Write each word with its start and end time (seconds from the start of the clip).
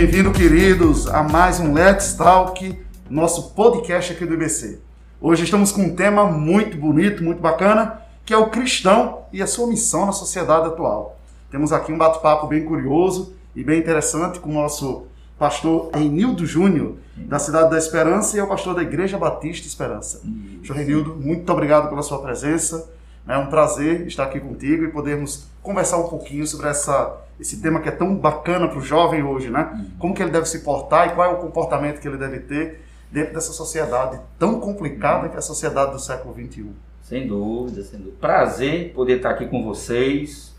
Bem-vindo, 0.00 0.32
queridos, 0.32 1.06
a 1.08 1.22
mais 1.22 1.60
um 1.60 1.74
Let's 1.74 2.14
Talk, 2.14 2.74
nosso 3.10 3.50
podcast 3.50 4.10
aqui 4.10 4.24
do 4.24 4.32
IBC. 4.32 4.80
Hoje 5.20 5.44
estamos 5.44 5.72
com 5.72 5.82
um 5.82 5.94
tema 5.94 6.24
muito 6.24 6.74
bonito, 6.78 7.22
muito 7.22 7.42
bacana, 7.42 8.00
que 8.24 8.32
é 8.32 8.36
o 8.38 8.48
cristão 8.48 9.24
e 9.30 9.42
a 9.42 9.46
sua 9.46 9.66
missão 9.66 10.06
na 10.06 10.12
sociedade 10.12 10.68
atual. 10.68 11.18
Temos 11.50 11.70
aqui 11.70 11.92
um 11.92 11.98
bate-papo 11.98 12.46
bem 12.46 12.64
curioso 12.64 13.34
e 13.54 13.62
bem 13.62 13.78
interessante 13.78 14.40
com 14.40 14.48
o 14.48 14.54
nosso 14.54 15.04
pastor 15.38 15.90
Renildo 15.92 16.46
Júnior, 16.46 16.94
da 17.14 17.38
Cidade 17.38 17.68
da 17.68 17.76
Esperança, 17.76 18.34
e 18.34 18.40
é 18.40 18.42
o 18.42 18.48
pastor 18.48 18.74
da 18.74 18.82
Igreja 18.82 19.18
Batista 19.18 19.66
Esperança. 19.66 20.22
Pastor 20.60 20.76
Renildo, 20.76 21.14
muito 21.14 21.52
obrigado 21.52 21.90
pela 21.90 22.02
sua 22.02 22.22
presença. 22.22 22.90
É 23.28 23.36
um 23.36 23.46
prazer 23.46 24.06
estar 24.06 24.24
aqui 24.24 24.40
contigo 24.40 24.84
e 24.84 24.88
podermos 24.88 25.48
conversar 25.62 25.98
um 25.98 26.08
pouquinho 26.08 26.46
sobre 26.46 26.68
essa, 26.68 27.20
esse 27.38 27.60
tema 27.60 27.80
que 27.80 27.88
é 27.88 27.92
tão 27.92 28.16
bacana 28.16 28.68
para 28.68 28.78
o 28.78 28.82
jovem 28.82 29.22
hoje, 29.22 29.50
né? 29.50 29.86
Como 29.98 30.14
que 30.14 30.22
ele 30.22 30.30
deve 30.30 30.46
se 30.46 30.60
portar 30.60 31.08
e 31.08 31.14
qual 31.14 31.30
é 31.30 31.34
o 31.34 31.38
comportamento 31.38 32.00
que 32.00 32.08
ele 32.08 32.16
deve 32.16 32.40
ter 32.40 32.80
dentro 33.10 33.34
dessa 33.34 33.52
sociedade 33.52 34.20
tão 34.38 34.60
complicada 34.60 35.28
que 35.28 35.34
é 35.34 35.38
a 35.38 35.42
sociedade 35.42 35.92
do 35.92 35.98
século 35.98 36.34
XXI. 36.34 36.70
Sem 37.02 37.26
dúvida, 37.26 37.82
sem 37.82 37.98
dúvida. 37.98 38.16
Prazer 38.20 38.92
poder 38.92 39.16
estar 39.16 39.30
aqui 39.30 39.46
com 39.46 39.64
vocês. 39.64 40.54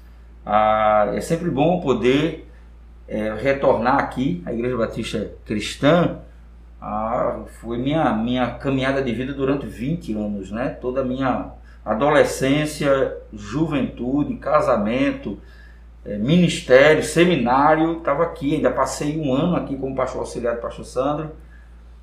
Ah, 0.46 1.12
é 1.14 1.22
sempre 1.22 1.50
bom 1.50 1.80
poder 1.80 2.48
é, 3.08 3.34
retornar 3.36 4.00
aqui 4.00 4.44
à 4.46 4.54
Igreja 4.54 4.76
Batista 4.76 5.32
Cristã. 5.46 6.20
Ah, 6.82 7.42
foi 7.62 7.78
minha, 7.78 8.14
minha 8.14 8.52
caminhada 8.56 9.02
de 9.02 9.14
vida 9.14 9.34
durante 9.34 9.66
20 9.66 10.14
anos, 10.14 10.52
né? 10.52 10.70
Toda 10.70 11.02
a 11.02 11.04
minha 11.06 11.52
adolescência, 11.84 13.18
juventude, 13.34 14.36
casamento, 14.36 15.38
é, 16.06 16.18
ministério, 16.18 17.04
seminário, 17.04 17.98
estava 17.98 18.24
aqui, 18.24 18.56
ainda 18.56 18.72
passei 18.72 19.20
um 19.20 19.34
ano 19.34 19.56
aqui 19.56 19.76
como 19.76 19.96
pastor 19.96 20.22
auxiliar 20.22 20.56
do 20.56 20.62
pastor 20.62 20.86
Sandro, 20.86 21.32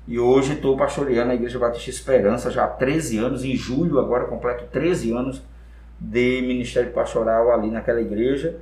e 0.07 0.17
hoje 0.17 0.53
estou 0.53 0.75
pastoreando 0.75 1.31
a 1.31 1.35
Igreja 1.35 1.59
Batista 1.59 1.89
Esperança 1.89 2.49
já 2.49 2.63
há 2.63 2.67
13 2.67 3.17
anos, 3.17 3.43
em 3.43 3.55
julho 3.55 3.99
agora 3.99 4.25
completo 4.25 4.65
13 4.71 5.11
anos 5.11 5.41
de 5.99 6.41
ministério 6.41 6.91
pastoral 6.91 7.51
ali 7.51 7.69
naquela 7.69 8.01
igreja, 8.01 8.57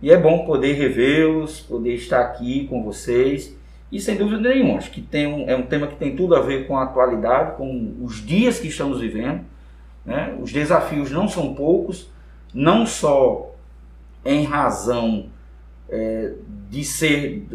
e 0.00 0.10
é 0.10 0.16
bom 0.16 0.44
poder 0.44 0.74
revê-los, 0.74 1.60
poder 1.60 1.94
estar 1.94 2.20
aqui 2.20 2.66
com 2.68 2.82
vocês, 2.82 3.56
e 3.90 4.00
sem 4.00 4.16
dúvida 4.16 4.50
nenhuma, 4.50 4.78
acho 4.78 4.90
que 4.90 5.00
tem 5.00 5.26
um, 5.26 5.48
é 5.48 5.56
um 5.56 5.62
tema 5.62 5.86
que 5.86 5.96
tem 5.96 6.14
tudo 6.14 6.34
a 6.34 6.40
ver 6.40 6.66
com 6.66 6.76
a 6.76 6.84
atualidade, 6.84 7.56
com 7.56 7.96
os 8.02 8.24
dias 8.24 8.58
que 8.58 8.68
estamos 8.68 9.00
vivendo, 9.00 9.40
né? 10.04 10.36
Os 10.40 10.52
desafios 10.52 11.10
não 11.10 11.28
são 11.28 11.54
poucos, 11.54 12.10
não 12.52 12.86
só 12.86 13.54
em 14.24 14.44
razão 14.44 15.26
é, 15.88 16.32
de 16.70 16.84
ser 16.84 17.46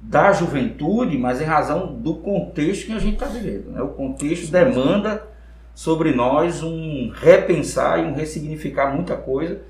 da 0.00 0.32
juventude, 0.32 1.18
mas 1.18 1.40
em 1.40 1.44
razão 1.44 1.94
do 1.94 2.14
contexto 2.14 2.86
que 2.86 2.92
a 2.92 2.98
gente 2.98 3.14
está 3.14 3.26
vivendo. 3.26 3.70
Né? 3.70 3.82
O 3.82 3.88
contexto 3.88 4.50
demanda 4.50 5.26
sobre 5.74 6.12
nós 6.12 6.62
um 6.62 7.10
repensar 7.14 8.00
e 8.00 8.04
um 8.04 8.14
ressignificar 8.14 8.92
muita 8.94 9.16
coisa. 9.16 9.60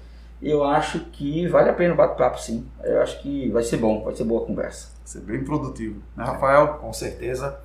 Eu 0.41 0.63
acho 0.63 1.01
que 1.07 1.47
vale 1.49 1.69
a 1.69 1.73
pena 1.73 1.95
o 1.95 1.97
bate-papo, 1.97 2.41
sim. 2.41 2.65
Eu 2.85 3.03
acho 3.03 3.21
que 3.21 3.51
vai 3.51 3.65
ser 3.65 3.79
bom, 3.79 4.05
vai 4.05 4.15
ser 4.15 4.25
boa 4.25 4.47
conversa. 4.47 4.91
Vai 4.99 5.07
ser 5.07 5.21
bem 5.21 5.43
produtivo, 5.43 6.01
né, 6.17 6.25
Rafael? 6.25 6.69
Com 6.75 6.93
certeza. 6.93 7.59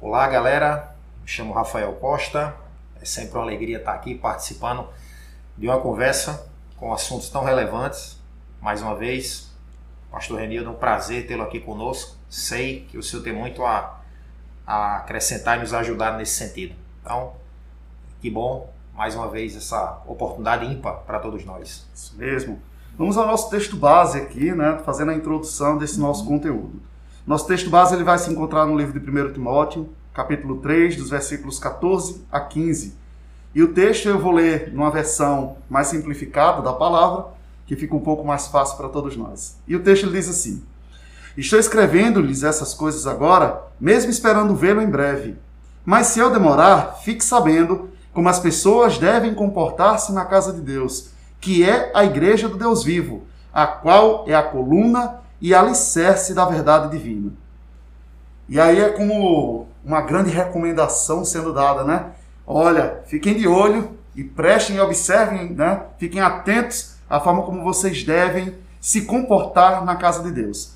Olá, 0.00 0.26
galera. 0.28 0.96
Me 1.22 1.28
chamo 1.28 1.52
Rafael 1.52 1.92
Costa, 1.94 2.54
sempre 3.06 3.36
uma 3.36 3.42
alegria 3.42 3.78
estar 3.78 3.92
aqui 3.92 4.14
participando 4.14 4.88
de 5.56 5.68
uma 5.68 5.80
conversa 5.80 6.50
com 6.76 6.92
assuntos 6.92 7.28
tão 7.28 7.44
relevantes. 7.44 8.20
Mais 8.60 8.82
uma 8.82 8.94
vez, 8.94 9.50
Pastor 10.10 10.40
Renildo, 10.40 10.70
é 10.70 10.72
um 10.72 10.76
prazer 10.76 11.26
tê-lo 11.26 11.42
aqui 11.42 11.60
conosco. 11.60 12.16
Sei 12.28 12.86
que 12.90 12.98
o 12.98 13.02
senhor 13.02 13.22
tem 13.22 13.32
muito 13.32 13.64
a, 13.64 14.00
a 14.66 14.96
acrescentar 14.96 15.58
e 15.58 15.60
nos 15.60 15.72
ajudar 15.72 16.16
nesse 16.16 16.34
sentido. 16.34 16.74
Então, 17.00 17.34
que 18.20 18.30
bom, 18.30 18.72
mais 18.94 19.14
uma 19.14 19.28
vez, 19.28 19.54
essa 19.56 20.02
oportunidade 20.06 20.66
ímpar 20.66 21.00
para 21.06 21.18
todos 21.18 21.44
nós. 21.44 21.86
Isso 21.94 22.16
mesmo. 22.16 22.60
Vamos 22.98 23.18
ao 23.18 23.26
nosso 23.26 23.50
texto 23.50 23.76
base 23.76 24.18
aqui, 24.18 24.52
né, 24.52 24.80
fazendo 24.84 25.10
a 25.10 25.14
introdução 25.14 25.76
desse 25.76 26.00
nosso 26.00 26.22
uhum. 26.22 26.28
conteúdo. 26.28 26.82
Nosso 27.26 27.46
texto 27.46 27.68
base 27.68 27.94
ele 27.94 28.04
vai 28.04 28.18
se 28.18 28.30
encontrar 28.30 28.64
no 28.64 28.76
livro 28.76 28.98
de 28.98 29.10
1 29.10 29.34
Timóteo, 29.34 29.92
capítulo 30.16 30.56
3, 30.62 30.96
dos 30.96 31.10
versículos 31.10 31.58
14 31.58 32.24
a 32.32 32.40
15. 32.40 32.96
E 33.54 33.62
o 33.62 33.74
texto 33.74 34.08
eu 34.08 34.18
vou 34.18 34.32
ler 34.32 34.72
numa 34.72 34.90
versão 34.90 35.58
mais 35.68 35.88
simplificada 35.88 36.62
da 36.62 36.72
palavra, 36.72 37.26
que 37.66 37.76
fica 37.76 37.94
um 37.94 38.00
pouco 38.00 38.24
mais 38.24 38.46
fácil 38.46 38.78
para 38.78 38.88
todos 38.88 39.14
nós. 39.14 39.58
E 39.68 39.76
o 39.76 39.82
texto 39.82 40.10
diz 40.10 40.26
assim: 40.26 40.64
Estou 41.36 41.58
escrevendo-lhes 41.58 42.42
essas 42.42 42.72
coisas 42.72 43.06
agora, 43.06 43.62
mesmo 43.78 44.10
esperando 44.10 44.56
vê-lo 44.56 44.80
em 44.80 44.88
breve. 44.88 45.36
Mas 45.84 46.06
se 46.06 46.18
eu 46.18 46.30
demorar, 46.30 46.96
fique 47.02 47.22
sabendo 47.22 47.90
como 48.14 48.30
as 48.30 48.40
pessoas 48.40 48.96
devem 48.96 49.34
comportar-se 49.34 50.14
na 50.14 50.24
casa 50.24 50.50
de 50.50 50.62
Deus, 50.62 51.10
que 51.38 51.62
é 51.62 51.92
a 51.94 52.06
igreja 52.06 52.48
do 52.48 52.56
Deus 52.56 52.82
vivo, 52.82 53.24
a 53.52 53.66
qual 53.66 54.24
é 54.26 54.34
a 54.34 54.42
coluna 54.42 55.20
e 55.42 55.54
alicerce 55.54 56.32
da 56.32 56.46
verdade 56.46 56.90
divina. 56.90 57.32
E 58.48 58.58
aí 58.58 58.80
é 58.80 58.88
como 58.90 59.66
uma 59.86 60.00
grande 60.00 60.30
recomendação 60.30 61.24
sendo 61.24 61.52
dada, 61.52 61.84
né? 61.84 62.06
Olha, 62.44 63.02
fiquem 63.06 63.34
de 63.34 63.46
olho 63.46 63.96
e 64.16 64.24
prestem 64.24 64.76
e 64.76 64.80
observem, 64.80 65.50
né? 65.50 65.82
Fiquem 65.96 66.20
atentos 66.20 66.96
à 67.08 67.20
forma 67.20 67.44
como 67.44 67.62
vocês 67.62 68.02
devem 68.02 68.52
se 68.80 69.02
comportar 69.02 69.84
na 69.84 69.94
casa 69.94 70.24
de 70.24 70.32
Deus. 70.32 70.74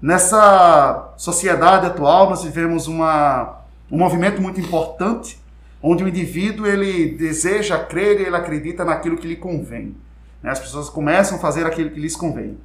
Nessa 0.00 1.14
sociedade 1.16 1.86
atual, 1.86 2.28
nós 2.28 2.44
vivemos 2.44 2.86
uma, 2.86 3.60
um 3.90 3.96
movimento 3.96 4.42
muito 4.42 4.60
importante, 4.60 5.42
onde 5.82 6.04
o 6.04 6.08
indivíduo 6.08 6.66
ele 6.66 7.16
deseja 7.16 7.78
crer 7.78 8.20
e 8.20 8.24
ele 8.24 8.36
acredita 8.36 8.84
naquilo 8.84 9.16
que 9.16 9.26
lhe 9.26 9.36
convém. 9.36 9.96
Né? 10.42 10.50
As 10.50 10.60
pessoas 10.60 10.90
começam 10.90 11.38
a 11.38 11.40
fazer 11.40 11.64
aquilo 11.66 11.90
que 11.90 12.00
lhes 12.00 12.14
convém. 12.14 12.58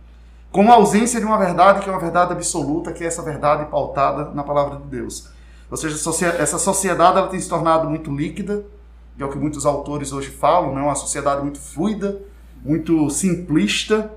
Com 0.52 0.70
a 0.70 0.76
ausência 0.76 1.22
de 1.22 1.26
uma 1.26 1.38
verdade 1.38 1.80
que 1.80 1.88
é 1.90 1.92
uma 1.92 2.02
verdade 2.02 2.34
absoluta, 2.34 2.92
que 2.92 3.04
é 3.04 3.08
essa 3.08 3.22
verdade 3.22 3.66
pautada 3.70 4.32
na 4.32 4.44
palavra 4.44 4.78
de 4.78 4.88
Deus. 4.88 5.30
Ou 5.70 5.78
seja, 5.78 5.96
essa 6.40 6.58
sociedade 6.58 7.18
ela 7.18 7.28
tem 7.28 7.40
se 7.40 7.48
tornado 7.48 7.88
muito 7.90 8.12
líquida, 8.16 8.66
que 9.16 9.24
é 9.24 9.26
o 9.26 9.30
que 9.30 9.38
muitos 9.38 9.66
autores 9.66 10.12
hoje 10.12 10.30
falam, 10.30 10.74
né? 10.74 10.82
uma 10.82 10.96
sociedade 10.96 11.42
muito 11.42 11.60
fluida, 11.60 12.20
muito 12.64 13.10
simplista, 13.10 14.12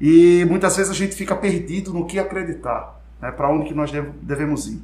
e 0.00 0.44
muitas 0.48 0.76
vezes 0.76 0.90
a 0.90 0.94
gente 0.94 1.14
fica 1.14 1.36
perdido 1.36 1.92
no 1.92 2.06
que 2.06 2.18
acreditar, 2.18 3.00
né? 3.20 3.30
para 3.30 3.48
onde 3.48 3.66
que 3.68 3.74
nós 3.74 3.90
devemos 4.22 4.66
ir. 4.66 4.82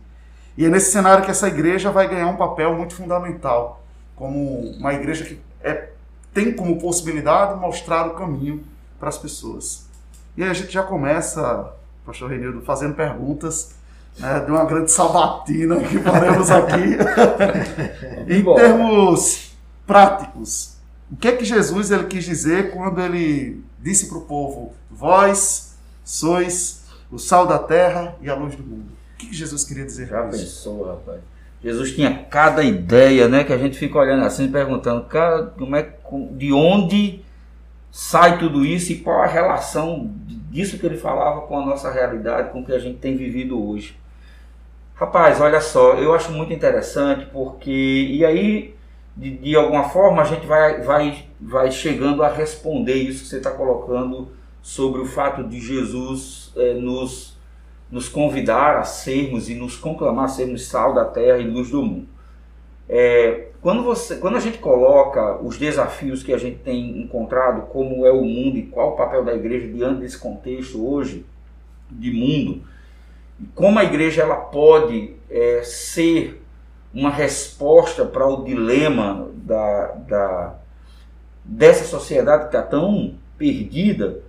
E 0.56 0.64
é 0.64 0.68
nesse 0.68 0.92
cenário 0.92 1.24
que 1.24 1.30
essa 1.30 1.48
igreja 1.48 1.90
vai 1.90 2.08
ganhar 2.08 2.28
um 2.28 2.36
papel 2.36 2.76
muito 2.76 2.94
fundamental, 2.94 3.82
como 4.14 4.70
uma 4.78 4.94
igreja 4.94 5.24
que 5.24 5.40
é, 5.60 5.90
tem 6.32 6.52
como 6.52 6.78
possibilidade 6.78 7.58
mostrar 7.58 8.06
o 8.06 8.14
caminho 8.14 8.62
para 9.00 9.08
as 9.08 9.18
pessoas. 9.18 9.88
E 10.36 10.44
aí 10.44 10.50
a 10.50 10.54
gente 10.54 10.72
já 10.72 10.82
começa, 10.82 11.72
pastor 12.06 12.30
Renildo, 12.30 12.60
fazendo 12.62 12.94
perguntas 12.94 13.74
né, 14.18 14.40
de 14.40 14.50
uma 14.50 14.64
grande 14.64 14.90
sabatina 14.90 15.80
que 15.80 15.98
faremos 15.98 16.50
aqui. 16.50 16.96
em 18.28 18.44
termos 18.54 19.52
práticos, 19.86 20.76
o 21.10 21.16
que 21.16 21.28
é 21.28 21.32
que 21.32 21.44
Jesus 21.44 21.90
ele 21.90 22.04
quis 22.04 22.24
dizer 22.24 22.72
quando 22.72 23.00
ele 23.00 23.62
disse 23.80 24.08
para 24.08 24.18
o 24.18 24.22
povo: 24.22 24.72
Vós 24.90 25.76
sois 26.02 26.84
o 27.10 27.18
sal 27.18 27.46
da 27.46 27.58
terra 27.58 28.16
e 28.20 28.28
a 28.28 28.34
luz 28.34 28.54
do 28.56 28.62
mundo? 28.62 28.92
O 29.14 29.16
que, 29.18 29.26
que 29.26 29.34
Jesus 29.34 29.64
queria 29.64 29.84
dizer 29.84 30.08
Já 30.08 30.22
pensou, 30.24 30.86
rapaz? 30.86 31.20
Jesus 31.62 31.92
tinha 31.92 32.24
cada 32.28 32.62
ideia, 32.62 33.26
né? 33.26 33.42
Que 33.42 33.52
a 33.52 33.58
gente 33.58 33.78
fica 33.78 33.98
olhando 33.98 34.24
assim, 34.24 34.48
perguntando, 34.48 35.04
cara, 35.04 35.46
como 35.46 35.74
é, 35.74 35.88
de 36.32 36.52
onde 36.52 37.24
sai 37.90 38.38
tudo 38.38 38.66
isso 38.66 38.92
e 38.92 38.96
qual 38.96 39.22
a 39.22 39.26
relação 39.26 40.12
disso 40.50 40.78
que 40.78 40.84
ele 40.84 40.98
falava 40.98 41.42
com 41.42 41.58
a 41.58 41.64
nossa 41.64 41.90
realidade, 41.90 42.50
com 42.50 42.60
o 42.60 42.66
que 42.66 42.72
a 42.72 42.78
gente 42.78 42.98
tem 42.98 43.16
vivido 43.16 43.58
hoje. 43.58 43.96
Rapaz, 44.94 45.40
olha 45.40 45.60
só, 45.60 45.94
eu 45.94 46.14
acho 46.14 46.30
muito 46.30 46.52
interessante 46.52 47.26
porque. 47.32 47.70
E 47.70 48.24
aí, 48.24 48.74
de, 49.16 49.38
de 49.38 49.56
alguma 49.56 49.88
forma, 49.88 50.22
a 50.22 50.24
gente 50.24 50.46
vai, 50.46 50.82
vai, 50.82 51.24
vai 51.40 51.70
chegando 51.72 52.22
a 52.22 52.28
responder 52.28 52.94
isso 52.94 53.24
que 53.24 53.28
você 53.28 53.38
está 53.38 53.50
colocando 53.50 54.28
sobre 54.62 55.00
o 55.00 55.04
fato 55.04 55.42
de 55.42 55.60
Jesus 55.60 56.52
é, 56.56 56.74
nos, 56.74 57.36
nos 57.90 58.08
convidar 58.08 58.76
a 58.76 58.84
sermos 58.84 59.50
e 59.50 59.54
nos 59.56 59.76
conclamar 59.76 60.26
a 60.26 60.28
sermos 60.28 60.66
sal 60.66 60.94
da 60.94 61.04
terra 61.04 61.38
e 61.38 61.50
luz 61.50 61.70
do 61.70 61.82
mundo. 61.82 62.06
É, 62.88 63.48
quando, 63.60 63.82
você, 63.82 64.16
quando 64.16 64.36
a 64.36 64.40
gente 64.40 64.58
coloca 64.58 65.42
os 65.42 65.58
desafios 65.58 66.22
que 66.22 66.32
a 66.32 66.38
gente 66.38 66.58
tem 66.58 67.00
encontrado, 67.02 67.62
como 67.62 68.06
é 68.06 68.12
o 68.12 68.24
mundo 68.24 68.58
e 68.58 68.66
qual 68.66 68.92
o 68.92 68.96
papel 68.96 69.24
da 69.24 69.34
igreja 69.34 69.66
diante 69.66 70.02
desse 70.02 70.18
contexto 70.18 70.86
hoje 70.86 71.26
de 71.90 72.12
mundo, 72.12 72.62
como 73.54 73.78
a 73.78 73.84
igreja 73.84 74.22
ela 74.22 74.36
pode 74.36 75.14
é, 75.30 75.62
ser 75.64 76.42
uma 76.92 77.10
resposta 77.10 78.04
para 78.04 78.26
o 78.26 78.44
dilema 78.44 79.28
da, 79.34 79.86
da, 80.06 80.54
dessa 81.44 81.84
sociedade 81.84 82.44
que 82.44 82.56
está 82.56 82.62
tão 82.62 83.14
perdida, 83.36 84.20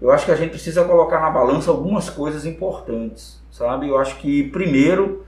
eu 0.00 0.10
acho 0.10 0.24
que 0.24 0.32
a 0.32 0.36
gente 0.36 0.50
precisa 0.50 0.84
colocar 0.84 1.20
na 1.20 1.30
balança 1.30 1.70
algumas 1.70 2.08
coisas 2.10 2.46
importantes, 2.46 3.40
sabe? 3.50 3.88
Eu 3.88 3.98
acho 3.98 4.16
que, 4.16 4.44
primeiro, 4.44 5.24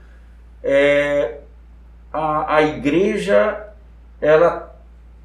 é, 0.63 1.39
a, 2.11 2.55
a 2.57 2.61
igreja, 2.63 3.67
ela 4.19 4.75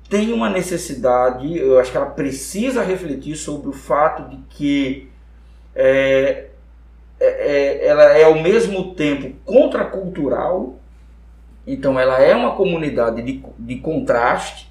tem 0.08 0.32
uma 0.32 0.50
necessidade, 0.50 1.58
eu 1.58 1.78
acho 1.78 1.90
que 1.90 1.96
ela 1.96 2.10
precisa 2.10 2.82
refletir 2.82 3.34
sobre 3.34 3.68
o 3.70 3.72
fato 3.72 4.28
de 4.28 4.36
que 4.50 5.10
é, 5.74 6.50
é, 7.22 7.82
é 7.82 7.86
ela 7.86 8.04
é 8.16 8.24
ao 8.24 8.40
mesmo 8.42 8.94
tempo 8.94 9.36
contracultural, 9.44 10.76
então 11.66 11.98
ela 11.98 12.20
é 12.20 12.34
uma 12.34 12.56
comunidade 12.56 13.22
de, 13.22 13.44
de 13.58 13.76
contraste 13.76 14.70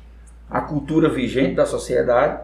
à 0.49 0.61
cultura 0.61 1.09
vigente 1.09 1.55
da 1.55 1.65
sociedade, 1.65 2.43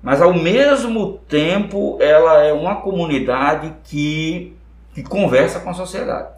mas 0.00 0.20
ao 0.20 0.32
mesmo 0.32 1.18
tempo 1.28 1.98
ela 2.00 2.42
é 2.42 2.52
uma 2.52 2.76
comunidade 2.76 3.74
que, 3.84 4.56
que 4.94 5.02
conversa 5.02 5.60
com 5.60 5.70
a 5.70 5.74
sociedade. 5.74 6.28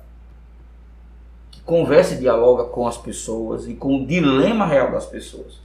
Que 1.50 1.60
conversa 1.60 2.14
e 2.14 2.18
dialoga 2.18 2.64
com 2.64 2.86
as 2.86 2.96
pessoas 2.96 3.66
e 3.68 3.74
com 3.74 3.96
o 3.96 4.06
dilema 4.06 4.66
real 4.66 4.92
das 4.92 5.04
pessoas. 5.04 5.60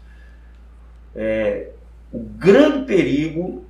É, 1.16 1.69
o 2.12 2.19
grande 2.19 2.86
perigo 2.86 3.63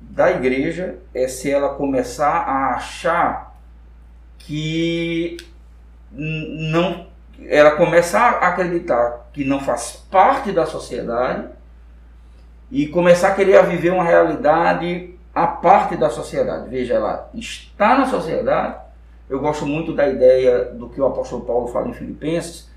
da 0.00 0.30
igreja 0.30 0.98
é 1.14 1.28
se 1.28 1.50
ela 1.50 1.70
começar 1.70 2.28
a 2.28 2.74
achar 2.74 3.56
que 4.38 5.36
não 6.12 7.06
ela 7.48 7.72
começar 7.72 8.38
a 8.40 8.48
acreditar 8.48 9.28
que 9.32 9.44
não 9.44 9.60
faz 9.60 10.02
parte 10.10 10.52
da 10.52 10.64
sociedade 10.64 11.48
e 12.70 12.86
começar 12.86 13.28
a 13.28 13.34
querer 13.34 13.62
viver 13.66 13.92
uma 13.92 14.02
realidade 14.02 15.14
à 15.34 15.46
parte 15.46 15.96
da 15.96 16.08
sociedade. 16.08 16.68
Veja, 16.70 16.94
ela 16.94 17.30
está 17.34 17.98
na 17.98 18.06
sociedade. 18.06 18.76
Eu 19.28 19.40
gosto 19.40 19.66
muito 19.66 19.94
da 19.94 20.08
ideia 20.08 20.64
do 20.66 20.88
que 20.88 21.00
o 21.00 21.06
apóstolo 21.06 21.44
Paulo 21.44 21.68
fala 21.68 21.88
em 21.88 21.92
Filipenses, 21.92 22.70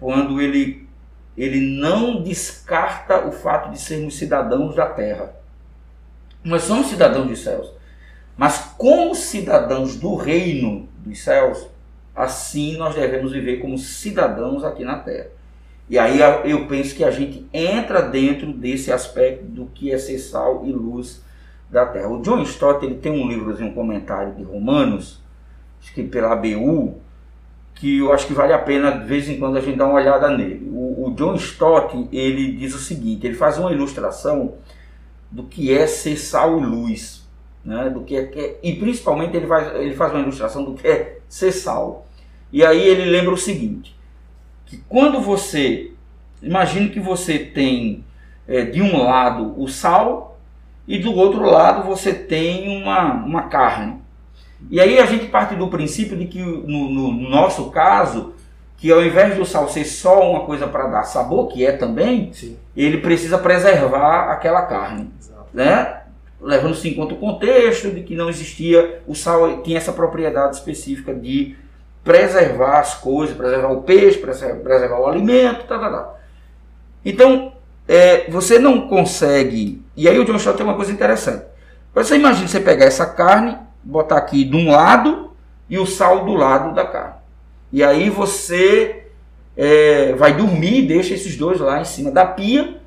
quando 0.00 0.40
ele, 0.40 0.88
ele 1.36 1.78
não 1.80 2.22
descarta 2.22 3.26
o 3.26 3.32
fato 3.32 3.70
de 3.70 3.78
sermos 3.78 4.18
cidadãos 4.18 4.74
da 4.74 4.86
terra. 4.86 5.32
Nós 6.42 6.62
somos 6.62 6.88
cidadãos 6.88 7.28
dos 7.28 7.42
céus. 7.42 7.70
Mas 8.36 8.72
como 8.78 9.14
cidadãos 9.14 9.96
do 9.96 10.14
reino 10.14 10.88
dos 10.98 11.20
céus, 11.20 11.66
assim 12.14 12.76
nós 12.76 12.94
devemos 12.94 13.32
viver 13.32 13.58
como 13.60 13.76
cidadãos 13.76 14.64
aqui 14.64 14.84
na 14.84 14.98
terra. 14.98 15.28
E 15.90 15.98
aí 15.98 16.20
eu 16.44 16.66
penso 16.66 16.94
que 16.94 17.04
a 17.04 17.10
gente 17.10 17.46
entra 17.52 18.00
dentro 18.00 18.52
desse 18.52 18.92
aspecto 18.92 19.44
do 19.44 19.66
que 19.66 19.92
é 19.92 19.98
ser 19.98 20.18
sal 20.18 20.64
e 20.64 20.72
luz 20.72 21.20
da 21.68 21.84
terra. 21.84 22.08
O 22.08 22.22
John 22.22 22.42
Stott 22.42 22.84
ele 22.86 22.94
tem 22.94 23.12
um 23.12 23.28
livrozinho, 23.28 23.70
um 23.70 23.74
comentário 23.74 24.34
de 24.34 24.42
Romanos, 24.42 25.20
escrito 25.82 26.10
pela 26.10 26.32
ABU, 26.32 27.00
que 27.74 27.98
eu 27.98 28.12
acho 28.12 28.26
que 28.26 28.32
vale 28.32 28.52
a 28.52 28.58
pena 28.58 28.92
de 28.92 29.04
vez 29.04 29.28
em 29.28 29.38
quando 29.38 29.56
a 29.56 29.60
gente 29.60 29.76
dar 29.76 29.86
uma 29.86 29.94
olhada 29.94 30.30
nele. 30.30 30.70
O, 30.72 31.08
o 31.08 31.14
John 31.14 31.34
Stott 31.34 32.08
ele 32.12 32.52
diz 32.52 32.74
o 32.74 32.78
seguinte, 32.78 33.26
ele 33.26 33.34
faz 33.34 33.58
uma 33.58 33.72
ilustração 33.72 34.54
do 35.30 35.44
que 35.44 35.72
é 35.72 35.86
ser 35.86 36.16
sal 36.16 36.60
e 36.60 36.64
luz, 36.64 37.26
né? 37.64 37.88
do 37.88 38.02
que 38.02 38.16
é, 38.16 38.24
que 38.24 38.38
é, 38.38 38.58
e 38.62 38.74
principalmente 38.74 39.36
ele 39.36 39.46
faz, 39.46 39.74
ele 39.76 39.94
faz 39.94 40.12
uma 40.12 40.22
ilustração 40.22 40.64
do 40.64 40.74
que 40.74 40.86
é 40.86 41.18
ser 41.28 41.52
sal. 41.52 42.06
E 42.52 42.64
aí 42.64 42.80
ele 42.80 43.04
lembra 43.04 43.32
o 43.32 43.38
seguinte, 43.38 43.94
que 44.66 44.78
quando 44.88 45.20
você, 45.20 45.92
imagine 46.42 46.90
que 46.90 46.98
você 46.98 47.38
tem 47.38 48.04
é, 48.48 48.64
de 48.64 48.82
um 48.82 49.02
lado 49.04 49.54
o 49.60 49.68
sal 49.68 50.38
e 50.86 50.98
do 50.98 51.14
outro 51.14 51.42
lado 51.42 51.86
você 51.86 52.12
tem 52.12 52.82
uma, 52.82 53.12
uma 53.14 53.42
carne. 53.42 54.00
E 54.68 54.80
aí 54.80 54.98
a 54.98 55.06
gente 55.06 55.26
parte 55.26 55.54
do 55.54 55.68
princípio 55.68 56.16
de 56.16 56.26
que 56.26 56.40
no, 56.40 56.90
no 56.90 57.30
nosso 57.30 57.70
caso, 57.70 58.34
que 58.80 58.90
ao 58.90 59.04
invés 59.04 59.36
do 59.36 59.44
sal 59.44 59.68
ser 59.68 59.84
só 59.84 60.30
uma 60.30 60.46
coisa 60.46 60.66
para 60.66 60.86
dar 60.86 61.02
sabor, 61.04 61.48
que 61.48 61.66
é 61.66 61.72
também, 61.72 62.32
Sim. 62.32 62.56
ele 62.74 62.96
precisa 62.96 63.36
preservar 63.36 64.30
aquela 64.30 64.62
carne. 64.62 65.12
Exato. 65.20 65.48
Né? 65.52 66.00
Levando-se 66.40 66.88
em 66.88 66.94
conta 66.94 67.12
o 67.12 67.18
contexto 67.18 67.90
de 67.90 68.02
que 68.02 68.16
não 68.16 68.30
existia, 68.30 69.02
o 69.06 69.14
sal 69.14 69.62
tinha 69.62 69.76
essa 69.76 69.92
propriedade 69.92 70.56
específica 70.56 71.12
de 71.12 71.54
preservar 72.02 72.78
as 72.78 72.94
coisas, 72.94 73.36
preservar 73.36 73.68
o 73.68 73.82
peixe, 73.82 74.18
preservar 74.18 74.98
o 74.98 75.06
alimento, 75.06 75.66
tá, 75.66 75.78
tá, 75.78 75.90
tá. 75.90 76.14
Então, 77.04 77.52
é, 77.86 78.30
você 78.30 78.58
não 78.58 78.88
consegue. 78.88 79.84
E 79.94 80.08
aí 80.08 80.18
o 80.18 80.24
John 80.24 80.36
Stott 80.36 80.56
tem 80.56 80.64
uma 80.64 80.76
coisa 80.76 80.90
interessante. 80.90 81.44
Você 81.94 82.16
imagina 82.16 82.48
você 82.48 82.60
pegar 82.60 82.86
essa 82.86 83.04
carne, 83.04 83.58
botar 83.84 84.16
aqui 84.16 84.42
de 84.42 84.56
um 84.56 84.70
lado 84.70 85.32
e 85.68 85.78
o 85.78 85.84
sal 85.84 86.24
do 86.24 86.32
lado 86.32 86.74
da 86.74 86.86
carne. 86.86 87.19
E 87.72 87.84
aí 87.84 88.10
você 88.10 89.06
é, 89.56 90.12
vai 90.14 90.36
dormir, 90.36 90.86
deixa 90.86 91.14
esses 91.14 91.36
dois 91.36 91.60
lá 91.60 91.80
em 91.80 91.84
cima 91.84 92.10
da 92.10 92.24
pia, 92.24 92.80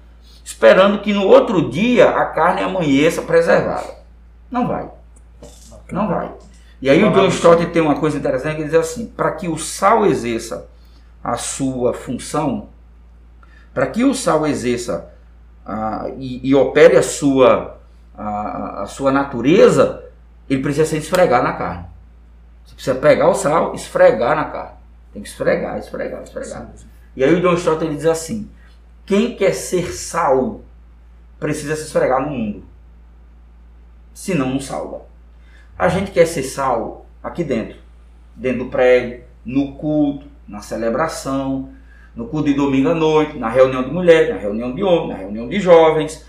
esperando 0.43 1.01
que 1.01 1.13
no 1.13 1.25
outro 1.25 1.69
dia 1.69 2.09
a 2.09 2.25
carne 2.25 2.61
amanheça 2.61 3.21
preservada. 3.21 3.95
Não 4.51 4.67
vai. 4.67 4.89
Não 5.91 6.07
vai. 6.07 6.31
E 6.81 6.89
aí 6.89 7.03
o 7.03 7.11
John 7.11 7.27
Stott 7.27 7.65
tem 7.67 7.81
uma 7.81 7.95
coisa 7.95 8.17
interessante 8.17 8.57
que 8.57 8.63
diz 8.65 8.73
assim: 8.73 9.05
para 9.05 9.31
que 9.31 9.47
o 9.47 9.57
sal 9.57 10.05
exerça 10.05 10.67
a 11.23 11.37
sua 11.37 11.93
função, 11.93 12.67
para 13.73 13.87
que 13.87 14.03
o 14.03 14.13
sal 14.13 14.45
exerça 14.45 15.09
e, 16.17 16.49
e, 16.49 16.53
opere 16.53 16.97
a 16.97 17.01
sua, 17.01 17.79
a, 18.17 18.83
a, 18.83 18.85
sua 18.85 19.11
natureza, 19.11 20.03
ele 20.49 20.61
precisa 20.61 20.85
ser 20.85 20.97
esfregar 20.97 21.41
na 21.41 21.53
carne. 21.53 21.85
Você 22.65 22.75
precisa 22.75 22.95
pegar 22.95 23.29
o 23.29 23.35
sal, 23.35 23.73
esfregar 23.75 24.35
na 24.35 24.45
carne. 24.45 24.77
Tem 25.11 25.21
que 25.21 25.29
esfregar, 25.29 25.77
esfregar, 25.77 26.23
esfregar. 26.23 26.71
Sim. 26.75 26.87
E 27.15 27.23
aí 27.23 27.33
o 27.33 27.41
John 27.41 27.53
Stott 27.53 27.83
ele 27.83 27.95
diz 27.95 28.05
assim: 28.05 28.49
quem 29.05 29.35
quer 29.35 29.53
ser 29.53 29.93
sal 29.93 30.61
precisa 31.39 31.75
se 31.75 31.83
esfregar 31.83 32.21
no 32.21 32.29
mundo. 32.29 32.63
Senão 34.13 34.49
não 34.49 34.59
salva. 34.59 35.01
A 35.77 35.87
gente 35.89 36.11
quer 36.11 36.25
ser 36.25 36.43
sal 36.43 37.05
aqui 37.21 37.43
dentro, 37.43 37.77
dentro 38.35 38.65
do 38.65 38.69
prédio, 38.69 39.23
no 39.43 39.73
culto, 39.75 40.27
na 40.47 40.61
celebração, 40.61 41.69
no 42.15 42.27
culto 42.27 42.47
de 42.47 42.53
domingo 42.53 42.89
à 42.89 42.95
noite, 42.95 43.37
na 43.37 43.49
reunião 43.49 43.83
de 43.83 43.91
mulheres, 43.91 44.29
na 44.29 44.39
reunião 44.39 44.73
de 44.73 44.83
homens, 44.83 45.09
na 45.09 45.17
reunião 45.17 45.49
de 45.49 45.59
jovens. 45.59 46.25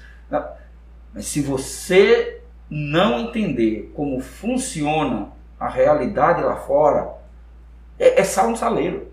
Mas 1.13 1.27
se 1.27 1.41
você 1.41 2.41
não 2.69 3.21
entender 3.21 3.93
como 3.95 4.21
funciona 4.21 5.29
a 5.59 5.69
realidade 5.69 6.43
lá 6.43 6.57
fora, 6.57 7.15
é, 7.99 8.21
é 8.21 8.25
sal 8.25 8.51
no 8.51 8.57
saleiro. 8.57 9.09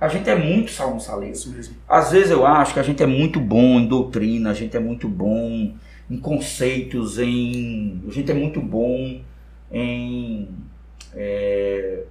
A 0.00 0.08
gente 0.08 0.28
é 0.28 0.34
muito 0.34 0.70
sal 0.70 0.94
no 0.94 1.00
saleiro. 1.00 1.34
Isso 1.34 1.50
mesmo. 1.50 1.76
Às 1.88 2.12
vezes 2.12 2.30
eu 2.30 2.46
acho 2.46 2.74
que 2.74 2.80
a 2.80 2.82
gente 2.82 3.02
é 3.02 3.06
muito 3.06 3.40
bom 3.40 3.80
em 3.80 3.86
doutrina, 3.86 4.50
a 4.50 4.54
gente 4.54 4.76
é 4.76 4.80
muito 4.80 5.08
bom 5.08 5.74
em 6.10 6.18
conceitos, 6.18 7.18
em. 7.18 8.02
A 8.06 8.12
gente 8.12 8.30
é 8.30 8.34
muito 8.34 8.60
bom 8.60 9.20
em 9.72 10.48
é, 11.14 12.04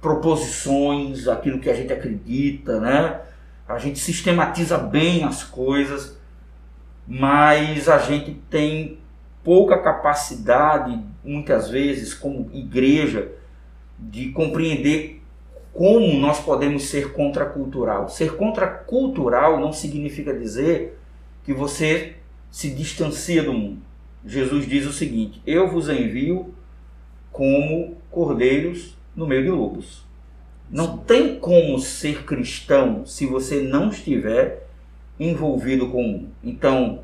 proposições, 0.00 1.28
aquilo 1.28 1.60
que 1.60 1.70
a 1.70 1.74
gente 1.74 1.92
acredita, 1.92 2.80
né? 2.80 3.20
A 3.68 3.78
gente 3.78 3.98
sistematiza 3.98 4.76
bem 4.76 5.24
as 5.24 5.42
coisas, 5.42 6.18
mas 7.06 7.88
a 7.88 7.98
gente 7.98 8.32
tem 8.50 8.98
pouca 9.44 9.78
capacidade, 9.78 10.98
muitas 11.22 11.68
vezes, 11.68 12.14
como 12.14 12.50
igreja, 12.52 13.30
de 13.98 14.30
compreender 14.30 15.22
como 15.72 16.18
nós 16.18 16.40
podemos 16.40 16.84
ser 16.84 17.12
contracultural. 17.12 18.08
Ser 18.08 18.36
contracultural 18.36 19.60
não 19.60 19.72
significa 19.72 20.32
dizer 20.32 20.98
que 21.44 21.52
você 21.52 22.14
se 22.50 22.70
distancia 22.70 23.42
do 23.42 23.52
mundo. 23.52 23.82
Jesus 24.24 24.66
diz 24.66 24.86
o 24.86 24.92
seguinte: 24.92 25.42
Eu 25.46 25.68
vos 25.70 25.88
envio 25.88 26.54
como 27.30 27.96
cordeiros 28.10 28.96
no 29.14 29.26
meio 29.26 29.42
de 29.42 29.50
lobos. 29.50 30.04
Não 30.70 30.96
tem 30.96 31.38
como 31.38 31.78
ser 31.78 32.24
cristão 32.24 33.04
se 33.04 33.26
você 33.26 33.60
não 33.60 33.90
estiver 33.90 34.66
envolvido 35.20 35.90
com. 35.90 36.26
Então, 36.42 37.00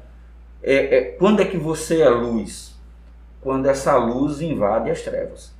é, 0.63 0.97
é, 0.97 1.03
quando 1.13 1.41
é 1.41 1.45
que 1.45 1.57
você 1.57 2.01
é 2.01 2.09
luz? 2.09 2.79
Quando 3.41 3.67
essa 3.67 3.97
luz 3.97 4.41
invade 4.41 4.91
as 4.91 5.01
trevas. 5.03 5.53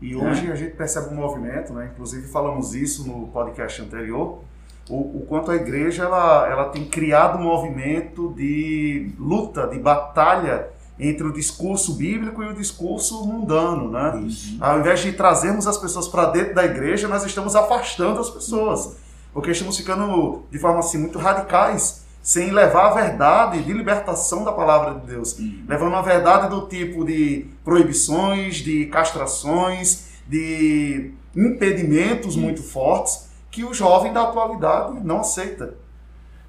E 0.00 0.14
hoje 0.14 0.48
é. 0.48 0.52
a 0.52 0.54
gente 0.54 0.76
percebe 0.76 1.12
um 1.12 1.16
movimento, 1.16 1.72
né? 1.72 1.90
inclusive 1.92 2.28
falamos 2.28 2.74
isso 2.74 3.06
no 3.06 3.28
podcast 3.28 3.82
anterior, 3.82 4.40
o, 4.88 5.18
o, 5.18 5.26
quanto 5.28 5.50
a 5.50 5.56
igreja 5.56 6.04
ela, 6.04 6.48
ela 6.48 6.64
tem 6.70 6.84
criado 6.84 7.38
um 7.38 7.42
movimento 7.42 8.32
de 8.34 9.12
luta, 9.18 9.66
de 9.66 9.78
batalha 9.78 10.68
entre 10.98 11.26
o 11.26 11.32
discurso 11.32 11.94
bíblico 11.94 12.42
e 12.42 12.46
o 12.46 12.54
discurso 12.54 13.24
mundano, 13.24 13.90
né? 13.90 14.26
Ao 14.58 14.80
invés 14.80 15.00
de 15.00 15.12
trazermos 15.12 15.66
as 15.66 15.76
pessoas 15.76 16.08
para 16.08 16.26
dentro 16.26 16.54
da 16.54 16.64
igreja, 16.64 17.06
nós 17.06 17.24
estamos 17.24 17.54
afastando 17.54 18.18
as 18.18 18.30
pessoas, 18.30 18.96
porque 19.32 19.50
estamos 19.50 19.76
ficando 19.76 20.42
de 20.50 20.58
forma 20.58 20.80
assim 20.80 20.98
muito 20.98 21.18
radicais, 21.18 22.04
sem 22.28 22.50
levar 22.50 22.88
a 22.90 22.94
verdade 22.94 23.62
de 23.62 23.72
libertação 23.72 24.44
da 24.44 24.52
palavra 24.52 25.00
de 25.00 25.06
Deus, 25.06 25.38
Uhum. 25.38 25.64
levando 25.66 25.96
a 25.96 26.02
verdade 26.02 26.50
do 26.50 26.66
tipo 26.68 27.02
de 27.02 27.46
proibições, 27.64 28.56
de 28.56 28.84
castrações, 28.84 30.08
de 30.26 31.10
impedimentos 31.34 32.36
muito 32.36 32.62
fortes 32.62 33.30
que 33.50 33.64
o 33.64 33.72
jovem 33.72 34.12
da 34.12 34.24
atualidade 34.24 35.00
não 35.02 35.20
aceita. 35.20 35.72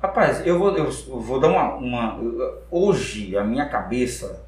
Rapaz, 0.02 0.46
eu 0.46 0.60
vou, 0.60 0.76
eu 0.76 0.92
vou 1.22 1.40
dar 1.40 1.48
uma, 1.48 1.76
uma. 1.76 2.20
Hoje, 2.70 3.38
a 3.38 3.44
minha 3.46 3.66
cabeça. 3.70 4.42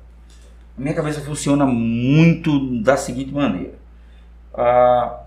A 0.78 0.82
minha 0.82 0.94
cabeça 0.94 1.22
funciona 1.22 1.66
muito 1.66 2.82
da 2.82 2.98
seguinte 2.98 3.34
maneira. 3.34 3.76
Ah, 4.54 5.18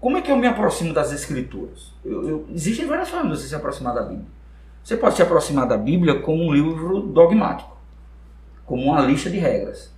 como 0.00 0.16
é 0.16 0.22
que 0.22 0.32
eu 0.32 0.36
me 0.38 0.46
aproximo 0.46 0.94
das 0.94 1.12
Escrituras? 1.12 1.92
Eu- 2.02 2.26
eu- 2.26 2.46
existem 2.54 2.86
várias 2.86 3.10
formas 3.10 3.36
de 3.36 3.42
você 3.42 3.48
se 3.50 3.54
aproximar 3.54 3.94
da 3.94 4.00
Bíblia. 4.02 4.35
Você 4.86 4.96
pode 4.96 5.16
se 5.16 5.22
aproximar 5.22 5.66
da 5.66 5.76
Bíblia 5.76 6.20
como 6.20 6.44
um 6.44 6.52
livro 6.52 7.00
dogmático, 7.00 7.76
como 8.64 8.84
uma 8.84 9.00
lista 9.00 9.28
de 9.28 9.36
regras. 9.36 9.92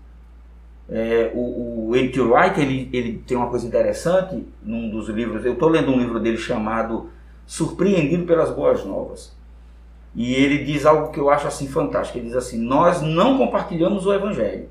É, 0.88 1.30
o, 1.34 1.40
o. 1.40 1.90
Wright 1.90 2.58
ele, 2.58 2.88
ele 2.90 3.22
tem 3.26 3.36
uma 3.36 3.50
coisa 3.50 3.66
interessante 3.66 4.48
num 4.62 4.88
dos 4.88 5.10
livros. 5.10 5.44
Eu 5.44 5.52
estou 5.52 5.68
lendo 5.68 5.90
um 5.90 5.98
livro 5.98 6.18
dele 6.18 6.38
chamado 6.38 7.10
Surpreendido 7.46 8.24
pelas 8.24 8.50
Boas 8.50 8.82
Novas. 8.82 9.36
E 10.14 10.32
ele 10.32 10.64
diz 10.64 10.86
algo 10.86 11.12
que 11.12 11.20
eu 11.20 11.28
acho 11.28 11.46
assim 11.46 11.68
fantástico. 11.68 12.16
Ele 12.16 12.28
diz 12.28 12.36
assim: 12.36 12.58
Nós 12.58 13.02
não 13.02 13.36
compartilhamos 13.36 14.06
o 14.06 14.14
Evangelho, 14.14 14.70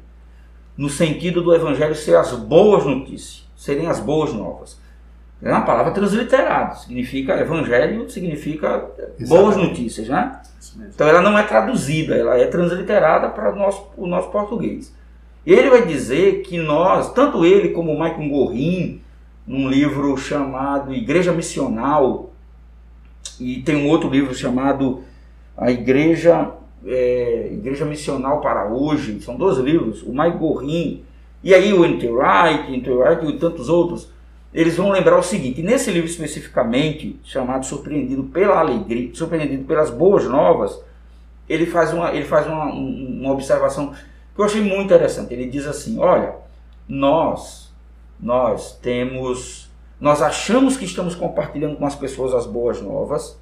no 0.76 0.90
sentido 0.90 1.44
do 1.44 1.54
Evangelho 1.54 1.94
ser 1.94 2.16
as 2.16 2.32
boas 2.32 2.84
notícias, 2.88 3.48
serem 3.56 3.86
as 3.86 4.00
boas 4.00 4.34
novas. 4.34 4.80
É 5.42 5.52
uma 5.52 5.62
palavra 5.62 5.92
transliterada, 5.92 6.76
significa 6.76 7.40
Evangelho, 7.40 8.10
significa 8.10 8.86
boas 9.20 9.56
Exatamente. 9.56 9.70
notícias, 9.70 10.08
né? 10.08 10.42
Então 10.94 11.08
ela 11.08 11.22
não 11.22 11.38
é 11.38 11.44
traduzida, 11.44 12.16
ela 12.16 12.38
é 12.38 12.46
transliterada 12.48 13.30
para 13.30 13.54
o 13.54 13.56
nosso, 13.56 13.88
o 13.96 14.08
nosso 14.08 14.30
português. 14.30 14.94
Ele 15.46 15.70
vai 15.70 15.86
dizer 15.86 16.42
que 16.42 16.58
nós, 16.58 17.14
tanto 17.14 17.46
ele 17.46 17.70
como 17.70 17.94
o 17.94 18.00
Michael 18.00 18.30
Gorin, 18.30 19.02
num 19.46 19.70
livro 19.70 20.18
chamado 20.18 20.94
Igreja 20.94 21.32
Missional, 21.32 22.32
e 23.40 23.62
tem 23.62 23.76
um 23.76 23.88
outro 23.88 24.10
livro 24.10 24.34
chamado 24.34 25.04
A 25.56 25.72
Igreja, 25.72 26.52
é, 26.86 27.50
Igreja 27.54 27.86
Missional 27.86 28.42
para 28.42 28.68
Hoje, 28.68 29.22
são 29.22 29.38
dois 29.38 29.58
livros, 29.58 30.02
o 30.02 30.10
Michael 30.10 30.38
Gorin, 30.38 31.04
e 31.44 31.54
aí 31.54 31.72
o 31.72 31.86
N.T. 31.86 32.10
Wright, 32.10 32.72
N.T. 32.74 32.90
Wright 32.90 33.26
e 33.26 33.40
tantos 33.40 33.70
outros, 33.70 34.12
eles 34.54 34.76
vão 34.78 34.90
lembrar 34.90 35.18
o 35.18 35.24
seguinte, 35.24 35.62
nesse 35.62 35.92
livro 35.92 36.10
especificamente, 36.10 37.20
chamado 37.24 37.66
Surpreendido 37.66 38.24
pela 38.24 38.60
Alegria, 38.60 39.14
Surpreendido 39.14 39.66
pelas 39.66 39.90
Boas 39.92 40.26
Novas, 40.26 40.80
ele 41.48 41.66
faz 41.66 41.94
uma, 41.94 42.12
ele 42.12 42.26
faz 42.26 42.48
uma, 42.48 42.66
um- 42.66 43.20
uma 43.22 43.34
observação 43.34 43.92
que 43.92 44.42
eu 44.42 44.46
achei 44.46 44.62
muito 44.62 44.84
interessante. 44.84 45.34
Ele 45.34 45.46
diz 45.48 45.66
assim, 45.68 46.00
olha, 46.00 46.36
nós, 46.88 47.72
nós 48.20 48.78
temos, 48.82 49.70
nós 50.00 50.22
achamos 50.22 50.78
que 50.78 50.86
estamos 50.86 51.16
compartilhando 51.16 51.76
com 51.78 51.86
as 51.86 51.96
pessoas 51.96 52.34
as 52.34 52.46
boas 52.46 52.82
novas, 52.82 53.38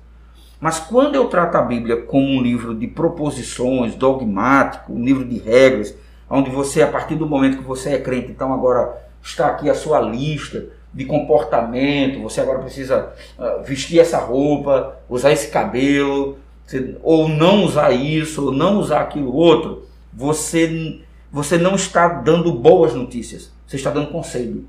mas 0.59 0.79
quando 0.79 1.15
eu 1.15 1.27
trato 1.27 1.55
a 1.55 1.61
Bíblia 1.61 2.01
como 2.03 2.25
um 2.25 2.41
livro 2.41 2.73
de 2.73 2.87
proposições, 2.87 3.93
dogmático, 3.95 4.93
um 4.93 5.03
livro 5.03 5.23
de 5.25 5.37
regras, 5.37 5.95
onde 6.29 6.49
você, 6.49 6.81
a 6.81 6.87
partir 6.87 7.15
do 7.15 7.27
momento 7.27 7.57
que 7.57 7.63
você 7.63 7.91
é 7.91 7.99
crente, 7.99 8.31
então 8.31 8.53
agora 8.53 8.95
está 9.21 9.47
aqui 9.47 9.69
a 9.69 9.75
sua 9.75 9.99
lista 9.99 10.65
de 10.95 11.03
comportamento, 11.03 12.21
você 12.21 12.39
agora 12.39 12.59
precisa 12.59 13.13
ah, 13.37 13.61
vestir 13.65 13.99
essa 13.99 14.17
roupa, 14.17 14.97
usar 15.09 15.33
esse 15.33 15.49
cabelo, 15.49 16.37
ou 17.03 17.27
não 17.27 17.65
usar 17.65 17.91
isso, 17.91 18.45
ou 18.45 18.51
não 18.53 18.79
usar 18.79 19.01
aquilo 19.01 19.35
outro, 19.35 19.85
você, 20.13 21.01
você 21.29 21.57
não 21.57 21.75
está 21.75 22.07
dando 22.07 22.53
boas 22.53 22.93
notícias, 22.93 23.51
você 23.67 23.75
está 23.75 23.91
dando 23.91 24.09
conselho. 24.09 24.65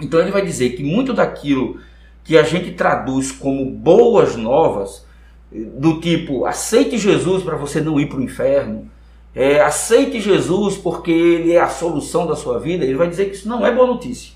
Então 0.00 0.18
ele 0.18 0.32
vai 0.32 0.44
dizer 0.44 0.70
que 0.70 0.82
muito 0.82 1.14
daquilo 1.14 1.78
que 2.24 2.36
a 2.36 2.42
gente 2.42 2.72
traduz 2.72 3.30
como 3.30 3.70
boas 3.70 4.34
novas, 4.34 5.06
do 5.52 6.00
tipo 6.00 6.46
aceite 6.46 6.98
Jesus 6.98 7.44
para 7.44 7.56
você 7.56 7.80
não 7.80 8.00
ir 8.00 8.06
para 8.08 8.18
o 8.18 8.22
inferno, 8.22 8.90
é, 9.34 9.60
aceite 9.60 10.20
Jesus 10.20 10.76
porque 10.76 11.12
ele 11.12 11.52
é 11.52 11.60
a 11.60 11.68
solução 11.68 12.26
da 12.26 12.34
sua 12.34 12.58
vida, 12.58 12.84
ele 12.84 12.96
vai 12.96 13.08
dizer 13.08 13.26
que 13.26 13.36
isso 13.36 13.48
não 13.48 13.64
é 13.64 13.72
boa 13.72 13.86
notícia. 13.86 14.31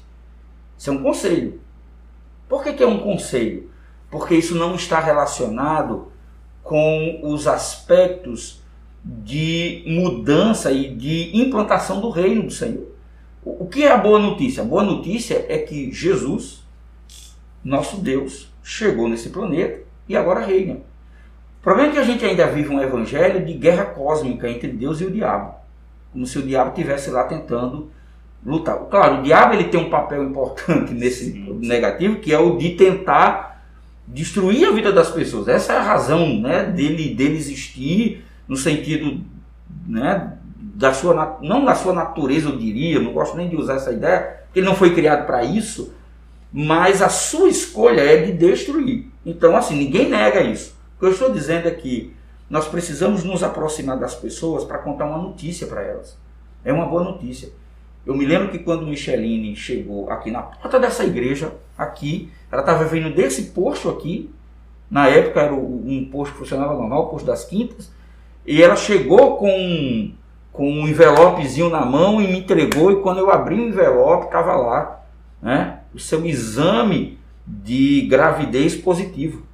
Isso 0.79 0.91
é 0.91 0.93
um 0.93 1.03
conselho. 1.03 1.61
Por 2.49 2.63
que, 2.63 2.73
que 2.73 2.83
é 2.83 2.87
um 2.87 2.99
conselho? 2.99 3.71
Porque 4.11 4.35
isso 4.35 4.55
não 4.55 4.75
está 4.75 5.01
relacionado 5.01 6.13
com 6.63 7.21
os 7.23 7.47
aspectos 7.47 8.63
de 9.05 9.85
mudança 9.87 10.73
e 10.73 10.95
de 10.95 11.37
implantação 11.37 12.01
do 12.01 12.11
reino 12.11 12.45
do 12.45 12.51
Senhor. 12.51 12.89
O 13.45 13.67
que 13.67 13.85
é 13.85 13.93
a 13.93 13.97
boa 13.97 14.19
notícia? 14.19 14.63
A 14.63 14.67
boa 14.67 14.83
notícia 14.83 15.47
é 15.49 15.59
que 15.59 15.93
Jesus, 15.93 16.65
nosso 17.63 17.99
Deus, 17.99 18.53
chegou 18.63 19.09
nesse 19.09 19.31
planeta 19.31 19.83
e 20.09 20.17
agora 20.17 20.45
reina. 20.45 20.75
O 20.75 21.63
problema 21.63 21.91
é 21.91 21.93
que 21.93 21.99
a 21.99 22.05
gente 22.05 22.25
ainda 22.25 22.47
vive 22.49 22.71
um 22.71 22.83
evangelho 22.83 23.45
de 23.45 23.53
guerra 23.53 23.87
cósmica 23.87 24.51
entre 24.51 24.73
Deus 24.73 25.01
e 25.01 25.05
o 25.05 25.11
diabo. 25.11 25.55
Como 26.13 26.27
se 26.27 26.39
o 26.39 26.43
diabo 26.43 26.71
estivesse 26.71 27.11
lá 27.11 27.25
tentando 27.25 27.91
lutar. 28.47 28.79
Claro, 28.89 29.19
o 29.19 29.23
diabo 29.23 29.55
ele 29.55 29.65
tem 29.65 29.81
um 29.81 29.91
papel 29.91 30.23
importante 30.23 30.95
nesse 30.95 31.33
Sim. 31.33 31.59
negativo, 31.61 32.17
que 32.17 32.33
é 32.33 32.39
o 32.39 32.57
de 32.57 32.71
tentar 32.71 33.61
destruir 34.07 34.69
a 34.69 34.71
vida 34.71 34.93
das 34.93 35.11
pessoas. 35.11 35.49
Essa 35.49 35.73
é 35.73 35.77
a 35.79 35.83
razão 35.83 36.41
né, 36.41 36.65
dele, 36.65 37.13
dele 37.13 37.37
existir 37.37 38.25
no 38.47 38.57
sentido 38.57 39.21
né, 39.87 40.35
da 40.57 40.95
sua 40.95 41.39
não 41.43 41.65
da 41.65 41.75
sua 41.75 41.93
natureza, 41.93 42.49
eu 42.49 42.57
diria, 42.57 43.01
não 43.01 43.13
gosto 43.13 43.37
nem 43.37 43.49
de 43.49 43.57
usar 43.57 43.75
essa 43.75 43.93
ideia, 43.93 44.45
porque 44.45 44.61
ele 44.61 44.67
não 44.67 44.77
foi 44.77 44.95
criado 44.95 45.27
para 45.27 45.43
isso, 45.45 45.93
mas 46.53 47.03
a 47.03 47.09
sua 47.09 47.49
escolha 47.49 48.01
é 48.01 48.23
de 48.23 48.33
destruir. 48.33 49.07
Então, 49.25 49.57
assim, 49.57 49.77
ninguém 49.77 50.09
nega 50.09 50.41
isso. 50.43 50.77
O 50.97 51.01
que 51.01 51.07
eu 51.07 51.11
estou 51.11 51.33
dizendo 51.33 51.67
é 51.67 51.73
que 51.73 52.15
nós 52.49 52.69
precisamos 52.69 53.25
nos 53.25 53.43
aproximar 53.43 53.99
das 53.99 54.15
pessoas 54.15 54.65
para 54.65 54.79
contar 54.79 55.07
uma 55.07 55.19
notícia 55.19 55.67
para 55.67 55.83
elas. 55.83 56.17
É 56.65 56.73
uma 56.73 56.87
boa 56.87 57.03
notícia. 57.03 57.51
Eu 58.07 58.15
me 58.15 58.25
lembro 58.25 58.53
que 58.53 58.61
quando 58.61 58.87
Micheline 58.87 59.57
chegou 59.57 60.09
aqui 60.09 60.31
na 60.31 60.41
porta 60.41 60.79
dessa 60.79 61.05
igreja, 61.05 61.53
aqui, 61.77 62.31
ela 62.53 62.63
estava 62.63 62.85
vindo 62.85 63.13
desse 63.13 63.47
posto 63.47 63.91
aqui, 63.91 64.31
na 64.89 65.09
época 65.09 65.41
era 65.41 65.53
um 65.53 66.09
posto 66.11 66.33
que 66.33 66.39
funcionava 66.39 66.75
normal, 66.75 67.07
o 67.07 67.09
posto 67.09 67.27
das 67.27 67.45
quintas, 67.45 67.91
e 68.47 68.63
ela 68.63 68.77
chegou 68.77 69.37
com, 69.37 70.13
com 70.53 70.71
um 70.71 70.87
envelopezinho 70.87 71.69
na 71.69 71.85
mão 71.85 72.23
e 72.23 72.29
me 72.29 72.39
entregou, 72.39 72.93
e 72.93 73.03
quando 73.03 73.19
eu 73.19 73.29
abri 73.29 73.57
o 73.57 73.69
envelope, 73.69 74.27
estava 74.27 74.55
lá, 74.55 75.03
né, 75.43 75.81
o 75.93 75.99
seu 75.99 76.25
exame 76.25 77.19
de 77.45 78.03
gravidez 78.03 78.77
positivo. 78.77 79.45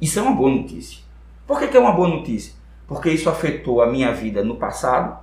Isso 0.00 0.18
é 0.18 0.22
uma 0.22 0.34
boa 0.34 0.50
notícia. 0.50 1.00
Por 1.46 1.60
que, 1.60 1.68
que 1.68 1.76
é 1.76 1.80
uma 1.80 1.92
boa 1.92 2.08
notícia? 2.08 2.54
Porque 2.88 3.10
isso 3.10 3.30
afetou 3.30 3.80
a 3.80 3.86
minha 3.86 4.12
vida 4.12 4.42
no 4.42 4.56
passado, 4.56 5.18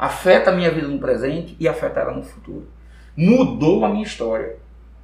afeta 0.00 0.50
a 0.50 0.54
minha 0.54 0.70
vida 0.70 0.88
no 0.88 0.98
presente 0.98 1.54
e 1.60 1.68
afetará 1.68 2.10
no 2.10 2.22
futuro. 2.22 2.66
Mudou 3.14 3.84
a 3.84 3.88
minha 3.90 4.02
história. 4.02 4.56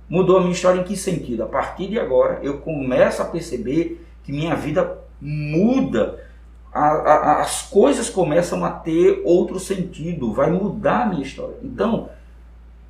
Mudou 0.09 0.39
a 0.39 0.41
minha 0.41 0.55
história 0.55 0.81
em 0.81 0.85
que 0.85 0.97
sentido? 0.97 1.43
A 1.43 1.47
partir 1.47 1.89
de 1.89 2.01
agora 2.01 2.39
eu 2.43 2.59
começo 2.61 3.21
a 3.21 3.27
perceber 3.27 4.03
que 4.25 4.33
minha 4.33 4.55
vida 4.55 4.97
muda. 5.21 6.25
A- 6.73 6.81
a- 6.81 7.41
as 7.43 7.63
coisas 7.63 8.09
começam 8.09 8.65
a 8.65 8.71
ter 8.71 9.21
outro 9.23 9.61
sentido, 9.61 10.33
vai 10.33 10.51
mudar 10.51 11.03
a 11.03 11.07
minha 11.07 11.23
história. 11.23 11.57
Então, 11.63 12.09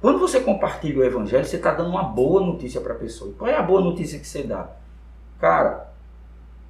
quando 0.01 0.21
você 0.21 0.39
compartilha 0.39 1.01
o 1.01 1.05
evangelho, 1.05 1.45
você 1.45 1.57
está 1.57 1.73
dando 1.73 1.91
uma 1.91 2.05
boa 2.05 2.41
notícia 2.41 2.81
para 2.81 2.93
a 2.93 2.97
pessoa. 2.97 3.31
E 3.31 3.35
qual 3.35 3.51
é 3.51 3.57
a 3.57 3.63
boa 3.63 3.81
notícia 3.81 4.19
que 4.21 4.27
você 4.29 4.45
dá? 4.45 4.69
Cara, 5.41 5.89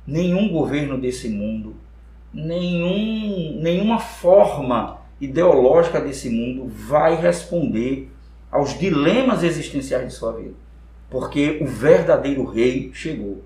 nenhum 0.06 0.48
governo 0.50 0.98
desse 0.98 1.28
mundo, 1.28 1.74
nenhum, 2.32 3.60
nenhuma 3.60 3.98
forma 3.98 4.95
ideológica 5.20 6.00
desse 6.00 6.28
mundo 6.28 6.66
vai 6.68 7.16
responder 7.16 8.10
aos 8.50 8.78
dilemas 8.78 9.42
existenciais 9.42 10.06
de 10.06 10.14
sua 10.14 10.32
vida. 10.32 10.54
Porque 11.10 11.58
o 11.60 11.66
verdadeiro 11.66 12.44
rei 12.44 12.90
chegou. 12.92 13.42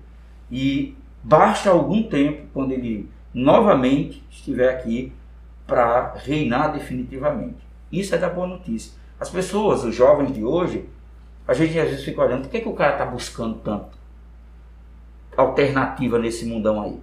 E 0.49 0.95
basta 1.23 1.69
algum 1.69 2.03
tempo, 2.03 2.47
quando 2.53 2.71
ele 2.71 3.09
novamente 3.33 4.23
estiver 4.29 4.69
aqui, 4.69 5.13
para 5.65 6.13
reinar 6.15 6.73
definitivamente. 6.73 7.59
Isso 7.91 8.13
é 8.13 8.17
da 8.17 8.29
boa 8.29 8.47
notícia. 8.47 8.93
As 9.19 9.29
pessoas, 9.29 9.83
os 9.83 9.95
jovens 9.95 10.33
de 10.33 10.43
hoje, 10.43 10.89
a 11.47 11.53
gente 11.53 11.79
às 11.79 11.89
vezes 11.89 12.03
fica 12.03 12.21
olhando, 12.21 12.43
por 12.43 12.49
que, 12.49 12.61
que 12.61 12.67
o 12.67 12.73
cara 12.73 12.93
está 12.93 13.05
buscando 13.05 13.59
tanto 13.59 14.01
alternativa 15.37 16.19
nesse 16.19 16.45
mundão 16.45 16.81
aí? 16.81 16.99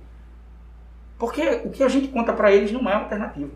Porque 1.19 1.43
o 1.65 1.71
que 1.71 1.83
a 1.83 1.89
gente 1.89 2.09
conta 2.09 2.33
para 2.33 2.53
eles 2.53 2.71
não 2.71 2.89
é 2.89 2.95
alternativa. 2.95 3.51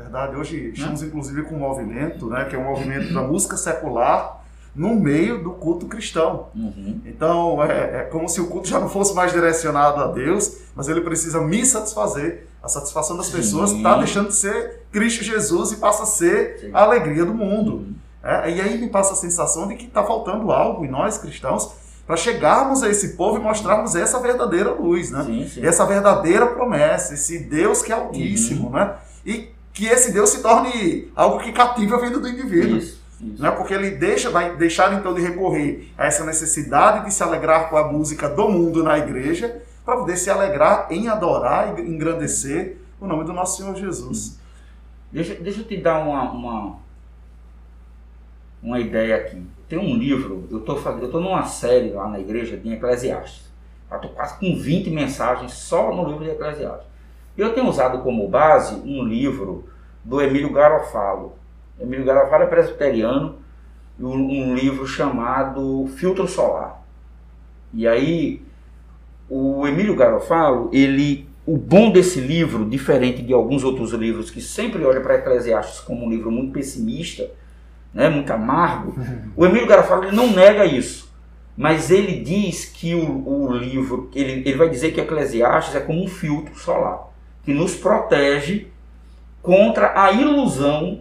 Verdade, 0.00 0.34
hoje 0.34 0.72
estamos 0.74 1.02
inclusive 1.02 1.42
com 1.42 1.56
um 1.56 1.58
movimento, 1.58 2.26
né, 2.26 2.46
que 2.46 2.56
é 2.56 2.58
um 2.58 2.64
movimento 2.64 3.12
da 3.12 3.22
música 3.22 3.56
secular, 3.56 4.40
no 4.74 4.94
meio 4.94 5.42
do 5.42 5.50
culto 5.50 5.86
cristão. 5.86 6.48
Uhum. 6.54 7.00
Então 7.04 7.62
é, 7.62 7.98
é 7.98 8.02
como 8.04 8.28
se 8.28 8.40
o 8.40 8.46
culto 8.46 8.68
já 8.68 8.80
não 8.80 8.88
fosse 8.88 9.14
mais 9.14 9.32
direcionado 9.32 10.00
a 10.00 10.06
Deus, 10.06 10.58
mas 10.74 10.88
ele 10.88 11.00
precisa 11.02 11.40
me 11.40 11.64
satisfazer. 11.66 12.46
A 12.62 12.68
satisfação 12.68 13.16
das 13.16 13.26
Sim. 13.26 13.36
pessoas 13.36 13.72
está 13.72 13.96
deixando 13.98 14.28
de 14.28 14.36
ser 14.36 14.82
Cristo 14.92 15.24
Jesus 15.24 15.72
e 15.72 15.76
passa 15.76 16.04
a 16.04 16.06
ser 16.06 16.58
Sim. 16.60 16.70
a 16.72 16.82
alegria 16.82 17.24
do 17.24 17.34
mundo. 17.34 17.72
Uhum. 17.72 17.94
É, 18.22 18.50
e 18.50 18.60
aí 18.60 18.78
me 18.78 18.88
passa 18.88 19.14
a 19.14 19.16
sensação 19.16 19.66
de 19.66 19.76
que 19.76 19.86
está 19.86 20.04
faltando 20.04 20.50
algo 20.52 20.84
em 20.84 20.88
nós 20.88 21.18
cristãos 21.18 21.72
para 22.06 22.16
chegarmos 22.16 22.82
a 22.82 22.88
esse 22.88 23.16
povo 23.16 23.38
e 23.38 23.40
mostrarmos 23.40 23.94
essa 23.94 24.18
verdadeira 24.20 24.72
luz, 24.72 25.10
né? 25.10 25.24
Sim, 25.24 25.48
sim. 25.48 25.64
essa 25.64 25.86
verdadeira 25.86 26.46
promessa, 26.46 27.14
esse 27.14 27.38
Deus 27.38 27.82
que 27.82 27.92
é 27.92 27.94
altíssimo, 27.94 28.68
né? 28.70 28.94
E 29.24 29.50
que 29.72 29.86
esse 29.86 30.12
Deus 30.12 30.30
se 30.30 30.42
torne 30.42 31.10
algo 31.14 31.38
que 31.38 31.52
cativa 31.52 31.96
a 31.96 32.00
vida 32.00 32.18
do 32.18 32.28
indivíduo. 32.28 32.78
Isso, 32.78 33.00
isso. 33.20 33.42
Né? 33.42 33.50
Porque 33.50 33.74
ele 33.74 33.92
deixa, 33.92 34.30
vai 34.30 34.56
deixar 34.56 34.92
então 34.92 35.14
de 35.14 35.20
recorrer 35.20 35.90
a 35.96 36.06
essa 36.06 36.24
necessidade 36.24 37.04
de 37.04 37.14
se 37.14 37.22
alegrar 37.22 37.68
com 37.70 37.76
a 37.76 37.90
música 37.90 38.28
do 38.28 38.48
mundo 38.48 38.82
na 38.82 38.98
igreja, 38.98 39.62
para 39.84 39.96
poder 39.96 40.16
se 40.16 40.30
alegrar 40.30 40.88
em 40.90 41.08
adorar 41.08 41.78
e 41.78 41.82
engrandecer 41.82 42.76
o 43.00 43.06
nome 43.06 43.24
do 43.24 43.32
nosso 43.32 43.56
Senhor 43.56 43.74
Jesus. 43.74 44.38
Deixa, 45.10 45.34
deixa 45.34 45.60
eu 45.60 45.64
te 45.64 45.76
dar 45.76 45.98
uma, 45.98 46.30
uma, 46.30 46.76
uma 48.62 48.78
ideia 48.78 49.16
aqui. 49.16 49.42
Tem 49.68 49.78
um 49.78 49.96
livro, 49.96 50.46
eu 50.50 50.58
estou 50.58 50.76
eu 51.00 51.10
tô 51.10 51.20
numa 51.20 51.44
série 51.46 51.90
lá 51.90 52.08
na 52.08 52.20
igreja 52.20 52.56
de 52.56 52.72
Eclesiastes. 52.72 53.50
Eu 53.90 53.96
estou 53.96 54.12
quase 54.12 54.38
com 54.38 54.56
20 54.56 54.90
mensagens 54.90 55.52
só 55.52 55.94
no 55.94 56.08
livro 56.08 56.24
de 56.24 56.30
Eclesiastes. 56.30 56.89
Eu 57.40 57.54
tenho 57.54 57.68
usado 57.68 58.02
como 58.02 58.28
base 58.28 58.74
um 58.84 59.02
livro 59.02 59.64
do 60.04 60.20
Emílio 60.20 60.52
Garofalo. 60.52 61.32
Emílio 61.80 62.04
Garofalo 62.04 62.44
é 62.44 62.46
presbiteriano, 62.46 63.36
um 63.98 64.54
livro 64.54 64.86
chamado 64.86 65.86
Filtro 65.96 66.28
Solar. 66.28 66.82
E 67.72 67.88
aí, 67.88 68.42
o 69.26 69.66
Emílio 69.66 69.96
Garofalo, 69.96 70.68
ele, 70.70 71.26
o 71.46 71.56
bom 71.56 71.90
desse 71.90 72.20
livro, 72.20 72.68
diferente 72.68 73.22
de 73.22 73.32
alguns 73.32 73.64
outros 73.64 73.92
livros 73.92 74.30
que 74.30 74.42
sempre 74.42 74.84
olham 74.84 75.02
para 75.02 75.14
Eclesiastes 75.14 75.80
como 75.80 76.04
um 76.04 76.10
livro 76.10 76.30
muito 76.30 76.52
pessimista, 76.52 77.30
né, 77.94 78.10
muito 78.10 78.30
amargo, 78.30 78.94
o 79.34 79.46
Emílio 79.46 79.66
Garofalo 79.66 80.04
ele 80.04 80.16
não 80.16 80.30
nega 80.30 80.66
isso. 80.66 81.10
Mas 81.56 81.90
ele 81.90 82.20
diz 82.20 82.66
que 82.66 82.94
o, 82.94 83.26
o 83.26 83.52
livro, 83.56 84.10
ele, 84.14 84.42
ele 84.46 84.56
vai 84.56 84.68
dizer 84.68 84.92
que 84.92 85.00
Eclesiastes 85.00 85.74
é 85.74 85.80
como 85.80 86.04
um 86.04 86.08
filtro 86.08 86.54
solar, 86.54 87.09
que 87.44 87.52
nos 87.52 87.74
protege 87.74 88.68
contra 89.42 90.00
a 90.02 90.12
ilusão 90.12 91.00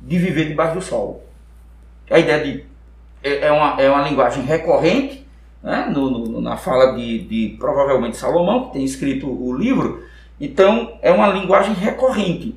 de 0.00 0.18
viver 0.18 0.48
debaixo 0.48 0.74
do 0.74 0.82
sol. 0.82 1.24
A 2.10 2.18
ideia 2.18 2.42
de 2.42 2.64
é, 3.22 3.46
é 3.46 3.52
uma, 3.52 3.80
é 3.80 3.90
uma 3.90 4.08
linguagem 4.08 4.42
recorrente, 4.42 5.26
né, 5.62 5.86
no, 5.92 6.10
no- 6.10 6.40
na 6.40 6.56
fala 6.56 6.94
de, 6.96 7.18
de 7.24 7.56
provavelmente 7.58 8.16
Salomão, 8.16 8.66
que 8.66 8.72
tem 8.74 8.84
escrito 8.84 9.26
o 9.28 9.54
livro. 9.54 10.02
Então, 10.40 10.96
é 11.02 11.12
uma 11.12 11.28
linguagem 11.28 11.74
recorrente. 11.74 12.54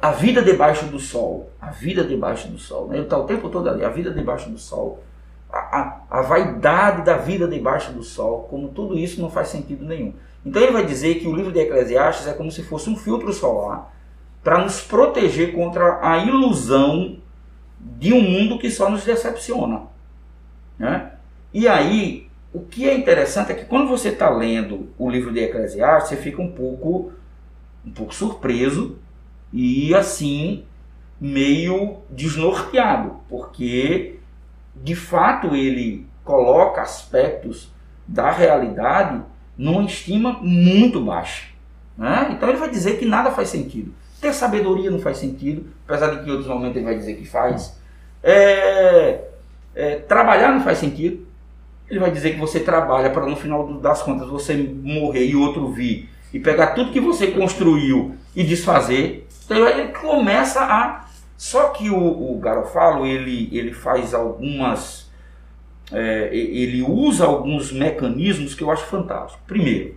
A 0.00 0.10
vida 0.12 0.42
debaixo 0.42 0.84
do 0.86 0.98
sol, 1.00 1.50
a 1.60 1.70
vida 1.70 2.04
debaixo 2.04 2.48
do 2.48 2.58
sol. 2.58 2.86
né? 2.88 2.96
Ele 2.96 3.04
está 3.04 3.18
o 3.18 3.24
tempo 3.24 3.48
todo 3.48 3.68
ali, 3.68 3.82
a 3.84 3.88
vida 3.88 4.10
debaixo 4.10 4.50
do 4.50 4.58
sol. 4.58 5.02
A, 5.50 6.02
a, 6.10 6.22
vaidade 6.22 7.02
da 7.02 7.16
vida 7.16 7.48
debaixo 7.48 7.92
do 7.92 8.02
sol, 8.02 8.46
como 8.50 8.68
tudo 8.68 8.98
isso 8.98 9.20
não 9.20 9.30
faz 9.30 9.48
sentido 9.48 9.84
nenhum. 9.84 10.12
Então 10.44 10.62
ele 10.62 10.72
vai 10.72 10.84
dizer 10.84 11.16
que 11.16 11.26
o 11.26 11.34
livro 11.34 11.50
de 11.50 11.58
Eclesiastes 11.58 12.26
é 12.26 12.34
como 12.34 12.52
se 12.52 12.62
fosse 12.62 12.90
um 12.90 12.96
filtro 12.96 13.32
solar 13.32 13.94
para 14.42 14.62
nos 14.62 14.80
proteger 14.80 15.54
contra 15.54 15.98
a 16.02 16.18
ilusão 16.18 17.18
de 17.80 18.12
um 18.12 18.20
mundo 18.20 18.58
que 18.58 18.70
só 18.70 18.90
nos 18.90 19.04
decepciona. 19.04 19.82
Né? 20.78 21.12
E 21.52 21.66
aí, 21.66 22.28
o 22.52 22.60
que 22.60 22.88
é 22.88 22.96
interessante 22.96 23.52
é 23.52 23.54
que 23.54 23.64
quando 23.64 23.88
você 23.88 24.10
está 24.10 24.30
lendo 24.30 24.88
o 24.98 25.10
livro 25.10 25.32
de 25.32 25.40
Eclesiastes, 25.40 26.10
você 26.10 26.16
fica 26.16 26.40
um 26.40 26.52
pouco, 26.52 27.12
um 27.84 27.90
pouco 27.90 28.14
surpreso 28.14 28.98
e 29.52 29.94
assim 29.94 30.64
meio 31.20 31.98
desnorteado, 32.10 33.16
porque 33.28 34.17
de 34.82 34.94
fato 34.94 35.54
ele 35.54 36.06
coloca 36.24 36.82
aspectos 36.82 37.72
da 38.06 38.30
realidade 38.30 39.22
numa 39.56 39.82
estima 39.84 40.38
muito 40.40 41.00
baixa. 41.00 41.46
Né? 41.96 42.30
Então 42.32 42.48
ele 42.48 42.58
vai 42.58 42.70
dizer 42.70 42.98
que 42.98 43.04
nada 43.04 43.30
faz 43.30 43.48
sentido. 43.48 43.92
Ter 44.20 44.32
sabedoria 44.32 44.90
não 44.90 44.98
faz 44.98 45.18
sentido, 45.18 45.66
apesar 45.86 46.10
de 46.10 46.22
que 46.22 46.28
em 46.28 46.32
outros 46.32 46.48
momentos 46.48 46.76
ele 46.76 46.84
vai 46.84 46.96
dizer 46.96 47.14
que 47.14 47.26
faz. 47.26 47.78
É, 48.22 49.20
é, 49.74 49.96
trabalhar 49.96 50.52
não 50.52 50.60
faz 50.60 50.78
sentido. 50.78 51.26
Ele 51.88 52.00
vai 52.00 52.10
dizer 52.10 52.32
que 52.32 52.40
você 52.40 52.60
trabalha 52.60 53.10
para 53.10 53.26
no 53.26 53.36
final 53.36 53.66
das 53.74 54.02
contas 54.02 54.28
você 54.28 54.56
morrer 54.56 55.24
e 55.24 55.36
outro 55.36 55.68
vir 55.68 56.08
e 56.32 56.38
pegar 56.38 56.68
tudo 56.68 56.92
que 56.92 57.00
você 57.00 57.28
construiu 57.28 58.14
e 58.34 58.44
desfazer. 58.44 59.26
Então 59.44 59.66
ele 59.66 59.88
começa 59.92 60.60
a. 60.60 61.07
Só 61.38 61.68
que 61.68 61.88
o, 61.88 62.32
o 62.32 62.36
Garofalo 62.40 63.06
ele, 63.06 63.48
ele 63.56 63.72
faz 63.72 64.12
algumas. 64.12 65.08
é, 65.92 66.34
ele 66.34 66.82
usa 66.82 67.24
alguns 67.24 67.70
mecanismos 67.70 68.56
que 68.56 68.64
eu 68.64 68.70
acho 68.72 68.84
fantásticos. 68.86 69.40
Primeiro, 69.46 69.96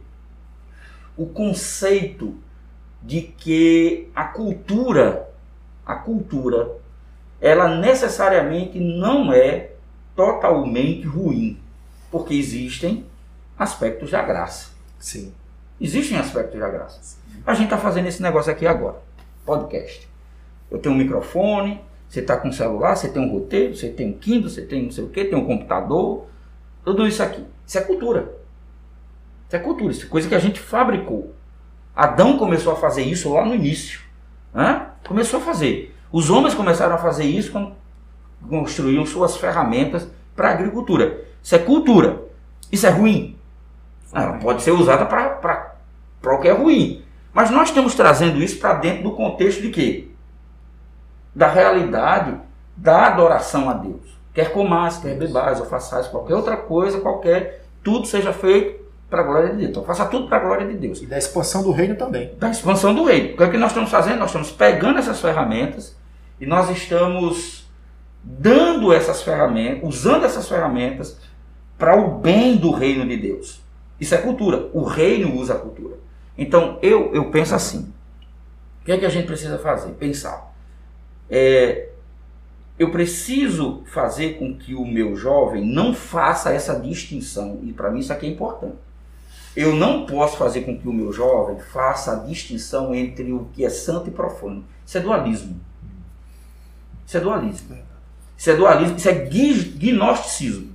o 1.18 1.26
conceito 1.26 2.38
de 3.02 3.24
que 3.24 4.08
a 4.16 4.26
cultura, 4.26 5.28
a 5.84 5.96
cultura, 5.96 6.76
ela 7.42 7.76
necessariamente 7.76 8.80
não 8.80 9.34
é 9.34 9.72
totalmente 10.16 11.08
ruim, 11.08 11.60
porque 12.12 12.36
existem 12.36 13.04
aspectos 13.58 14.12
da 14.12 14.22
graça. 14.22 14.70
Sim. 15.00 15.34
Existem 15.80 16.20
aspectos 16.20 16.60
da 16.60 16.70
graça. 16.70 17.18
A 17.44 17.56
gente 17.56 17.66
está 17.66 17.80
fazendo 17.80 18.08
esse 18.08 18.22
negócio 18.22 18.52
aqui 18.52 18.68
agora, 18.68 19.02
podcast. 19.44 20.11
Eu 20.72 20.80
tenho 20.80 20.96
um 20.96 20.98
microfone, 20.98 21.82
você 22.08 22.22
está 22.22 22.38
com 22.38 22.48
um 22.48 22.52
celular, 22.52 22.96
você 22.96 23.10
tem 23.10 23.22
um 23.22 23.32
roteiro, 23.32 23.76
você 23.76 23.90
tem 23.90 24.10
um 24.10 24.14
Kindle, 24.14 24.50
você 24.50 24.62
tem 24.62 24.84
não 24.84 24.92
sei 24.92 25.04
o 25.04 25.10
que, 25.10 25.26
tem 25.26 25.38
um 25.38 25.46
computador, 25.46 26.26
tudo 26.84 27.06
isso 27.06 27.22
aqui. 27.22 27.46
Isso 27.68 27.78
é 27.78 27.82
cultura. 27.82 28.34
Isso 29.48 29.56
é 29.56 29.60
cultura, 29.60 29.92
isso 29.92 30.06
é 30.06 30.10
coisa 30.10 30.28
que 30.28 30.36
a 30.36 30.40
gente 30.40 30.60
fabricou. 30.60 31.36
Adão 31.96 32.38
começou 32.38 32.74
a 32.74 32.76
fazer 32.78 33.04
isso 33.04 33.34
lá 33.34 33.46
no 33.46 33.54
início. 33.54 34.00
Hã? 34.56 34.88
Começou 35.06 35.40
a 35.40 35.44
fazer. 35.44 35.96
Os 36.12 36.30
homens 36.30 36.54
começaram 36.54 36.96
a 36.96 36.98
fazer 36.98 37.26
isso 37.26 37.52
quando 37.52 37.74
construíam 38.50 39.06
suas 39.06 39.38
ferramentas 39.38 40.08
para 40.36 40.50
a 40.50 40.52
agricultura. 40.52 41.26
Isso 41.44 41.56
é 41.56 41.60
cultura. 41.60 42.24
Isso 42.72 42.88
é 42.88 42.90
ruim. 42.90 43.38
Ela 44.14 44.34
pode 44.34 44.62
ser 44.62 44.72
usada 44.72 45.06
para 45.06 45.76
o 46.26 46.40
que 46.40 46.48
é 46.48 46.52
ruim. 46.52 47.04
Mas 47.34 47.50
nós 47.50 47.70
estamos 47.70 47.96
trazendo 47.96 48.42
isso 48.42 48.60
para 48.60 48.74
dentro 48.76 49.04
do 49.04 49.12
contexto 49.12 49.62
de 49.62 49.70
quê? 49.70 50.11
Da 51.34 51.48
realidade 51.48 52.36
da 52.76 53.08
adoração 53.08 53.70
a 53.70 53.74
Deus. 53.74 54.20
Quer 54.34 54.52
comais, 54.52 54.98
quer 54.98 55.16
bebais, 55.18 55.60
ou 55.60 55.66
façais 55.66 56.08
qualquer 56.08 56.36
outra 56.36 56.58
coisa, 56.58 57.00
qualquer, 57.00 57.66
tudo 57.84 58.08
seja 58.08 58.32
feito 58.32 58.82
para 59.10 59.22
a 59.22 59.24
glória 59.24 59.50
de 59.50 59.58
Deus. 59.58 59.70
Então 59.70 59.84
faça 59.84 60.06
tudo 60.06 60.28
para 60.28 60.38
a 60.38 60.40
glória 60.40 60.66
de 60.66 60.76
Deus 60.76 61.02
E 61.02 61.06
da 61.06 61.18
expansão 61.18 61.62
do 61.62 61.72
reino 61.72 61.96
também. 61.96 62.34
da 62.40 62.50
expansão 62.50 62.96
do 62.96 63.04
reino. 63.04 63.34
O 63.34 63.38
que 63.38 63.44
é 63.44 63.50
que 63.50 63.58
nós 63.58 63.72
estamos 63.72 63.90
fazendo? 63.90 64.20
Nós 64.20 64.30
estamos 64.30 64.52
pegando 64.52 65.00
essas 65.00 65.20
ferramentas 65.20 65.96
e 66.40 66.46
nós 66.46 66.70
estamos 66.70 67.70
dando 68.24 68.94
essas 68.94 69.22
ferramentas, 69.22 69.82
usando 69.84 70.26
essas 70.26 70.48
ferramentas 70.48 71.18
para 71.78 71.96
o 72.00 72.20
bem 72.20 72.56
do 72.56 72.72
reino 72.72 73.06
de 73.06 73.18
Deus. 73.18 73.62
Isso 74.00 74.16
é 74.16 74.18
cultura. 74.18 74.70
O 74.74 74.84
reino 74.84 75.36
usa 75.36 75.54
a 75.54 75.58
cultura. 75.58 75.96
Então 76.38 76.80
eu, 76.82 77.14
eu 77.14 77.30
penso 77.32 77.54
assim: 77.54 77.92
o 78.82 78.86
que 78.86 78.92
é 78.92 78.98
que 78.98 79.06
a 79.06 79.10
gente 79.10 79.28
precisa 79.28 79.60
fazer? 79.60 79.92
Pensar. 79.92 80.51
É, 81.34 81.88
eu 82.78 82.92
preciso 82.92 83.84
fazer 83.86 84.38
com 84.38 84.54
que 84.54 84.76
o 84.76 84.86
meu 84.86 85.16
jovem 85.16 85.66
não 85.66 85.94
faça 85.94 86.52
essa 86.52 86.78
distinção, 86.78 87.60
e 87.64 87.72
para 87.72 87.90
mim 87.90 88.00
isso 88.00 88.12
aqui 88.12 88.26
é 88.26 88.30
importante. 88.30 88.76
Eu 89.56 89.76
não 89.76 90.06
posso 90.06 90.38
fazer 90.38 90.62
com 90.62 90.78
que 90.78 90.88
o 90.88 90.94
meu 90.94 91.12
jovem 91.14 91.58
faça 91.60 92.14
a 92.14 92.16
distinção 92.16 92.94
entre 92.94 93.32
o 93.32 93.48
que 93.54 93.64
é 93.64 93.70
santo 93.70 94.10
e 94.10 94.12
profano. 94.12 94.66
Isso 94.86 94.98
é 94.98 95.02
dualismo. 95.02 95.60
Isso 97.06 97.18
é 97.18 97.20
dualismo. 97.20 97.78
Isso 98.38 98.50
é 98.50 98.56
dualismo, 98.56 98.98
isso 98.98 99.10
é 99.10 99.14
gnosticismo. 99.14 100.72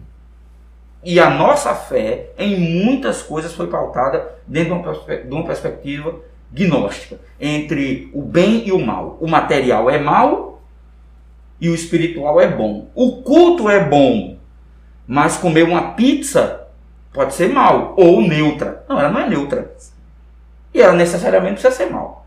E 1.03 1.19
a 1.21 1.31
nossa 1.31 1.75
fé, 1.75 2.31
em 2.39 2.85
muitas 2.85 3.23
coisas, 3.23 3.55
foi 3.55 3.67
pautada 3.69 4.35
dentro 4.47 4.75
de 4.75 4.81
uma, 4.81 4.83
perspe- 4.83 5.23
de 5.25 5.35
uma 5.35 5.45
perspectiva 5.45 6.21
gnóstica 6.57 7.21
entre 7.39 8.11
o 8.15 8.23
bem 8.23 8.67
e 8.67 8.73
o 8.73 8.79
mal. 8.79 9.19
O 9.21 9.29
material 9.29 9.91
é 9.91 9.99
mal 9.99 10.63
e 11.61 11.69
o 11.69 11.75
espiritual 11.75 12.41
é 12.41 12.49
bom. 12.49 12.89
O 12.95 13.23
culto 13.23 13.69
é 13.69 13.85
bom, 13.85 14.39
mas 15.07 15.37
comer 15.37 15.65
uma 15.65 15.93
pizza 15.93 16.67
pode 17.13 17.35
ser 17.35 17.51
mal 17.51 17.95
ou 17.97 18.23
neutra. 18.23 18.85
Não, 18.89 18.99
ela 18.99 19.11
não 19.11 19.21
é 19.21 19.29
neutra. 19.29 19.71
E 20.73 20.81
ela 20.81 20.95
necessariamente 20.95 21.61
precisa 21.61 21.75
ser 21.75 21.91
mal. 21.91 22.26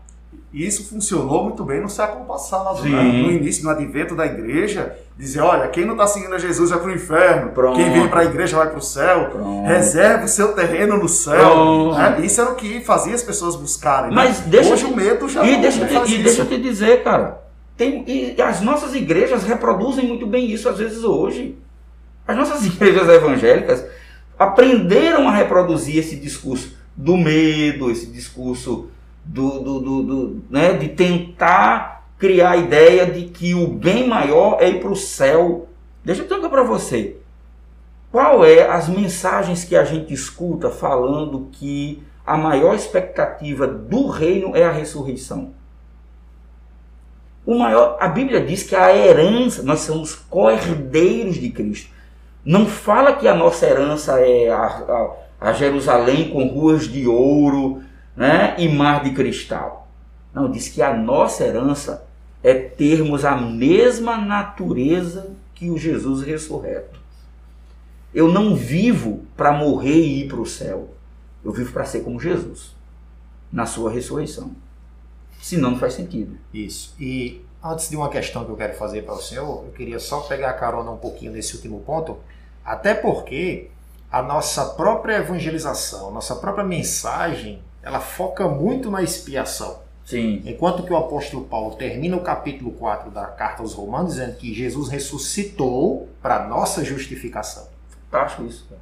E 0.52 0.66
isso 0.66 0.88
funcionou 0.88 1.44
muito 1.44 1.62
bem 1.64 1.80
no 1.80 1.88
século 1.88 2.24
passado, 2.24 2.82
né? 2.82 3.02
no 3.02 3.30
início, 3.30 3.62
no 3.62 3.70
advento 3.70 4.16
da 4.16 4.26
igreja, 4.26 4.96
dizer, 5.16 5.40
olha, 5.40 5.68
quem 5.68 5.84
não 5.84 5.92
está 5.92 6.08
seguindo 6.08 6.34
a 6.34 6.38
Jesus 6.38 6.70
vai 6.70 6.80
para 6.80 6.88
o 6.88 6.92
inferno, 6.92 7.52
Pronto. 7.52 7.76
quem 7.76 7.92
vem 7.92 8.08
para 8.08 8.20
a 8.22 8.24
igreja 8.24 8.56
vai 8.56 8.68
para 8.68 8.78
o 8.78 8.82
céu, 8.82 9.26
Pronto. 9.30 9.68
reserve 9.68 10.24
o 10.24 10.28
seu 10.28 10.52
terreno 10.52 10.96
no 10.96 11.08
céu. 11.08 11.92
Né? 11.94 12.22
Isso 12.24 12.40
era 12.40 12.50
o 12.50 12.56
que 12.56 12.80
fazia 12.80 13.14
as 13.14 13.22
pessoas 13.22 13.54
buscarem. 13.54 14.08
né? 14.10 14.16
Mas 14.16 14.40
deixa 14.40 14.72
Hoje 14.72 14.86
te- 14.86 14.92
o 14.92 14.96
medo 14.96 15.28
já 15.28 15.44
E 15.44 15.52
não, 15.52 15.60
deixa, 15.60 15.86
não 15.86 16.04
te- 16.04 16.14
e 16.16 16.22
deixa 16.22 16.42
eu 16.42 16.46
te 16.46 16.60
dizer, 16.60 17.04
cara, 17.04 17.42
tem, 17.76 18.02
e 18.08 18.42
as 18.42 18.60
nossas 18.60 18.92
igrejas 18.94 19.44
reproduzem 19.44 20.08
muito 20.08 20.26
bem 20.26 20.50
isso 20.50 20.68
às 20.68 20.78
vezes 20.78 21.04
hoje. 21.04 21.56
As 22.26 22.36
nossas 22.36 22.66
igrejas 22.66 23.08
evangélicas 23.08 23.84
aprenderam 24.36 25.28
a 25.28 25.32
reproduzir 25.32 25.96
esse 25.98 26.16
discurso 26.16 26.74
do 26.96 27.16
medo, 27.16 27.88
esse 27.90 28.06
discurso 28.06 28.88
do, 29.24 29.60
do, 29.60 29.80
do- 29.80 30.02
do- 30.02 30.42
né, 30.50 30.72
de 30.74 30.88
tentar 30.88 32.04
criar 32.18 32.50
a 32.52 32.56
ideia 32.56 33.06
de 33.06 33.24
que 33.26 33.54
o 33.54 33.66
bem 33.66 34.06
maior 34.06 34.58
é 34.60 34.68
ir 34.68 34.80
para 34.80 34.90
o 34.90 34.96
céu. 34.96 35.68
Deixa 36.04 36.22
eu 36.22 36.26
perguntar 36.26 36.48
para 36.50 36.62
você. 36.62 37.16
Qual 38.10 38.44
é 38.44 38.68
as 38.68 38.88
mensagens 38.88 39.64
que 39.64 39.76
a 39.76 39.84
gente 39.84 40.12
escuta 40.12 40.68
falando 40.70 41.48
que 41.52 42.02
a 42.26 42.36
maior 42.36 42.74
expectativa 42.74 43.66
do 43.66 44.08
reino 44.08 44.54
é 44.56 44.64
a 44.64 44.72
ressurreição? 44.72 45.50
O 47.46 47.58
maior, 47.58 47.96
a 48.00 48.06
Bíblia 48.08 48.40
diz 48.44 48.62
que 48.62 48.76
a 48.76 48.94
herança, 48.94 49.62
nós 49.62 49.80
somos 49.80 50.14
co-herdeiros 50.14 51.36
de 51.36 51.50
Cristo. 51.50 51.90
Não 52.44 52.66
fala 52.66 53.14
que 53.14 53.26
a 53.26 53.34
nossa 53.34 53.66
herança 53.66 54.20
é 54.20 54.50
a, 54.50 54.62
a- 54.62 55.10
a 55.40 55.52
Jerusalém 55.54 56.30
com 56.30 56.46
ruas 56.48 56.86
de 56.86 57.06
ouro 57.06 57.82
né, 58.16 58.54
e 58.58 58.68
mar 58.68 59.02
de 59.02 59.12
cristal. 59.12 59.88
Não, 60.32 60.50
diz 60.50 60.68
que 60.68 60.82
a 60.82 60.94
nossa 60.94 61.44
herança 61.44 62.06
é 62.42 62.54
termos 62.54 63.24
a 63.24 63.36
mesma 63.36 64.16
natureza 64.16 65.34
que 65.54 65.70
o 65.70 65.76
Jesus 65.76 66.22
ressurreto. 66.22 66.98
Eu 68.14 68.28
não 68.28 68.56
vivo 68.56 69.24
para 69.36 69.52
morrer 69.52 70.00
e 70.00 70.22
ir 70.22 70.28
para 70.28 70.40
o 70.40 70.46
céu. 70.46 70.94
Eu 71.44 71.52
vivo 71.52 71.72
para 71.72 71.84
ser 71.84 72.00
como 72.00 72.20
Jesus, 72.20 72.74
na 73.52 73.66
sua 73.66 73.90
ressurreição. 73.90 74.52
Senão 75.40 75.72
não 75.72 75.78
faz 75.78 75.94
sentido. 75.94 76.36
Isso. 76.52 76.94
E 76.98 77.44
antes 77.62 77.88
de 77.88 77.96
uma 77.96 78.08
questão 78.08 78.44
que 78.44 78.50
eu 78.50 78.56
quero 78.56 78.74
fazer 78.74 79.02
para 79.02 79.14
o 79.14 79.22
senhor, 79.22 79.64
eu 79.66 79.72
queria 79.72 79.98
só 79.98 80.20
pegar 80.20 80.50
a 80.50 80.54
carona 80.54 80.90
um 80.90 80.96
pouquinho 80.96 81.32
nesse 81.32 81.56
último 81.56 81.80
ponto, 81.80 82.18
até 82.64 82.94
porque 82.94 83.70
a 84.10 84.22
nossa 84.22 84.64
própria 84.66 85.18
evangelização, 85.18 86.10
nossa 86.10 86.34
própria 86.36 86.64
mensagem, 86.64 87.62
ela 87.82 88.00
foca 88.00 88.48
muito 88.48 88.90
na 88.90 89.02
expiação. 89.02 89.80
Sim. 90.04 90.42
Enquanto 90.44 90.82
que 90.82 90.92
o 90.92 90.96
apóstolo 90.96 91.44
Paulo 91.44 91.76
termina 91.76 92.16
o 92.16 92.20
capítulo 92.20 92.72
4 92.72 93.10
da 93.10 93.26
carta 93.26 93.62
aos 93.62 93.74
Romanos 93.74 94.14
dizendo 94.14 94.36
que 94.36 94.52
Jesus 94.52 94.88
ressuscitou 94.88 96.08
para 96.20 96.46
nossa 96.48 96.84
justificação. 96.84 97.68
Fantástico 98.10 98.44
isso. 98.44 98.66
cara. 98.68 98.80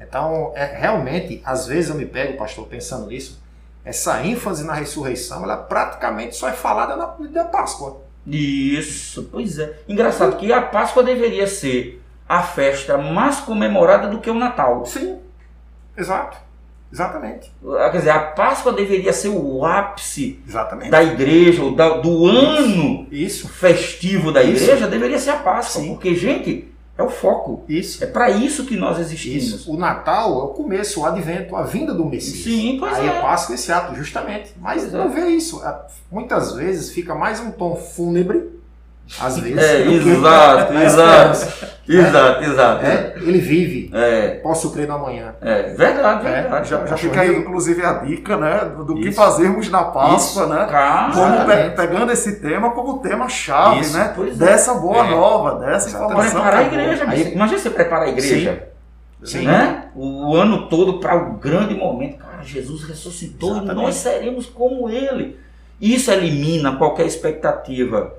Então, 0.00 0.52
é, 0.54 0.64
realmente, 0.64 1.40
às 1.44 1.66
vezes 1.66 1.90
eu 1.90 1.96
me 1.96 2.06
pego, 2.06 2.36
pastor, 2.36 2.66
pensando 2.66 3.06
nisso, 3.06 3.40
essa 3.84 4.24
ênfase 4.24 4.64
na 4.64 4.74
ressurreição, 4.74 5.44
ela 5.44 5.56
praticamente 5.56 6.36
só 6.36 6.48
é 6.48 6.52
falada 6.52 6.96
na 6.96 7.06
da 7.06 7.44
Páscoa. 7.44 8.02
Isso, 8.26 9.28
pois 9.30 9.58
é. 9.58 9.78
Engraçado 9.88 10.36
que 10.36 10.52
a 10.52 10.60
Páscoa 10.60 11.02
deveria 11.02 11.46
ser 11.46 12.02
a 12.28 12.42
festa 12.42 12.98
mais 12.98 13.40
comemorada 13.40 14.08
do 14.08 14.20
que 14.20 14.28
o 14.28 14.34
Natal. 14.34 14.84
Sim, 14.84 15.18
exato. 15.96 16.36
Exatamente. 16.92 17.52
Ah, 17.78 17.90
Quer 17.90 17.98
dizer, 17.98 18.10
a 18.10 18.18
Páscoa 18.20 18.72
deveria 18.72 19.12
ser 19.12 19.28
o 19.28 19.64
ápice 19.64 20.40
Exatamente. 20.48 20.90
da 20.90 21.02
igreja, 21.02 21.62
ou 21.62 21.74
da- 21.74 21.98
do 21.98 22.26
ano 22.26 23.06
Isso, 23.10 23.46
festivo 23.48 24.32
da 24.32 24.42
Isso. 24.42 24.64
igreja, 24.64 24.86
deveria 24.86 25.18
ser 25.18 25.30
a 25.30 25.36
Páscoa. 25.36 25.82
Sim. 25.82 25.88
Porque, 25.88 26.14
gente, 26.14 26.66
é 26.96 27.02
o 27.02 27.10
foco. 27.10 27.62
isso. 27.68 28.02
É 28.02 28.06
para 28.06 28.30
isso 28.30 28.64
que 28.64 28.74
nós 28.76 28.98
existimos. 28.98 29.44
Isso. 29.44 29.72
O 29.72 29.76
Natal 29.76 30.32
é 30.40 30.44
o 30.44 30.48
começo, 30.48 31.00
o 31.00 31.04
advento, 31.06 31.54
a 31.54 31.62
vinda 31.62 31.92
do 31.94 32.04
Messias. 32.06 32.42
Sim, 32.42 32.76
pois 32.80 32.94
Aí 32.94 33.06
é. 33.06 33.18
a 33.18 33.20
Páscoa 33.22 33.52
é 33.52 33.56
esse 33.56 33.70
ato, 33.70 33.94
justamente. 33.94 34.52
Mas 34.60 34.80
Pois 34.82 34.94
é. 34.94 34.96
não 34.98 35.10
vê 35.10 35.26
isso. 35.28 35.62
É, 35.64 35.78
Muitas 36.10 36.54
vezes 36.54 36.90
fica 36.90 37.14
mais 37.14 37.38
um 37.38 37.50
tom 37.50 37.76
fúnebre, 37.76 38.48
às 39.20 39.38
vezes. 39.38 39.58
É, 39.58 39.82
exato, 39.86 40.74
exato. 40.74 41.68
Exato, 41.88 42.44
exato. 42.44 42.84
É, 42.84 43.14
ele 43.16 43.38
vive. 43.38 43.90
É, 43.94 44.28
Posso 44.42 44.70
crer 44.72 44.86
no 44.86 44.94
amanhã. 44.96 45.34
é 45.40 45.62
verdade, 45.74 46.26
É, 46.26 46.42
verdade. 46.42 46.68
Já, 46.68 46.84
já 46.86 46.94
Acho 46.94 47.08
fica 47.08 47.22
aí, 47.22 47.34
inclusive, 47.34 47.82
a 47.82 47.92
dica, 47.94 48.36
né? 48.36 48.70
Do, 48.76 48.84
do 48.84 48.94
que 48.96 49.08
Isso. 49.08 49.16
fazermos 49.16 49.70
na 49.70 49.84
Páscoa, 49.84 50.46
né? 50.46 50.66
Cara, 50.70 51.12
Como 51.14 51.46
pe- 51.46 51.70
pegando 51.70 52.12
esse 52.12 52.40
tema 52.40 52.72
como 52.72 52.98
tema-chave, 52.98 53.80
Isso, 53.80 53.96
né? 53.96 54.14
é. 54.18 54.30
Dessa 54.34 54.74
boa 54.74 55.06
É. 55.06 55.10
nova, 55.10 55.58
dessa 55.60 55.88
Exatamente. 55.88 56.26
informação. 56.26 56.42
preparar 56.42 56.58
a 56.60 56.62
é 56.62 56.66
igreja. 56.66 57.04
Aí-. 57.08 57.32
Imagina 57.32 57.58
você 57.58 57.70
preparar 57.70 58.04
a 58.04 58.08
igreja. 58.10 58.68
Sim. 59.24 59.46
né? 59.46 59.86
O 59.96 60.36
ano 60.36 60.68
todo 60.68 61.00
para 61.00 61.16
o 61.16 61.32
grande 61.38 61.74
momento. 61.74 62.18
Cara, 62.18 62.42
Jesus 62.44 62.84
ressuscitou 62.84 63.48
e 63.48 63.52
Exatamente. 63.58 63.82
nós 63.86 63.94
seremos 63.96 64.46
como 64.46 64.88
Ele. 64.90 65.36
Isso 65.80 66.10
elimina 66.12 66.76
qualquer 66.76 67.06
expectativa 67.06 68.12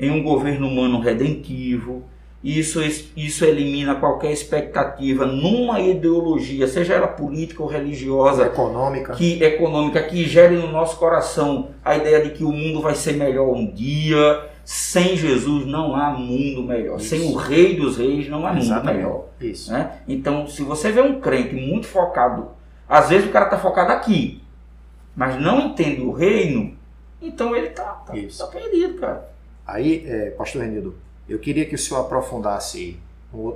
em 0.00 0.10
um 0.10 0.22
governo 0.22 0.66
humano 0.66 0.98
redentivo. 1.00 2.02
Isso, 2.42 2.80
isso 3.14 3.44
elimina 3.44 3.96
qualquer 3.96 4.32
expectativa 4.32 5.26
numa 5.26 5.78
ideologia, 5.78 6.66
seja 6.66 6.94
ela 6.94 7.06
política 7.06 7.62
ou 7.62 7.68
religiosa, 7.68 8.46
Econômica. 8.46 9.12
que 9.12 9.42
econômica, 9.44 10.02
que 10.02 10.24
gere 10.24 10.56
no 10.56 10.72
nosso 10.72 10.96
coração 10.96 11.68
a 11.84 11.94
ideia 11.94 12.22
de 12.22 12.30
que 12.30 12.42
o 12.42 12.50
mundo 12.50 12.80
vai 12.80 12.94
ser 12.94 13.12
melhor 13.12 13.54
um 13.54 13.70
dia. 13.70 14.48
Sem 14.64 15.16
Jesus 15.16 15.66
não 15.66 15.94
há 15.96 16.10
mundo 16.12 16.62
melhor. 16.62 16.98
Isso. 16.98 17.08
Sem 17.08 17.28
o 17.30 17.34
Rei 17.34 17.76
dos 17.76 17.96
Reis 17.98 18.28
não 18.28 18.46
há 18.46 18.52
mundo 18.52 18.62
Exatamente. 18.62 18.96
melhor. 18.98 19.24
Isso. 19.40 19.72
Né? 19.72 19.98
Então, 20.08 20.46
se 20.46 20.62
você 20.62 20.92
vê 20.92 21.02
um 21.02 21.20
crente 21.20 21.54
muito 21.54 21.86
focado, 21.88 22.48
às 22.88 23.08
vezes 23.10 23.28
o 23.28 23.32
cara 23.32 23.46
está 23.46 23.58
focado 23.58 23.90
aqui, 23.92 24.40
mas 25.14 25.40
não 25.40 25.60
entende 25.66 26.00
o 26.02 26.12
reino, 26.12 26.74
então 27.20 27.54
ele 27.54 27.66
está 27.68 27.84
tá, 27.84 28.16
Isso. 28.16 28.38
tá 28.38 28.46
perdido, 28.46 28.94
cara. 28.98 29.28
Aí, 29.66 30.04
é, 30.06 30.30
pastor 30.30 30.62
Renildo, 30.62 30.96
eu 31.28 31.38
queria 31.38 31.64
que 31.66 31.74
o 31.74 31.78
senhor 31.78 32.00
aprofundasse 32.00 32.98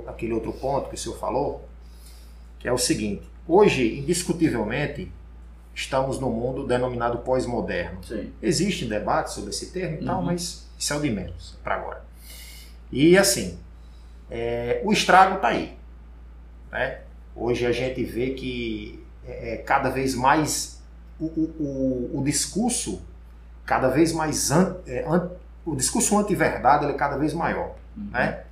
aquele 0.07 0.33
outro 0.33 0.53
ponto 0.53 0.89
que 0.89 0.95
o 0.95 0.97
senhor 0.97 1.17
falou, 1.17 1.67
que 2.59 2.67
é 2.67 2.71
o 2.71 2.77
seguinte: 2.77 3.23
hoje, 3.47 3.97
indiscutivelmente, 3.99 5.11
estamos 5.73 6.19
no 6.19 6.29
mundo 6.29 6.65
denominado 6.65 7.17
pós-moderno. 7.19 7.99
Existem 8.41 8.87
debates 8.87 9.33
sobre 9.33 9.49
esse 9.49 9.71
termo 9.71 9.97
e 10.01 10.05
tal, 10.05 10.19
Uhum. 10.19 10.25
mas 10.25 10.65
isso 10.79 10.93
é 10.93 10.95
o 10.95 11.01
de 11.01 11.09
menos 11.09 11.57
para 11.63 11.75
agora. 11.75 12.03
E 12.91 13.17
assim, 13.17 13.57
é, 14.31 14.81
o 14.85 14.93
estrago 14.93 15.35
está 15.35 15.49
aí. 15.49 15.77
Né? 16.71 16.99
Hoje 17.35 17.65
a 17.65 17.71
gente 17.73 18.01
vê 18.05 18.29
que 18.31 19.03
é, 19.27 19.55
é 19.55 19.57
cada 19.57 19.89
vez 19.89 20.15
mais 20.15 20.79
o, 21.19 21.25
o, 21.25 22.09
o, 22.13 22.19
o 22.19 22.23
discurso, 22.23 23.01
cada 23.65 23.89
vez 23.89 24.13
mais 24.13 24.51
an, 24.51 24.77
é, 24.87 25.03
an- 25.05 25.29
o 25.65 25.75
discurso 25.75 26.17
anti-verdade 26.17 26.85
é 26.85 26.93
cada 26.93 27.17
vez 27.17 27.33
maior. 27.33 27.71
Né? 27.95 28.43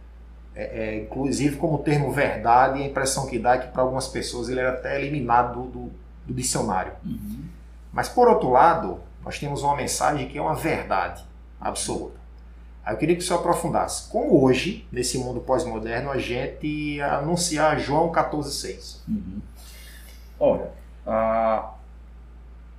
É, 0.56 0.64
é, 0.64 1.02
inclusive, 1.02 1.58
como 1.58 1.80
termo 1.80 2.12
verdade, 2.12 2.82
a 2.82 2.86
impressão 2.86 3.28
que 3.28 3.40
dá 3.40 3.56
é 3.56 3.58
que 3.60 3.68
para 3.68 3.82
algumas 3.82 4.08
pessoas 4.08 4.50
ele 4.50 4.60
é 4.60 4.68
até 4.68 5.00
eliminado 5.00 5.62
do, 5.62 5.68
do, 5.68 5.92
do 6.28 6.34
dicionário. 6.34 6.94
Uhum. 7.06 7.44
Mas 7.92 8.10
por 8.10 8.28
outro 8.28 8.50
lado, 8.50 9.00
nós 9.24 9.40
temos 9.40 9.64
uma 9.64 9.76
mensagem 9.76 10.28
que 10.28 10.38
é 10.38 10.42
uma 10.42 10.56
verdade 10.56 11.24
absoluta. 11.60 12.24
Aí 12.86 12.94
eu 12.94 12.98
queria 12.98 13.16
que 13.16 13.22
o 13.22 13.26
senhor 13.26 13.40
aprofundasse. 13.40 14.10
Como 14.10 14.44
hoje, 14.44 14.86
nesse 14.92 15.18
mundo 15.18 15.40
pós-moderno, 15.40 16.12
a 16.12 16.18
gente 16.18 17.00
anunciar 17.02 17.80
João 17.80 18.12
14,6? 18.12 18.98
Uhum. 19.08 19.40
Olha, 20.40 20.72
ah, 21.08 21.72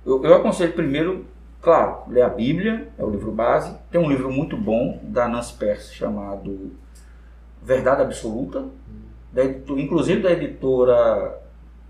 eu, 0.05 0.23
eu 0.23 0.35
aconselho 0.35 0.73
primeiro, 0.73 1.25
claro, 1.65 2.03
ler 2.07 2.21
a 2.21 2.29
Bíblia, 2.29 2.87
é 2.95 3.03
o 3.03 3.09
livro 3.09 3.31
base. 3.31 3.75
Tem 3.89 3.99
um 3.99 4.07
livro 4.07 4.31
muito 4.31 4.55
bom 4.55 4.99
da 5.01 5.27
Nancy 5.27 5.55
Percy 5.55 5.95
chamado 5.95 6.71
Verdade 7.61 8.03
Absoluta, 8.03 8.65
da 9.33 9.43
editor- 9.43 9.79
inclusive 9.79 10.21
da 10.21 10.31
editora 10.31 11.41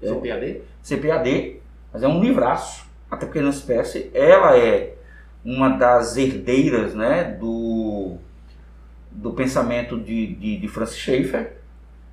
é, 0.02 0.08
CPAD? 0.08 0.62
CPAD, 0.82 1.60
mas 1.92 2.04
é 2.04 2.08
um 2.08 2.22
livraço, 2.22 2.86
até 3.12 3.26
porque 3.26 3.42
Nancy 3.42 3.64
Percy, 3.64 4.10
ela 4.14 4.58
é 4.58 4.96
uma 5.44 5.68
das 5.70 6.16
herdeiras 6.16 6.96
né, 6.96 7.26
do, 7.38 8.16
do 9.12 9.34
pensamento 9.34 10.00
de, 10.00 10.36
de, 10.36 10.58
de 10.58 10.68
Francis 10.70 10.98
Schaeffer, 10.98 11.58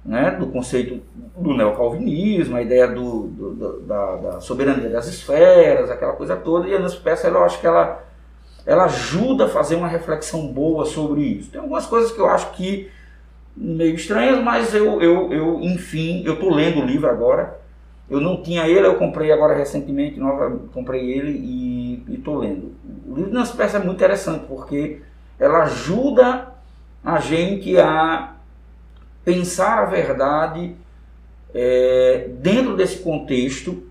né, 0.04 0.32
do 0.32 0.46
conceito 0.48 1.00
do 1.36 1.54
neocalvinismo, 1.56 2.56
a 2.56 2.62
ideia 2.62 2.88
do, 2.88 3.28
do- 3.28 3.54
do- 3.54 3.80
da, 3.82 4.16
da 4.16 4.40
soberania 4.40 4.88
das 4.90 5.06
esferas, 5.06 5.90
aquela 5.90 6.12
coisa 6.14 6.36
toda, 6.36 6.68
e 6.68 6.74
a 6.74 6.78
Nancy 6.78 6.96
Percy, 6.98 7.26
eu 7.28 7.44
acho 7.44 7.60
que 7.60 7.66
ela, 7.66 8.02
ela 8.66 8.84
ajuda 8.84 9.46
a 9.46 9.48
fazer 9.48 9.76
uma 9.76 9.88
reflexão 9.88 10.46
boa 10.48 10.84
sobre 10.86 11.22
isso. 11.22 11.50
Tem 11.50 11.60
algumas 11.60 11.86
coisas 11.86 12.12
que 12.12 12.20
eu 12.20 12.28
acho 12.28 12.52
que 12.52 12.90
meio 13.56 13.94
estranhas, 13.94 14.42
mas 14.42 14.74
eu, 14.74 15.00
eu, 15.02 15.32
eu 15.32 15.60
enfim, 15.60 16.22
eu 16.24 16.34
estou 16.34 16.52
lendo 16.54 16.80
o 16.80 16.86
livro 16.86 17.08
agora, 17.08 17.58
eu 18.10 18.20
não 18.20 18.42
tinha 18.42 18.66
ele, 18.68 18.86
eu 18.86 18.96
comprei 18.96 19.32
agora 19.32 19.54
recentemente, 19.56 20.18
nova, 20.18 20.50
comprei 20.72 21.10
ele 21.10 21.30
e 21.32 22.04
estou 22.14 22.38
lendo. 22.38 22.72
O 23.08 23.14
livro 23.14 23.32
das 23.32 23.52
peças 23.52 23.80
é 23.80 23.84
muito 23.84 23.96
interessante 23.98 24.44
porque 24.46 25.00
ela 25.38 25.62
ajuda 25.64 26.48
a 27.04 27.18
gente 27.20 27.76
a 27.78 28.34
pensar 29.24 29.82
a 29.82 29.86
verdade 29.86 30.76
é, 31.54 32.28
dentro 32.38 32.76
desse 32.76 32.98
contexto 32.98 33.82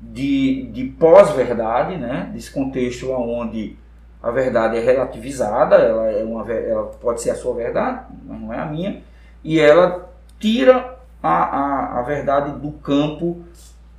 de, 0.00 0.66
de 0.72 0.84
pós-verdade, 0.84 1.96
né? 1.96 2.30
desse 2.32 2.50
contexto 2.50 3.10
onde 3.10 3.76
a 4.22 4.30
verdade 4.30 4.76
é 4.76 4.80
relativizada, 4.80 5.76
ela, 5.76 6.10
é 6.10 6.24
uma, 6.24 6.50
ela 6.52 6.84
pode 7.00 7.22
ser 7.22 7.30
a 7.30 7.34
sua 7.34 7.54
verdade, 7.54 8.06
mas 8.24 8.40
não 8.40 8.52
é 8.52 8.58
a 8.58 8.66
minha, 8.66 9.02
e 9.42 9.58
ela 9.58 10.10
tira 10.38 10.98
a, 11.22 11.28
a, 11.28 11.98
a 12.00 12.02
verdade 12.02 12.58
do 12.60 12.72
campo 12.72 13.42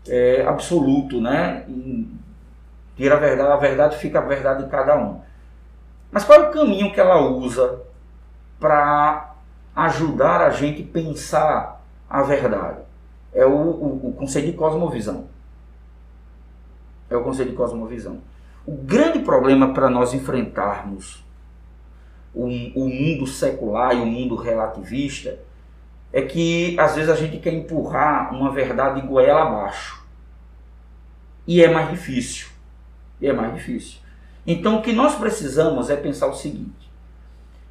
é, 0.08 0.44
absoluto, 0.46 1.20
né? 1.20 1.66
E 1.68 2.08
tira 2.96 3.16
a 3.16 3.20
verdade, 3.20 3.52
a 3.52 3.58
verdade 3.58 3.98
fica 3.98 4.20
a 4.20 4.24
verdade 4.24 4.64
de 4.64 4.70
cada 4.70 4.98
um. 4.98 5.22
Mas 6.12 6.24
qual 6.24 6.40
é 6.40 6.50
o 6.50 6.52
caminho 6.52 6.92
que 6.94 7.00
ela 7.00 7.20
usa 7.20 7.82
para 8.60 9.31
ajudar 9.76 10.42
a 10.42 10.50
gente 10.50 10.84
a 10.84 10.94
pensar 10.94 11.86
a 12.10 12.22
verdade? 12.24 12.80
É 13.34 13.46
o, 13.46 13.52
o, 13.52 14.10
o 14.10 14.14
conceito 14.14 14.48
de 14.52 14.58
cosmovisão. 14.58 15.28
É 17.10 17.16
o 17.16 17.24
conceito 17.24 17.52
de 17.52 17.56
cosmovisão. 17.56 18.20
O 18.66 18.74
grande 18.74 19.20
problema 19.20 19.74
para 19.74 19.90
nós 19.90 20.14
enfrentarmos 20.14 21.24
o, 22.34 22.46
o 22.46 22.90
mundo 22.90 23.28
secular 23.28 23.96
e 23.96 24.02
o 24.02 24.06
mundo 24.06 24.36
relativista 24.36 25.40
é 26.14 26.22
que 26.22 26.78
às 26.80 26.96
vezes 26.96 27.10
a 27.10 27.16
gente 27.16 27.38
quer 27.38 27.54
empurrar 27.54 28.34
uma 28.34 28.52
verdade 28.52 29.02
goela 29.02 29.44
abaixo. 29.44 30.06
E 31.48 31.64
é 31.64 31.70
mais 31.72 31.90
difícil. 31.90 32.50
E 33.20 33.28
é 33.28 33.34
mais 33.34 33.54
difícil. 33.54 34.00
Então 34.46 34.78
o 34.78 34.82
que 34.82 34.94
nós 34.94 35.16
precisamos 35.16 35.90
é 35.90 35.96
pensar 35.96 36.28
o 36.28 36.36
seguinte: 36.36 36.91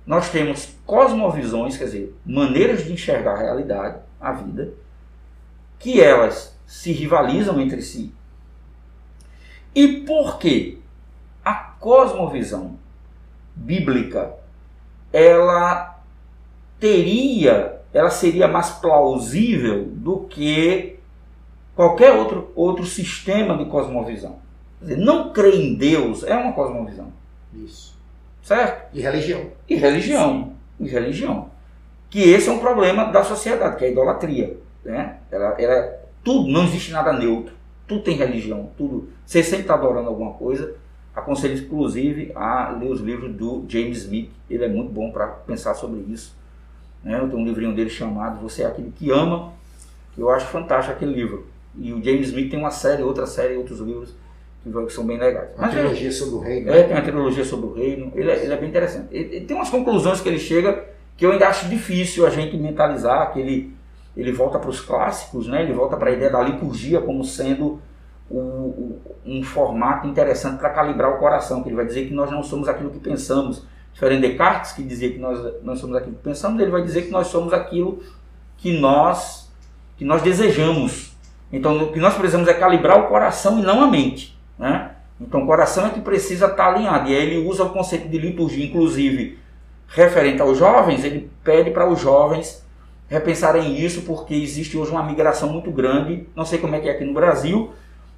nós 0.07 0.31
temos 0.31 0.75
cosmovisões, 0.87 1.77
quer 1.77 1.85
dizer, 1.85 2.15
maneiras 2.25 2.85
de 2.85 2.93
enxergar 2.93 3.35
a 3.35 3.43
realidade, 3.43 3.99
a 4.21 4.33
vida, 4.33 4.73
que 5.79 6.01
elas 6.01 6.57
se 6.67 6.93
rivalizam 6.93 7.61
entre 7.61 7.83
si. 7.83 8.13
E 9.75 9.99
por 10.03 10.39
quê? 10.39 10.79
A 11.45 11.55
cosmovisão 11.55 12.79
bíblica 13.55 14.35
ela 15.13 16.01
teria, 16.79 17.81
ela 17.93 18.11
seria 18.11 18.49
mais 18.49 18.71
plausível 18.71 19.85
do 19.85 20.21
que 20.21 20.99
qualquer 21.75 22.13
outro, 22.13 22.53
outro 22.55 22.87
sistema 22.87 23.57
de 23.57 23.67
cosmovisão. 23.67 24.39
Dizer, 24.81 24.97
não 24.97 25.33
crer 25.33 25.55
em 25.55 25.75
Deus 25.75 26.23
é 26.23 26.37
uma 26.37 26.53
cosmovisão. 26.53 27.13
Isso. 27.53 27.99
Certo? 28.43 28.95
E 28.95 29.01
religião. 29.01 29.51
E 29.69 29.77
religião. 29.77 30.53
E 30.79 30.89
religião. 30.89 31.51
Que 32.09 32.31
esse 32.31 32.49
é 32.49 32.53
um 32.53 32.59
problema 32.59 33.05
da 33.05 33.23
sociedade, 33.23 33.77
que 33.77 33.85
é 33.85 33.89
a 33.89 33.91
idolatria. 33.91 34.57
Né? 34.85 35.19
Ela, 35.31 35.61
ela, 35.61 36.01
tudo, 36.25 36.49
não 36.49 36.65
existe 36.65 36.93
nada 36.93 37.13
neutro. 37.13 37.55
Tudo 37.87 38.03
tem 38.03 38.17
religião. 38.17 38.71
Tudo. 38.77 39.09
Você 39.25 39.43
sempre 39.43 39.63
está 39.63 39.75
adorando 39.75 40.09
alguma 40.09 40.33
coisa. 40.33 40.75
Aconselho 41.15 41.59
inclusive 41.59 42.33
a 42.35 42.71
ler 42.71 42.91
os 42.91 43.01
livros 43.01 43.33
do 43.35 43.65
James 43.69 43.99
Smith. 43.99 44.31
Ele 44.49 44.65
é 44.65 44.69
muito 44.69 44.91
bom 44.91 45.11
para 45.11 45.27
pensar 45.27 45.75
sobre 45.75 46.01
isso. 46.13 46.37
Né? 47.05 47.19
Eu 47.19 47.29
tenho 47.29 47.43
um 47.43 47.45
livrinho 47.45 47.75
dele 47.75 47.91
chamado 47.91 48.41
Você 48.41 48.63
é 48.63 48.67
aquele 48.67 48.91
que 48.91 49.11
ama. 49.11 49.53
Que 50.15 50.21
eu 50.21 50.31
acho 50.31 50.47
fantástico 50.47 50.97
aquele 50.97 51.13
livro. 51.13 51.47
E 51.79 51.93
o 51.93 52.03
James 52.03 52.29
Smith 52.29 52.51
tem 52.51 52.59
uma 52.59 52.71
série, 52.71 53.03
outra 53.03 53.27
série, 53.27 53.57
outros 53.57 53.79
livros 53.79 54.15
que 54.63 54.93
são 54.93 55.07
bem 55.07 55.19
legais. 55.19 55.51
Uma 55.57 55.69
trilogia 55.69 56.13
sobre 56.13 56.35
o 56.35 56.39
reino. 56.39 56.71
É, 56.71 56.83
tem 56.83 56.93
uma 56.97 57.03
trilogia 57.03 57.45
sobre 57.45 57.67
o 57.67 57.73
reino. 57.73 58.13
Ele 58.15 58.31
é, 58.31 58.45
ele 58.45 58.53
é 58.53 58.57
bem 58.57 58.69
interessante. 58.69 59.09
Ele, 59.11 59.37
ele, 59.37 59.47
tem 59.47 59.57
umas 59.57 59.71
conclusões 59.71 60.21
que 60.21 60.29
ele 60.29 60.39
chega 60.39 60.85
que 61.17 61.27
eu 61.27 61.33
ainda 61.33 61.49
acho 61.49 61.69
difícil 61.69 62.27
a 62.27 62.31
gente 62.31 62.57
mentalizar, 62.57 63.33
que 63.33 63.39
ele, 63.39 63.75
ele 64.17 64.33
volta 64.33 64.59
para 64.59 64.71
os 64.71 64.81
clássicos, 64.81 65.47
né? 65.47 65.63
ele 65.63 65.73
volta 65.73 65.97
para 65.97 66.11
a 66.11 66.13
ideia 66.13 66.31
da 66.31 66.41
liturgia 66.41 67.01
como 67.01 67.23
sendo 67.25 67.79
o, 68.31 68.39
o, 68.39 69.01
um 69.27 69.43
formato 69.43 70.07
interessante 70.07 70.59
para 70.59 70.71
calibrar 70.71 71.15
o 71.15 71.19
coração, 71.19 71.63
que 71.63 71.69
ele 71.69 71.77
vai 71.77 71.85
dizer 71.85 72.07
que 72.07 72.15
nós 72.15 72.31
não 72.31 72.43
somos 72.43 72.69
aquilo 72.69 72.91
que 72.91 72.99
pensamos. 72.99 73.67
Diferente 73.93 74.23
de 74.23 74.29
Descartes, 74.29 74.73
que 74.73 74.83
dizia 74.83 75.11
que 75.11 75.19
nós 75.19 75.63
não 75.63 75.77
somos 75.77 75.97
aquilo 75.97 76.15
que 76.15 76.23
pensamos, 76.23 76.61
ele 76.61 76.71
vai 76.71 76.83
dizer 76.83 77.03
que 77.03 77.11
nós 77.11 77.27
somos 77.27 77.53
aquilo 77.53 78.03
que 78.57 78.79
nós, 78.79 79.51
que 79.99 80.05
nós 80.05 80.23
desejamos. 80.23 81.15
Então, 81.53 81.77
o 81.83 81.93
que 81.93 81.99
nós 81.99 82.15
precisamos 82.15 82.49
é 82.49 82.55
calibrar 82.55 82.99
o 82.99 83.09
coração 83.09 83.59
e 83.59 83.63
não 83.63 83.83
a 83.83 83.87
mente. 83.89 84.40
Né? 84.61 84.91
Então, 85.19 85.43
o 85.43 85.47
coração 85.47 85.87
é 85.87 85.91
que 85.91 86.03
precisa 86.03 86.47
estar 86.47 86.75
alinhado. 86.75 87.09
E 87.09 87.17
aí 87.17 87.23
ele 87.23 87.49
usa 87.49 87.65
o 87.65 87.71
conceito 87.71 88.09
de 88.09 88.19
liturgia, 88.19 88.67
inclusive 88.67 89.39
referente 89.89 90.41
aos 90.41 90.59
jovens, 90.59 91.03
ele 91.03 91.31
pede 91.43 91.71
para 91.71 91.89
os 91.89 92.01
jovens 92.01 92.65
repensarem 93.09 93.77
isso, 93.77 94.03
porque 94.03 94.35
existe 94.35 94.77
hoje 94.77 94.93
uma 94.93 95.03
migração 95.03 95.49
muito 95.49 95.71
grande. 95.73 96.29
Não 96.37 96.45
sei 96.45 96.59
como 96.59 96.77
é 96.77 96.81
que 96.81 96.89
é 96.89 96.93
aqui 96.93 97.05
no 97.05 97.15
Brasil, 97.15 97.73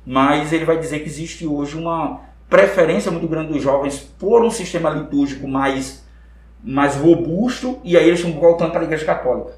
mas 0.05 0.52
ele 0.52 0.66
vai 0.66 0.78
dizer 0.78 0.98
que 0.98 1.09
existe 1.09 1.46
hoje 1.46 1.78
uma 1.78 2.20
preferência 2.50 3.11
muito 3.11 3.26
grande 3.26 3.52
dos 3.52 3.62
jovens 3.62 4.00
por 4.18 4.44
um 4.44 4.50
sistema 4.50 4.90
litúrgico 4.90 5.48
mais, 5.48 6.05
mais 6.62 6.96
robusto, 6.96 7.78
e 7.83 7.96
aí 7.96 8.07
eles 8.07 8.20
estão 8.20 8.38
voltando 8.38 8.72
para 8.72 8.81
a 8.81 8.85
Igreja 8.85 9.07
Católica 9.07 9.52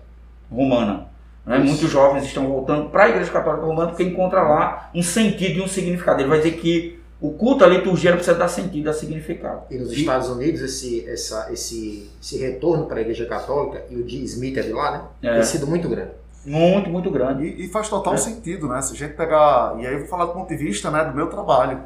Romana. 0.49 1.09
Né? 1.47 1.59
Muitos 1.59 1.91
jovens 1.91 2.25
estão 2.25 2.47
voltando 2.47 2.89
para 2.89 3.05
a 3.05 3.09
Igreja 3.11 3.31
Católica 3.31 3.67
Romana 3.67 3.89
porque 3.89 4.03
encontra 4.03 4.43
lá 4.43 4.91
um 4.95 5.03
sentido 5.03 5.59
e 5.59 5.63
um 5.63 5.69
significado. 5.69 6.21
Ele 6.21 6.29
vai 6.29 6.39
dizer 6.39 6.53
que 6.53 6.99
o 7.21 7.31
culto, 7.31 7.65
a 7.65 7.67
liturgia, 7.67 8.13
precisa 8.13 8.37
dar 8.37 8.49
sentido, 8.49 8.85
dar 8.85 8.93
significado. 8.93 9.63
E 9.71 9.79
nos 9.79 9.93
Estados 9.93 10.29
Unidos, 10.29 10.61
esse, 10.61 11.09
essa, 11.09 11.51
esse, 11.53 12.11
esse 12.21 12.39
retorno 12.39 12.87
para 12.87 12.99
a 12.99 13.01
Igreja 13.01 13.25
Católica, 13.25 13.83
e 13.89 13.97
o 13.97 14.05
de 14.05 14.23
Smith 14.25 14.59
é 14.59 14.63
de 14.63 14.73
lá, 14.73 14.91
né? 14.91 15.03
É. 15.23 15.35
Tem 15.35 15.43
sido 15.43 15.67
muito 15.67 15.89
grande. 15.89 16.11
Muito, 16.45 16.91
muito 16.91 17.11
grande. 17.11 17.45
E, 17.45 17.65
e 17.65 17.69
faz 17.69 17.89
total 17.89 18.15
é. 18.15 18.19
sentido, 18.19 18.69
né? 18.69 18.83
Se 18.83 18.93
a 18.93 18.97
gente 18.97 19.15
pegar. 19.15 19.75
E 19.79 19.87
aí 19.87 19.95
eu 19.95 20.01
vou 20.01 20.09
falar 20.09 20.27
do 20.27 20.33
ponto 20.33 20.49
de 20.49 20.57
vista 20.57 20.91
né, 20.91 21.05
do 21.05 21.15
meu 21.15 21.29
trabalho. 21.29 21.81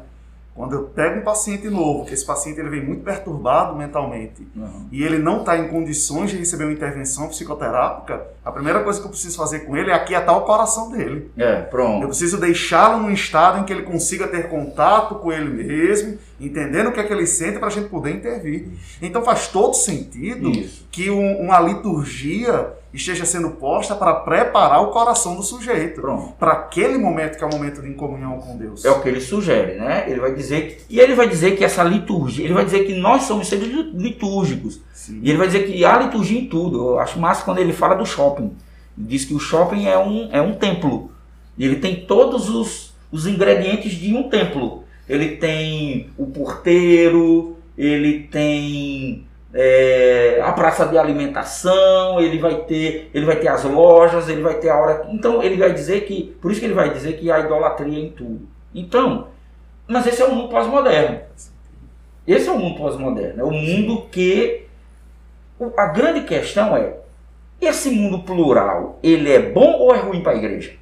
Quando 0.59 0.73
eu 0.73 0.83
pego 0.83 1.21
um 1.21 1.23
paciente 1.23 1.69
novo, 1.69 2.03
que 2.03 2.13
esse 2.13 2.25
paciente 2.25 2.59
ele 2.59 2.69
vem 2.69 2.85
muito 2.85 3.01
perturbado 3.01 3.77
mentalmente 3.77 4.45
uhum. 4.53 4.87
e 4.91 5.01
ele 5.05 5.17
não 5.17 5.39
está 5.39 5.57
em 5.57 5.69
condições 5.69 6.31
de 6.31 6.37
receber 6.37 6.65
uma 6.65 6.73
intervenção 6.73 7.29
psicoterápica, 7.29 8.27
a 8.43 8.51
primeira 8.51 8.83
coisa 8.83 8.99
que 8.99 9.05
eu 9.05 9.09
preciso 9.09 9.37
fazer 9.37 9.59
com 9.61 9.77
ele 9.77 9.89
é 9.89 9.93
aquietar 9.93 10.37
o 10.37 10.41
coração 10.41 10.91
dele. 10.91 11.31
É, 11.37 11.61
pronto. 11.61 12.01
Eu 12.01 12.09
preciso 12.09 12.37
deixá-lo 12.37 13.01
num 13.01 13.09
estado 13.09 13.59
em 13.59 13.63
que 13.63 13.71
ele 13.71 13.83
consiga 13.83 14.27
ter 14.27 14.49
contato 14.49 15.15
com 15.15 15.31
ele 15.31 15.63
mesmo, 15.63 16.17
entendendo 16.39 16.87
o 16.87 16.91
que 16.91 16.99
é 16.99 17.03
que 17.03 17.11
ele 17.11 17.25
sente 17.25 17.59
para 17.59 17.67
a 17.67 17.71
gente 17.71 17.89
poder 17.89 18.11
intervir. 18.11 18.69
Então 19.01 19.23
faz 19.23 19.47
todo 19.47 19.73
sentido 19.73 20.49
Isso. 20.49 20.87
que 20.91 21.09
um, 21.09 21.41
uma 21.41 21.59
liturgia 21.59 22.73
esteja 22.93 23.25
sendo 23.25 23.51
posta 23.51 23.95
para 23.95 24.15
preparar 24.15 24.81
o 24.81 24.87
coração 24.87 25.35
do 25.35 25.43
sujeito 25.43 26.01
para 26.39 26.53
aquele 26.53 26.97
momento 26.97 27.37
que 27.37 27.43
é 27.43 27.47
o 27.47 27.49
momento 27.49 27.81
de 27.81 27.93
comunhão 27.93 28.39
com 28.39 28.57
Deus. 28.57 28.83
É 28.83 28.89
o 28.89 29.01
que 29.01 29.09
ele 29.09 29.21
sugere, 29.21 29.75
né? 29.75 30.05
Ele 30.07 30.19
vai 30.19 30.33
dizer 30.33 30.61
que, 30.67 30.95
e 30.95 30.99
ele 30.99 31.13
vai 31.13 31.27
dizer 31.27 31.55
que 31.55 31.63
essa 31.63 31.83
liturgia, 31.83 32.45
ele 32.45 32.53
vai 32.53 32.65
dizer 32.65 32.85
que 32.85 32.95
nós 32.95 33.23
somos 33.23 33.47
seres 33.47 33.67
litúrgicos. 33.93 34.81
Sim. 34.93 35.19
E 35.21 35.29
ele 35.29 35.37
vai 35.37 35.47
dizer 35.47 35.65
que 35.65 35.85
há 35.85 35.99
liturgia 35.99 36.39
em 36.39 36.47
tudo. 36.47 36.89
Eu 36.89 36.99
acho 36.99 37.19
massa 37.19 37.43
quando 37.43 37.59
ele 37.59 37.73
fala 37.73 37.95
do 37.95 38.05
shopping. 38.05 38.55
Ele 38.97 39.07
diz 39.07 39.23
que 39.23 39.33
o 39.33 39.39
shopping 39.39 39.85
é 39.85 39.97
um, 39.97 40.29
é 40.31 40.41
um 40.41 40.55
templo. 40.55 41.11
E 41.57 41.65
ele 41.65 41.75
tem 41.75 42.05
todos 42.05 42.49
os, 42.49 42.93
os 43.11 43.27
ingredientes 43.27 43.91
de 43.91 44.13
um 44.15 44.29
templo. 44.29 44.83
Ele 45.09 45.37
tem 45.37 46.11
o 46.17 46.27
porteiro, 46.27 47.57
ele 47.75 48.23
tem 48.23 49.27
é, 49.53 50.39
a 50.43 50.51
praça 50.51 50.85
de 50.85 50.97
alimentação, 50.97 52.21
ele 52.21 52.37
vai 52.37 52.55
ter, 52.63 53.09
ele 53.13 53.25
vai 53.25 53.37
ter 53.37 53.47
as 53.47 53.63
lojas, 53.63 54.29
ele 54.29 54.41
vai 54.41 54.55
ter 54.55 54.69
a 54.69 54.77
hora. 54.77 55.07
Então 55.09 55.41
ele 55.41 55.57
vai 55.57 55.73
dizer 55.73 56.05
que, 56.05 56.35
por 56.39 56.51
isso 56.51 56.59
que 56.59 56.67
ele 56.67 56.75
vai 56.75 56.93
dizer 56.93 57.17
que 57.17 57.31
há 57.31 57.39
idolatria 57.39 57.99
em 57.99 58.11
tudo. 58.11 58.47
Então, 58.73 59.27
mas 59.87 60.05
esse 60.05 60.21
é 60.21 60.25
o 60.25 60.35
mundo 60.35 60.49
pós-moderno. 60.49 61.21
Esse 62.27 62.47
é 62.47 62.51
o 62.51 62.59
mundo 62.59 62.77
pós-moderno, 62.77 63.41
é 63.41 63.43
o 63.43 63.51
mundo 63.51 64.05
que 64.11 64.67
a 65.75 65.87
grande 65.87 66.21
questão 66.21 66.77
é 66.77 66.93
esse 67.59 67.89
mundo 67.89 68.19
plural, 68.19 68.99
ele 69.03 69.31
é 69.31 69.39
bom 69.39 69.79
ou 69.79 69.93
é 69.93 69.99
ruim 69.99 70.21
para 70.21 70.33
a 70.33 70.35
igreja? 70.35 70.78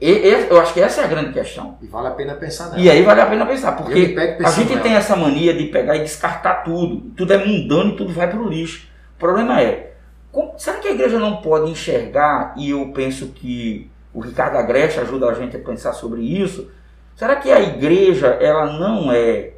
E, 0.00 0.10
eu 0.50 0.60
acho 0.60 0.74
que 0.74 0.80
essa 0.80 1.00
é 1.00 1.04
a 1.04 1.06
grande 1.06 1.32
questão. 1.32 1.78
E 1.80 1.86
vale 1.86 2.08
a 2.08 2.10
pena 2.10 2.34
pensar 2.34 2.70
nela. 2.70 2.80
E 2.80 2.90
aí 2.90 3.02
vale 3.02 3.20
a 3.20 3.26
pena 3.26 3.46
pensar, 3.46 3.72
porque 3.72 4.14
a 4.44 4.50
gente 4.50 4.70
nela. 4.70 4.82
tem 4.82 4.94
essa 4.94 5.16
mania 5.16 5.54
de 5.54 5.66
pegar 5.66 5.96
e 5.96 6.00
descartar 6.00 6.64
tudo. 6.64 7.00
Tudo 7.16 7.32
é 7.32 7.44
mundano 7.44 7.92
e 7.92 7.96
tudo 7.96 8.12
vai 8.12 8.28
para 8.28 8.38
o 8.38 8.48
lixo. 8.48 8.86
O 9.16 9.18
problema 9.18 9.60
é, 9.60 9.94
como, 10.30 10.52
será 10.58 10.76
que 10.78 10.88
a 10.88 10.92
igreja 10.92 11.18
não 11.18 11.38
pode 11.38 11.70
enxergar, 11.70 12.52
e 12.58 12.70
eu 12.70 12.92
penso 12.92 13.28
que 13.28 13.90
o 14.12 14.20
Ricardo 14.20 14.58
Agreste 14.58 15.00
ajuda 15.00 15.30
a 15.30 15.34
gente 15.34 15.56
a 15.56 15.60
pensar 15.60 15.94
sobre 15.94 16.20
isso, 16.20 16.70
será 17.14 17.36
que 17.36 17.50
a 17.50 17.60
igreja 17.60 18.26
ela 18.40 18.66
não 18.78 19.10
é, 19.10 19.52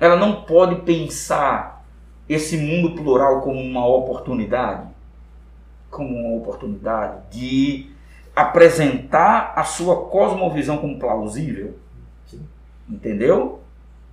ela 0.00 0.16
não 0.16 0.42
pode 0.42 0.82
pensar 0.82 1.84
esse 2.28 2.56
mundo 2.56 3.00
plural 3.00 3.40
como 3.40 3.60
uma 3.60 3.86
oportunidade? 3.86 4.88
Como 5.90 6.08
uma 6.08 6.36
oportunidade 6.38 7.22
de 7.30 7.88
apresentar 8.36 9.54
a 9.56 9.64
sua 9.64 10.08
cosmovisão 10.08 10.76
como 10.76 10.98
plausível. 10.98 11.74
Sim. 12.26 12.46
Entendeu? 12.86 13.60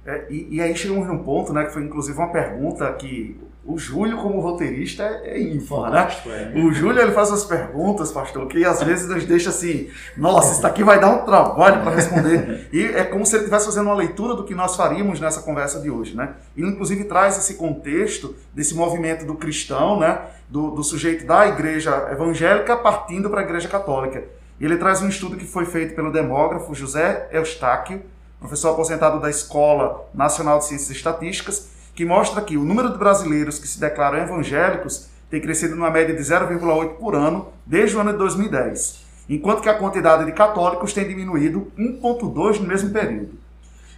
É, 0.05 0.25
e, 0.29 0.55
e, 0.55 0.61
aí 0.61 0.75
chegamos 0.75 1.07
num 1.07 1.19
ponto, 1.19 1.51
né, 1.53 1.65
que 1.65 1.73
foi 1.73 1.83
inclusive 1.83 2.17
uma 2.17 2.31
pergunta 2.31 2.91
que 2.93 3.39
o 3.65 3.77
Júlio, 3.77 4.17
como 4.17 4.41
roteirista, 4.41 5.03
é, 5.03 5.37
é 5.37 5.41
ímpar, 5.41 5.89
né? 5.89 6.07
É. 6.53 6.59
O 6.59 6.73
Júlio 6.73 7.01
ele 7.01 7.13
faz 7.13 7.31
as 7.31 7.45
perguntas, 7.45 8.11
pastor, 8.11 8.45
que 8.47 8.65
às 8.65 8.83
vezes 8.83 9.07
nos 9.07 9.23
deixa 9.25 9.49
assim, 9.51 9.89
nossa, 10.17 10.53
isso 10.53 10.67
aqui 10.67 10.83
vai 10.83 10.99
dar 10.99 11.09
um 11.09 11.23
trabalho 11.25 11.81
para 11.81 11.95
responder. 11.95 12.67
e 12.73 12.83
é 12.83 13.05
como 13.05 13.25
se 13.25 13.35
ele 13.35 13.43
estivesse 13.43 13.65
fazendo 13.65 13.85
uma 13.85 13.95
leitura 13.95 14.35
do 14.35 14.43
que 14.43 14.53
nós 14.53 14.75
faríamos 14.75 15.21
nessa 15.21 15.41
conversa 15.41 15.79
de 15.79 15.89
hoje, 15.89 16.13
né? 16.13 16.33
Ele 16.57 16.67
inclusive 16.67 17.05
traz 17.05 17.37
esse 17.37 17.53
contexto 17.53 18.35
desse 18.53 18.75
movimento 18.75 19.25
do 19.25 19.35
cristão, 19.35 19.97
né? 19.97 20.19
Do, 20.49 20.71
do 20.71 20.83
sujeito 20.83 21.25
da 21.25 21.47
igreja 21.47 22.09
evangélica 22.11 22.75
partindo 22.75 23.29
para 23.29 23.39
a 23.39 23.43
igreja 23.43 23.69
católica. 23.69 24.25
E 24.59 24.65
ele 24.65 24.75
traz 24.77 25.01
um 25.01 25.07
estudo 25.07 25.37
que 25.37 25.45
foi 25.45 25.65
feito 25.65 25.95
pelo 25.95 26.11
demógrafo 26.11 26.75
José 26.75 27.29
Eustáquio, 27.31 28.01
professor 28.39 28.71
aposentado 28.71 29.21
da 29.21 29.29
Escola 29.29 30.05
Nacional 30.13 30.59
de 30.59 30.65
Ciências 30.65 30.91
Estatísticas, 30.91 31.72
que 31.95 32.05
mostra 32.05 32.41
que 32.41 32.57
o 32.57 32.63
número 32.63 32.91
de 32.91 32.97
brasileiros 32.97 33.59
que 33.59 33.67
se 33.67 33.79
declaram 33.79 34.17
evangélicos 34.17 35.09
tem 35.29 35.41
crescido 35.41 35.75
numa 35.75 35.89
média 35.89 36.15
de 36.15 36.21
0,8 36.21 36.95
por 36.95 37.15
ano 37.15 37.47
desde 37.65 37.95
o 37.95 37.99
ano 37.99 38.11
de 38.11 38.17
2010, 38.19 39.03
enquanto 39.29 39.61
que 39.61 39.69
a 39.69 39.77
quantidade 39.77 40.25
de 40.25 40.31
católicos 40.31 40.93
tem 40.93 41.07
diminuído 41.07 41.71
1,2 41.77 42.59
no 42.59 42.67
mesmo 42.67 42.91
período. 42.91 43.43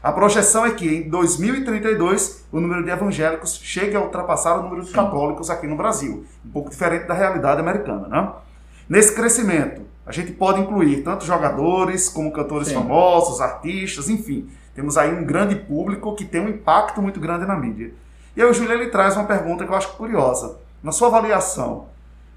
A 0.06 0.12
projeção 0.12 0.66
é 0.66 0.72
que 0.72 0.88
em 0.88 1.10
2032 1.10 2.46
o 2.52 2.60
número 2.60 2.84
de 2.84 2.92
evangélicos 2.92 3.60
chegue 3.62 3.96
a 3.96 4.02
ultrapassar 4.02 4.60
o 4.60 4.64
número 4.64 4.84
de 4.84 4.92
católicos 4.92 5.50
aqui 5.50 5.66
no 5.66 5.76
Brasil, 5.76 6.26
um 6.46 6.50
pouco 6.52 6.70
diferente 6.70 7.08
da 7.08 7.14
realidade 7.14 7.60
americana. 7.60 8.08
Né? 8.08 8.32
Nesse 8.88 9.16
crescimento, 9.16 9.82
a 10.06 10.12
gente 10.12 10.32
pode 10.34 10.62
incluir 10.62 11.02
tanto 11.02 11.26
jogadores 11.26 12.08
como 12.08 12.32
cantores 12.32 12.68
Sim. 12.68 12.76
famosos, 12.76 13.42
artistas, 13.42 14.08
enfim. 14.08 14.48
Temos 14.76 14.98
aí 14.98 15.12
um 15.12 15.26
grande 15.26 15.56
público 15.56 16.14
que 16.16 16.26
tem 16.26 16.42
um 16.42 16.50
impacto 16.50 17.02
muito 17.02 17.20
grande 17.20 17.46
na 17.46 17.56
mídia. 17.56 17.94
E 18.36 18.42
aí 18.42 18.48
o 18.48 18.54
Júlio 18.54 18.74
ele 18.74 18.90
traz 18.90 19.16
uma 19.16 19.26
pergunta 19.26 19.66
que 19.66 19.72
eu 19.72 19.76
acho 19.76 19.94
curiosa. 19.94 20.60
Na 20.84 20.92
sua 20.92 21.08
avaliação, 21.08 21.88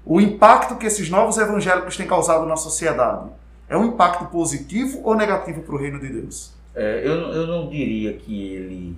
o 0.05 0.19
impacto 0.19 0.77
que 0.77 0.87
esses 0.87 1.09
novos 1.09 1.37
evangélicos 1.37 1.97
têm 1.97 2.07
causado 2.07 2.45
na 2.45 2.55
sociedade 2.55 3.29
é 3.67 3.77
um 3.77 3.85
impacto 3.85 4.25
positivo 4.25 5.01
ou 5.03 5.15
negativo 5.15 5.61
para 5.61 5.75
o 5.75 5.77
reino 5.77 5.99
de 5.99 6.07
Deus? 6.07 6.53
É, 6.73 7.01
eu, 7.05 7.13
eu 7.33 7.45
não 7.45 7.69
diria 7.69 8.13
que 8.13 8.53
ele 8.53 8.97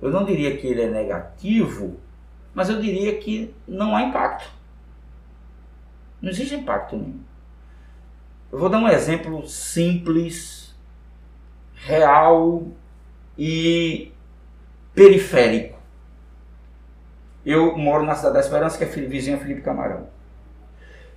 eu 0.00 0.10
não 0.10 0.24
diria 0.24 0.56
que 0.56 0.66
ele 0.66 0.82
é 0.82 0.88
negativo, 0.88 2.00
mas 2.54 2.70
eu 2.70 2.80
diria 2.80 3.18
que 3.18 3.54
não 3.68 3.94
há 3.94 4.02
impacto. 4.02 4.50
Não 6.22 6.30
existe 6.30 6.54
impacto 6.54 6.96
nenhum. 6.96 7.20
Eu 8.50 8.58
vou 8.58 8.68
dar 8.68 8.78
um 8.78 8.88
exemplo 8.88 9.46
simples, 9.46 10.59
real 11.90 12.62
e 13.36 14.12
periférico. 14.94 15.78
Eu 17.44 17.76
moro 17.76 18.04
na 18.04 18.14
Cidade 18.14 18.34
da 18.34 18.40
Esperança, 18.40 18.78
que 18.78 18.84
é 18.84 18.86
vizinho 18.86 19.36
a 19.36 19.40
Felipe 19.40 19.62
Camarão. 19.62 20.06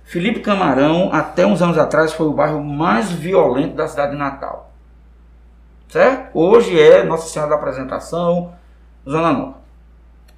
Felipe 0.04 0.40
Camarão, 0.40 1.10
até 1.12 1.46
uns 1.46 1.62
anos 1.62 1.78
atrás, 1.78 2.12
foi 2.12 2.26
o 2.26 2.32
bairro 2.32 2.62
mais 2.62 3.10
violento 3.10 3.74
da 3.74 3.86
cidade 3.86 4.12
de 4.12 4.18
Natal. 4.18 4.70
Certo? 5.88 6.36
Hoje 6.36 6.78
é 6.78 7.04
Nossa 7.04 7.28
Senhora 7.28 7.50
da 7.50 7.56
Apresentação, 7.56 8.52
Zona 9.08 9.32
Norte. 9.32 9.58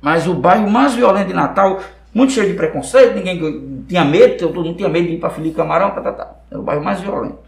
Mas 0.00 0.26
o 0.26 0.34
bairro 0.34 0.70
mais 0.70 0.94
violento 0.94 1.28
de 1.28 1.34
Natal 1.34 1.80
muito 2.14 2.32
cheio 2.32 2.48
de 2.48 2.54
preconceito, 2.54 3.14
ninguém 3.14 3.84
tinha 3.88 4.04
medo, 4.04 4.38
todo 4.38 4.64
mundo 4.64 4.76
tinha 4.76 4.88
medo 4.88 5.06
de 5.06 5.14
ir 5.14 5.20
para 5.20 5.30
Felipe 5.30 5.56
Camarão, 5.56 5.90
tá, 5.90 6.00
tá, 6.00 6.12
tá. 6.12 6.36
era 6.50 6.60
o 6.60 6.62
bairro 6.62 6.84
mais 6.84 7.00
violento. 7.00 7.45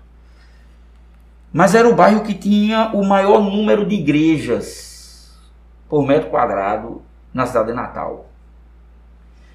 Mas 1.59 1.75
era 1.75 1.88
o 1.88 1.92
bairro 1.92 2.23
que 2.23 2.35
tinha 2.35 2.92
o 2.94 3.05
maior 3.05 3.42
número 3.42 3.85
de 3.85 3.97
igrejas 3.97 5.37
por 5.88 6.07
metro 6.07 6.31
quadrado 6.31 7.03
na 7.35 7.47
cidade 7.47 7.71
de 7.71 7.75
Natal. 7.75 8.27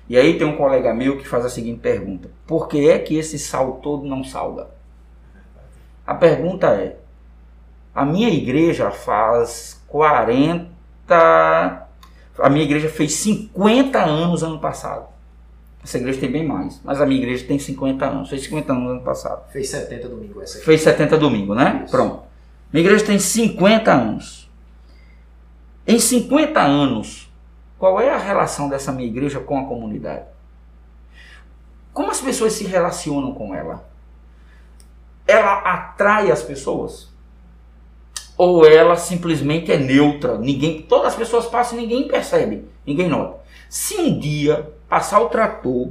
E 0.10 0.18
aí 0.18 0.38
tem 0.38 0.46
um 0.46 0.58
colega 0.58 0.94
meu 0.94 1.18
que 1.18 1.26
faz 1.26 1.46
a 1.46 1.50
seguinte 1.50 1.80
pergunta: 1.80 2.30
por 2.46 2.68
que 2.68 2.90
é 2.90 3.00
que 3.00 3.18
esse 3.18 3.40
sal 3.40 3.80
todo 3.82 4.06
não 4.06 4.22
salga? 4.22 4.68
A 6.06 6.14
pergunta 6.14 6.68
é: 6.72 6.98
a 7.96 8.04
minha 8.04 8.28
igreja 8.28 8.92
faz 8.92 9.82
40 9.88 11.88
a 12.38 12.50
minha 12.50 12.66
igreja 12.66 12.90
fez 12.90 13.14
50 13.14 13.98
anos 13.98 14.44
ano 14.44 14.60
passado. 14.60 15.13
Essa 15.84 15.98
igreja 15.98 16.20
tem 16.20 16.32
bem 16.32 16.48
mais, 16.48 16.80
mas 16.84 17.02
a 17.02 17.06
minha 17.06 17.22
igreja 17.22 17.46
tem 17.46 17.60
50 17.60 18.06
anos. 18.06 18.30
Fez 18.30 18.44
50 18.44 18.72
anos 18.72 18.92
ano 18.92 19.02
passado. 19.02 19.52
Fez 19.52 19.70
70 19.70 20.08
domingo 20.08 20.42
essa 20.42 20.58
aqui. 20.58 20.66
Fez 20.66 20.82
70 20.82 21.18
domingo, 21.18 21.54
né? 21.54 21.82
Isso. 21.84 21.92
Pronto. 21.92 22.24
Minha 22.72 22.86
igreja 22.86 23.06
tem 23.06 23.20
50 23.20 23.92
anos. 23.92 24.50
Em 25.86 26.00
50 26.00 26.62
anos, 26.62 27.30
qual 27.78 28.00
é 28.00 28.10
a 28.10 28.18
relação 28.18 28.70
dessa 28.70 28.92
minha 28.92 29.08
igreja 29.08 29.42
com 29.42 29.58
a 29.58 29.66
comunidade? 29.66 30.26
Como 31.92 32.10
as 32.10 32.22
pessoas 32.22 32.54
se 32.54 32.64
relacionam 32.64 33.34
com 33.34 33.54
ela? 33.54 33.88
Ela 35.28 35.60
atrai 35.60 36.32
as 36.32 36.42
pessoas? 36.42 37.14
ou 38.38 38.66
ela 38.66 38.96
simplesmente 38.96 39.72
é 39.72 39.78
neutra. 39.78 40.38
Ninguém, 40.38 40.82
todas 40.82 41.14
as 41.14 41.16
pessoas 41.16 41.46
passam 41.46 41.78
e 41.78 41.82
ninguém 41.82 42.08
percebe, 42.08 42.66
ninguém 42.86 43.08
nota. 43.08 43.43
Se 43.74 43.96
um 43.96 44.20
dia 44.20 44.72
passar 44.88 45.20
o 45.20 45.30
trator, 45.30 45.90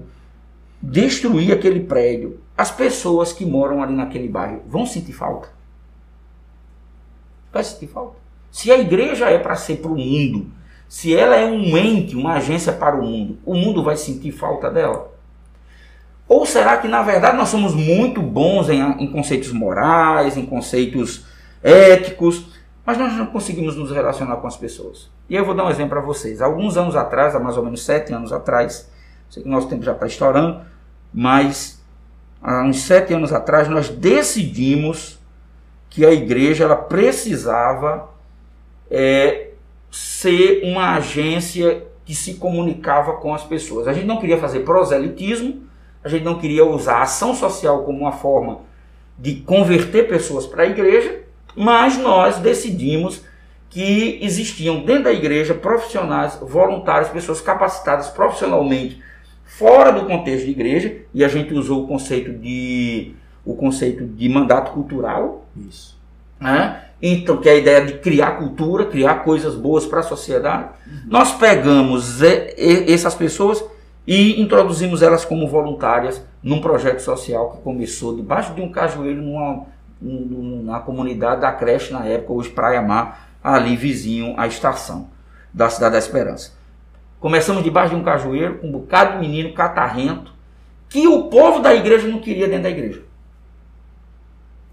destruir 0.80 1.52
aquele 1.52 1.80
prédio, 1.80 2.38
as 2.56 2.70
pessoas 2.70 3.32
que 3.32 3.44
moram 3.44 3.82
ali 3.82 3.92
naquele 3.92 4.28
bairro 4.28 4.62
vão 4.68 4.86
sentir 4.86 5.12
falta? 5.12 5.48
Vai 7.52 7.64
sentir 7.64 7.88
falta. 7.88 8.18
Se 8.52 8.70
a 8.70 8.78
igreja 8.78 9.28
é 9.28 9.36
para 9.36 9.56
ser 9.56 9.78
para 9.78 9.90
o 9.90 9.98
mundo, 9.98 10.46
se 10.88 11.12
ela 11.12 11.34
é 11.34 11.44
um 11.44 11.76
ente, 11.76 12.14
uma 12.14 12.34
agência 12.34 12.72
para 12.72 12.94
o 12.94 13.04
mundo, 13.04 13.38
o 13.44 13.56
mundo 13.56 13.82
vai 13.82 13.96
sentir 13.96 14.30
falta 14.30 14.70
dela? 14.70 15.12
Ou 16.28 16.46
será 16.46 16.76
que 16.76 16.86
na 16.86 17.02
verdade 17.02 17.36
nós 17.36 17.48
somos 17.48 17.74
muito 17.74 18.22
bons 18.22 18.68
em, 18.68 18.80
em 18.80 19.10
conceitos 19.10 19.50
morais, 19.50 20.36
em 20.36 20.46
conceitos 20.46 21.24
éticos, 21.60 22.46
mas 22.84 22.98
nós 22.98 23.12
não 23.14 23.26
conseguimos 23.26 23.76
nos 23.76 23.90
relacionar 23.90 24.36
com 24.36 24.46
as 24.46 24.56
pessoas. 24.56 25.10
E 25.28 25.36
eu 25.36 25.44
vou 25.44 25.54
dar 25.54 25.64
um 25.64 25.70
exemplo 25.70 25.90
para 25.90 26.00
vocês. 26.00 26.42
Alguns 26.42 26.76
anos 26.76 26.96
atrás, 26.96 27.34
há 27.34 27.40
mais 27.40 27.56
ou 27.56 27.64
menos 27.64 27.84
sete 27.84 28.12
anos 28.12 28.32
atrás, 28.32 28.90
sei 29.30 29.42
que 29.42 29.48
nosso 29.48 29.68
tempo 29.68 29.82
já 29.82 29.92
está 29.92 30.06
estourando, 30.06 30.60
mas 31.12 31.80
há 32.42 32.62
uns 32.64 32.82
sete 32.82 33.14
anos 33.14 33.32
atrás 33.32 33.68
nós 33.68 33.88
decidimos 33.88 35.18
que 35.88 36.04
a 36.04 36.12
igreja 36.12 36.64
ela 36.64 36.76
precisava 36.76 38.08
é, 38.90 39.50
ser 39.90 40.62
uma 40.64 40.96
agência 40.96 41.86
que 42.04 42.14
se 42.14 42.34
comunicava 42.34 43.14
com 43.14 43.34
as 43.34 43.44
pessoas. 43.44 43.86
A 43.86 43.92
gente 43.92 44.06
não 44.06 44.18
queria 44.18 44.38
fazer 44.38 44.60
proselitismo, 44.60 45.62
a 46.02 46.08
gente 46.08 46.24
não 46.24 46.38
queria 46.38 46.64
usar 46.64 46.96
a 46.96 47.02
ação 47.02 47.34
social 47.34 47.84
como 47.84 48.00
uma 48.00 48.12
forma 48.12 48.60
de 49.18 49.36
converter 49.36 50.08
pessoas 50.08 50.46
para 50.46 50.64
a 50.64 50.66
igreja, 50.66 51.22
mas 51.56 51.98
nós 51.98 52.38
decidimos 52.38 53.22
que 53.70 54.18
existiam 54.20 54.84
dentro 54.84 55.04
da 55.04 55.12
igreja 55.12 55.54
profissionais, 55.54 56.38
voluntários, 56.40 57.08
pessoas 57.10 57.40
capacitadas 57.40 58.08
profissionalmente 58.08 59.02
fora 59.44 59.90
do 59.90 60.06
contexto 60.06 60.44
de 60.44 60.50
igreja, 60.50 60.96
e 61.12 61.24
a 61.24 61.28
gente 61.28 61.54
usou 61.54 61.84
o 61.84 61.86
conceito 61.88 62.32
de 62.32 63.14
o 63.44 63.54
conceito 63.54 64.04
de 64.04 64.28
mandato 64.28 64.72
cultural. 64.72 65.46
Isso. 65.68 65.98
Né? 66.40 66.82
Então, 67.00 67.38
que 67.38 67.48
é 67.48 67.52
a 67.52 67.56
ideia 67.56 67.84
de 67.84 67.94
criar 67.94 68.38
cultura, 68.38 68.86
criar 68.86 69.24
coisas 69.24 69.54
boas 69.54 69.84
para 69.84 70.00
a 70.00 70.04
sociedade. 70.04 70.68
Uhum. 70.86 71.00
Nós 71.06 71.32
pegamos 71.32 72.20
essas 72.22 73.14
pessoas 73.14 73.64
e 74.06 74.40
introduzimos 74.40 75.02
elas 75.02 75.24
como 75.24 75.48
voluntárias 75.48 76.24
num 76.42 76.60
projeto 76.60 77.00
social 77.00 77.50
que 77.50 77.62
começou 77.62 78.14
debaixo 78.14 78.54
de 78.54 78.60
um 78.60 78.70
cajueiro 78.70 79.20
numa 79.22 79.66
na 80.02 80.80
comunidade 80.80 81.40
da 81.40 81.52
creche 81.52 81.92
na 81.92 82.04
época, 82.04 82.32
hoje 82.32 82.50
Praia 82.50 82.82
Mar, 82.82 83.28
ali 83.42 83.76
vizinho 83.76 84.34
à 84.36 84.46
estação 84.46 85.10
da 85.52 85.68
Cidade 85.68 85.92
da 85.92 85.98
Esperança. 85.98 86.52
Começamos 87.20 87.62
debaixo 87.62 87.94
de 87.94 88.00
um 88.00 88.02
cajueiro, 88.02 88.58
com 88.58 88.66
um 88.66 88.72
bocado 88.72 89.12
de 89.12 89.18
menino 89.18 89.54
catarrento, 89.54 90.33
que 90.88 91.06
o 91.06 91.24
povo 91.24 91.60
da 91.60 91.74
igreja 91.74 92.08
não 92.08 92.18
queria 92.18 92.48
dentro 92.48 92.64
da 92.64 92.70
igreja. 92.70 93.02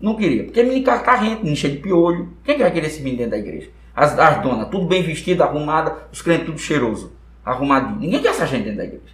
Não 0.01 0.16
queria, 0.16 0.45
porque 0.45 0.64
menino 0.64 0.86
catarrento, 0.86 1.39
menino 1.39 1.56
cheio 1.56 1.74
de 1.74 1.80
piolho. 1.80 2.34
Quem 2.43 2.58
vai 2.58 2.72
querer 2.72 2.88
esse 2.88 3.01
menino 3.01 3.18
dentro 3.20 3.32
da 3.32 3.38
igreja? 3.38 3.70
As, 3.95 4.18
as 4.18 4.41
donas, 4.41 4.70
tudo 4.70 4.86
bem 4.86 5.04
vestido, 5.04 5.43
arrumada, 5.43 5.95
os 6.12 6.22
crentes 6.22 6.45
tudo 6.45 6.58
cheiroso, 6.58 7.14
arrumadinho. 7.45 7.99
Ninguém 7.99 8.22
quer 8.22 8.30
essa 8.30 8.47
gente 8.47 8.64
dentro 8.64 8.78
da 8.78 8.86
igreja. 8.86 9.14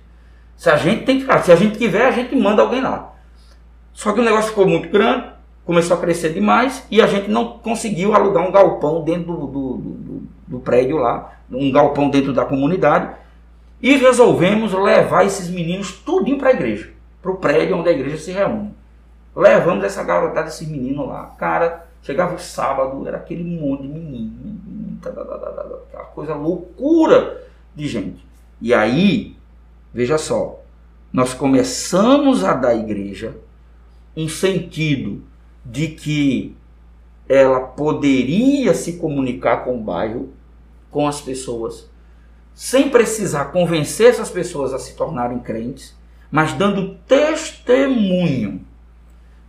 Se 0.55 0.69
a 0.69 0.77
gente 0.77 1.03
tem 1.03 1.17
que 1.17 1.23
ficar, 1.23 1.43
se 1.43 1.51
a 1.51 1.55
gente 1.55 1.77
tiver, 1.77 2.05
a 2.05 2.11
gente 2.11 2.35
manda 2.35 2.61
alguém 2.61 2.81
lá. 2.81 3.13
Só 3.93 4.13
que 4.13 4.19
o 4.19 4.23
negócio 4.23 4.49
ficou 4.49 4.67
muito 4.67 4.89
grande, 4.89 5.34
começou 5.65 5.97
a 5.97 5.99
crescer 5.99 6.31
demais 6.31 6.85
e 6.91 7.01
a 7.01 7.07
gente 7.07 7.29
não 7.29 7.57
conseguiu 7.57 8.13
alugar 8.13 8.47
um 8.47 8.51
galpão 8.51 9.03
dentro 9.03 9.33
do, 9.33 9.47
do, 9.47 9.77
do, 9.77 10.23
do 10.47 10.59
prédio 10.59 10.97
lá, 10.97 11.39
um 11.51 11.71
galpão 11.71 12.09
dentro 12.09 12.31
da 12.31 12.45
comunidade. 12.45 13.15
E 13.81 13.97
resolvemos 13.97 14.73
levar 14.73 15.25
esses 15.25 15.49
meninos 15.49 15.91
tudinho 15.91 16.37
para 16.37 16.49
a 16.49 16.53
igreja, 16.53 16.91
para 17.21 17.31
o 17.31 17.37
prédio 17.37 17.77
onde 17.77 17.89
a 17.89 17.91
igreja 17.91 18.17
se 18.17 18.31
reúne. 18.31 18.73
Levamos 19.35 19.83
essa 19.83 20.03
garotada, 20.03 20.47
esses 20.47 20.67
meninos 20.67 21.07
lá. 21.07 21.35
Cara, 21.37 21.85
chegava 22.01 22.35
o 22.35 22.39
sábado, 22.39 23.05
era 23.07 23.17
aquele 23.17 23.43
monte 23.43 23.81
de 23.81 23.87
menino, 23.89 24.31
muita, 24.65 25.09
aquela 25.09 26.05
coisa 26.13 26.35
loucura 26.35 27.43
de 27.75 27.87
gente. 27.87 28.25
E 28.61 28.73
aí, 28.73 29.35
veja 29.93 30.17
só, 30.17 30.61
nós 31.11 31.33
começamos 31.33 32.43
a 32.43 32.53
dar 32.53 32.69
à 32.69 32.75
igreja 32.75 33.35
um 34.15 34.29
sentido 34.29 35.21
de 35.65 35.87
que 35.87 36.55
ela 37.27 37.59
poderia 37.59 38.73
se 38.73 38.93
comunicar 38.93 39.63
com 39.63 39.77
o 39.77 39.81
bairro, 39.81 40.29
com 40.91 41.07
as 41.07 41.19
pessoas, 41.19 41.89
sem 42.53 42.89
precisar 42.89 43.45
convencer 43.45 44.11
essas 44.11 44.29
pessoas 44.29 44.73
a 44.73 44.79
se 44.79 44.95
tornarem 44.95 45.39
crentes, 45.39 45.95
mas 46.31 46.53
dando 46.53 46.95
testemunho 47.07 48.65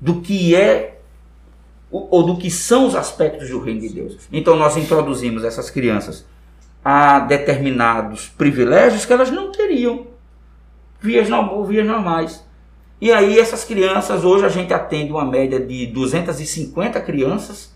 do 0.01 0.21
que 0.21 0.55
é 0.55 1.01
ou 1.91 2.25
do 2.25 2.37
que 2.37 2.51
são 2.51 2.87
os 2.87 2.95
aspectos 2.95 3.49
do 3.49 3.61
reino 3.61 3.81
de 3.81 3.91
Deus. 3.91 4.29
Então 4.33 4.57
nós 4.57 4.77
introduzimos 4.77 5.45
essas 5.45 5.71
crianças 5.71 6.27
a 6.85 7.21
determinados 7.21 8.29
privilégios 8.29 9.05
que 9.05 9.13
elas 9.13 9.31
não 9.31 9.51
teriam, 9.53 10.07
vias, 11.01 11.29
vias 11.69 11.87
normais. 11.87 12.45
E 13.01 13.13
aí 13.13 13.39
essas 13.39 13.65
crianças, 13.65 14.25
hoje 14.25 14.45
a 14.45 14.49
gente 14.49 14.73
atende 14.73 15.13
uma 15.13 15.25
média 15.25 15.61
de 15.61 15.87
250 15.87 17.01
crianças 17.03 17.75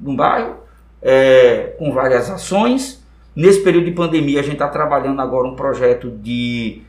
no 0.00 0.16
bairro, 0.16 0.56
é, 1.02 1.74
com 1.78 1.92
várias 1.92 2.30
ações. 2.30 3.02
Nesse 3.36 3.62
período 3.62 3.86
de 3.86 3.92
pandemia 3.92 4.40
a 4.40 4.42
gente 4.42 4.54
está 4.54 4.68
trabalhando 4.68 5.20
agora 5.20 5.46
um 5.46 5.54
projeto 5.54 6.10
de, 6.10 6.82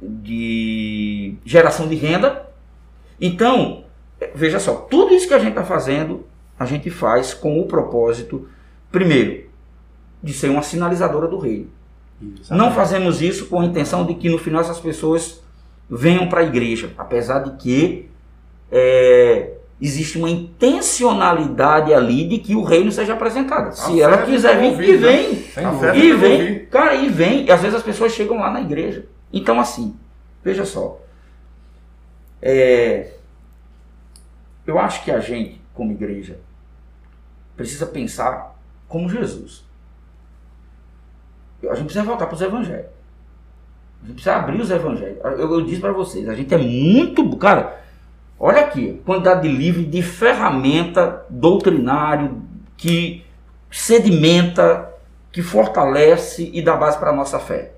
de 0.00 1.34
geração 1.44 1.86
de 1.88 1.94
renda. 1.94 2.48
Então, 3.20 3.84
veja 4.34 4.58
só, 4.58 4.74
tudo 4.74 5.12
isso 5.12 5.28
que 5.28 5.34
a 5.34 5.38
gente 5.38 5.50
está 5.50 5.64
fazendo, 5.64 6.24
a 6.58 6.64
gente 6.64 6.88
faz 6.88 7.34
com 7.34 7.60
o 7.60 7.66
propósito, 7.66 8.48
primeiro, 8.90 9.44
de 10.22 10.32
ser 10.32 10.48
uma 10.48 10.62
sinalizadora 10.62 11.28
do 11.28 11.38
reino. 11.38 11.68
Não 12.50 12.72
fazemos 12.72 13.20
isso 13.20 13.46
com 13.46 13.60
a 13.60 13.64
intenção 13.64 14.06
de 14.06 14.14
que 14.14 14.28
no 14.28 14.38
final 14.38 14.60
essas 14.60 14.78
pessoas 14.78 15.42
venham 15.90 16.28
para 16.28 16.40
a 16.40 16.44
igreja, 16.44 16.92
apesar 16.96 17.40
de 17.40 17.56
que 17.56 18.08
é, 18.70 19.54
existe 19.80 20.18
uma 20.18 20.30
intencionalidade 20.30 21.92
ali 21.92 22.28
de 22.28 22.38
que 22.38 22.54
o 22.54 22.62
reino 22.62 22.92
seja 22.92 23.14
apresentado. 23.14 23.72
Se 23.72 24.00
ela 24.00 24.18
quiser 24.18 24.60
vir, 24.60 24.76
que 24.76 24.96
vem. 24.96 25.44
E 25.96 26.12
vem, 26.12 26.64
cara, 26.66 26.94
e 26.94 27.08
vem. 27.08 27.46
E 27.46 27.50
às 27.50 27.60
vezes 27.60 27.76
as 27.76 27.82
pessoas 27.82 28.12
chegam 28.12 28.38
lá 28.38 28.50
na 28.52 28.60
igreja. 28.60 29.06
Então, 29.32 29.58
assim, 29.58 29.96
veja 30.44 30.64
só. 30.64 31.00
É, 32.40 33.12
eu 34.66 34.78
acho 34.78 35.02
que 35.02 35.10
a 35.10 35.18
gente, 35.18 35.60
como 35.74 35.92
igreja, 35.92 36.38
precisa 37.56 37.86
pensar 37.86 38.56
como 38.88 39.08
Jesus. 39.08 39.64
A 41.68 41.74
gente 41.74 41.84
precisa 41.84 42.04
voltar 42.04 42.26
para 42.26 42.34
os 42.34 42.40
evangelhos. 42.40 42.99
Gente 44.02 44.14
precisa 44.14 44.36
abrir 44.36 44.60
os 44.60 44.70
evangelhos. 44.70 45.18
Eu, 45.22 45.38
eu 45.38 45.60
disse 45.62 45.80
para 45.80 45.92
vocês, 45.92 46.28
a 46.28 46.34
gente 46.34 46.52
é 46.54 46.58
muito. 46.58 47.36
Cara, 47.36 47.80
olha 48.38 48.60
aqui, 48.60 49.00
quantidade 49.04 49.42
de 49.42 49.48
livro, 49.48 49.84
de 49.84 50.02
ferramenta 50.02 51.24
doutrinário 51.28 52.42
que 52.76 53.24
sedimenta, 53.70 54.90
que 55.30 55.42
fortalece 55.42 56.50
e 56.52 56.62
dá 56.62 56.76
base 56.76 56.98
para 56.98 57.10
a 57.10 57.14
nossa 57.14 57.38
fé. 57.38 57.72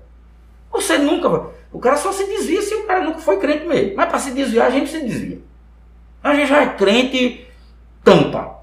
Você 0.71 0.97
nunca 0.97 1.29
vai. 1.29 1.41
O 1.71 1.79
cara 1.79 1.97
só 1.97 2.11
se 2.11 2.25
desvia 2.25 2.61
se 2.61 2.73
o 2.73 2.85
cara 2.85 3.03
nunca 3.03 3.19
foi 3.19 3.37
crente 3.37 3.65
mesmo. 3.65 3.95
Mas 3.95 4.09
para 4.09 4.19
se 4.19 4.31
desviar, 4.31 4.67
a 4.67 4.71
gente 4.71 4.89
se 4.89 5.01
desvia. 5.01 5.39
A 6.23 6.33
gente 6.33 6.47
já 6.47 6.61
é 6.61 6.69
crente, 6.69 7.45
tampa. 8.03 8.59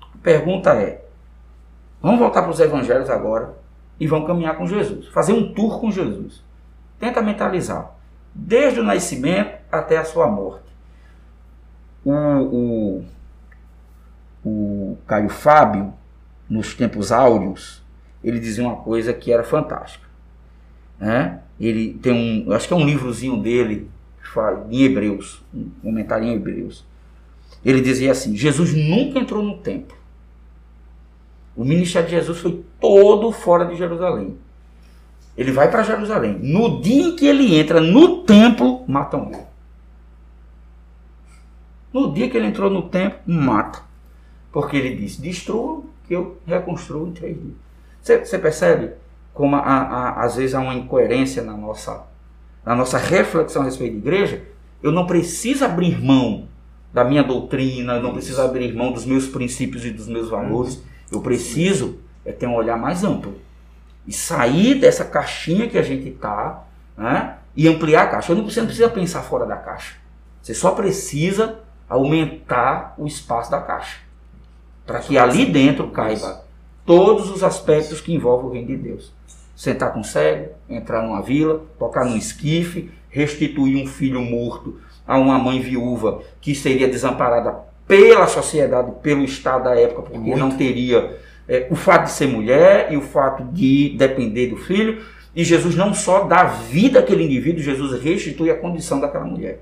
A 0.00 0.18
pergunta 0.22 0.74
é: 0.74 1.04
vamos 2.00 2.20
voltar 2.20 2.42
para 2.42 2.50
os 2.50 2.60
evangelhos 2.60 3.08
agora 3.08 3.56
e 3.98 4.06
vamos 4.06 4.26
caminhar 4.26 4.56
com 4.56 4.66
Jesus. 4.66 5.08
Fazer 5.08 5.32
um 5.32 5.52
tour 5.54 5.80
com 5.80 5.90
Jesus. 5.90 6.44
Tenta 7.02 7.20
mentalizar. 7.20 7.96
Desde 8.32 8.78
o 8.78 8.84
nascimento 8.84 9.58
até 9.72 9.96
a 9.96 10.04
sua 10.04 10.28
morte. 10.28 10.72
O, 12.04 12.12
o, 12.12 13.04
o 14.44 14.98
Caio 15.04 15.28
Fábio, 15.28 15.92
nos 16.48 16.76
tempos 16.76 17.10
áureos, 17.10 17.82
ele 18.22 18.38
dizia 18.38 18.62
uma 18.62 18.76
coisa 18.76 19.12
que 19.12 19.32
era 19.32 19.42
fantástica. 19.42 20.06
Né? 20.96 21.40
Ele 21.58 21.94
tem 21.94 22.12
um, 22.46 22.52
acho 22.52 22.68
que 22.68 22.72
é 22.72 22.76
um 22.76 22.86
livrozinho 22.86 23.36
dele, 23.42 23.90
em 24.70 24.82
Hebreus, 24.84 25.42
um 25.52 25.70
comentário 25.82 26.24
em 26.24 26.34
Hebreus. 26.34 26.86
Ele 27.64 27.80
dizia 27.80 28.12
assim: 28.12 28.36
Jesus 28.36 28.72
nunca 28.74 29.18
entrou 29.18 29.42
no 29.42 29.58
templo. 29.58 29.96
O 31.56 31.64
ministério 31.64 32.08
de 32.08 32.14
Jesus 32.14 32.38
foi 32.38 32.64
todo 32.80 33.32
fora 33.32 33.64
de 33.64 33.74
Jerusalém. 33.74 34.38
Ele 35.36 35.50
vai 35.50 35.70
para 35.70 35.82
Jerusalém. 35.82 36.38
No 36.42 36.80
dia 36.80 37.02
em 37.02 37.16
que 37.16 37.26
ele 37.26 37.58
entra 37.58 37.80
no 37.80 38.22
templo, 38.22 38.84
matam 38.86 39.30
ele. 39.32 39.52
No 41.92 42.12
dia 42.12 42.28
que 42.28 42.36
ele 42.36 42.46
entrou 42.46 42.70
no 42.70 42.82
templo, 42.82 43.18
mata. 43.26 43.80
Porque 44.50 44.76
ele 44.76 44.96
disse: 44.96 45.20
destrua 45.20 45.82
que 46.06 46.14
eu 46.14 46.38
reconstruo 46.46 47.08
em 47.08 47.12
três 47.12 47.36
dias. 47.36 47.54
Você 48.02 48.38
percebe 48.38 48.92
como 49.32 49.56
a, 49.56 49.60
a, 49.60 50.24
às 50.24 50.36
vezes 50.36 50.54
há 50.54 50.60
uma 50.60 50.74
incoerência 50.74 51.42
na 51.42 51.56
nossa, 51.56 52.04
na 52.64 52.74
nossa 52.74 52.98
reflexão 52.98 53.62
a 53.62 53.64
respeito 53.64 53.92
de 53.92 53.98
igreja? 53.98 54.42
Eu 54.82 54.90
não 54.90 55.06
preciso 55.06 55.64
abrir 55.64 56.02
mão 56.02 56.48
da 56.92 57.04
minha 57.04 57.22
doutrina, 57.22 57.94
eu 57.94 58.02
não 58.02 58.12
preciso 58.12 58.42
abrir 58.42 58.74
mão 58.74 58.92
dos 58.92 59.06
meus 59.06 59.26
princípios 59.26 59.84
e 59.84 59.90
dos 59.90 60.08
meus 60.08 60.28
valores. 60.28 60.82
Eu 61.10 61.20
preciso 61.20 61.98
é 62.24 62.32
ter 62.32 62.46
um 62.46 62.54
olhar 62.54 62.76
mais 62.76 63.02
amplo 63.04 63.34
e 64.06 64.12
sair 64.12 64.76
dessa 64.76 65.04
caixinha 65.04 65.68
que 65.68 65.78
a 65.78 65.82
gente 65.82 66.08
está 66.08 66.64
né, 66.96 67.36
e 67.56 67.68
ampliar 67.68 68.04
a 68.04 68.06
caixa. 68.06 68.34
Você 68.34 68.60
não 68.60 68.66
precisa 68.66 68.88
pensar 68.88 69.22
fora 69.22 69.46
da 69.46 69.56
caixa. 69.56 69.94
Você 70.40 70.54
só 70.54 70.72
precisa 70.72 71.60
aumentar 71.88 72.94
o 72.98 73.06
espaço 73.06 73.50
da 73.50 73.60
caixa. 73.60 73.98
Para 74.86 74.98
que 74.98 75.16
ali 75.16 75.46
dentro 75.46 75.90
caiba 75.90 76.44
todos 76.84 77.30
os 77.30 77.44
aspectos 77.44 78.00
que 78.00 78.12
envolvem 78.12 78.46
o 78.46 78.52
reino 78.52 78.66
de 78.68 78.76
Deus. 78.76 79.12
Sentar 79.54 79.92
com 79.92 80.02
cego, 80.02 80.50
entrar 80.68 81.02
numa 81.02 81.22
vila, 81.22 81.62
tocar 81.78 82.04
num 82.04 82.16
esquife, 82.16 82.90
restituir 83.08 83.82
um 83.82 83.86
filho 83.86 84.20
morto 84.20 84.80
a 85.06 85.18
uma 85.18 85.38
mãe 85.38 85.60
viúva 85.60 86.22
que 86.40 86.54
seria 86.54 86.88
desamparada 86.88 87.54
pela 87.86 88.26
sociedade, 88.26 88.92
pelo 89.02 89.22
Estado 89.22 89.64
da 89.64 89.78
época, 89.78 90.02
porque 90.02 90.18
Muito. 90.18 90.38
não 90.38 90.56
teria 90.56 91.18
é, 91.48 91.66
o 91.70 91.74
fato 91.74 92.04
de 92.04 92.12
ser 92.12 92.26
mulher 92.26 92.92
e 92.92 92.96
o 92.96 93.02
fato 93.02 93.44
de 93.44 93.94
depender 93.96 94.48
do 94.48 94.56
filho. 94.56 95.02
E 95.34 95.44
Jesus 95.44 95.74
não 95.74 95.94
só 95.94 96.24
dá 96.24 96.44
vida 96.44 96.98
àquele 96.98 97.24
indivíduo, 97.24 97.62
Jesus 97.62 98.02
restitui 98.02 98.50
a 98.50 98.56
condição 98.56 99.00
daquela 99.00 99.24
mulher. 99.24 99.60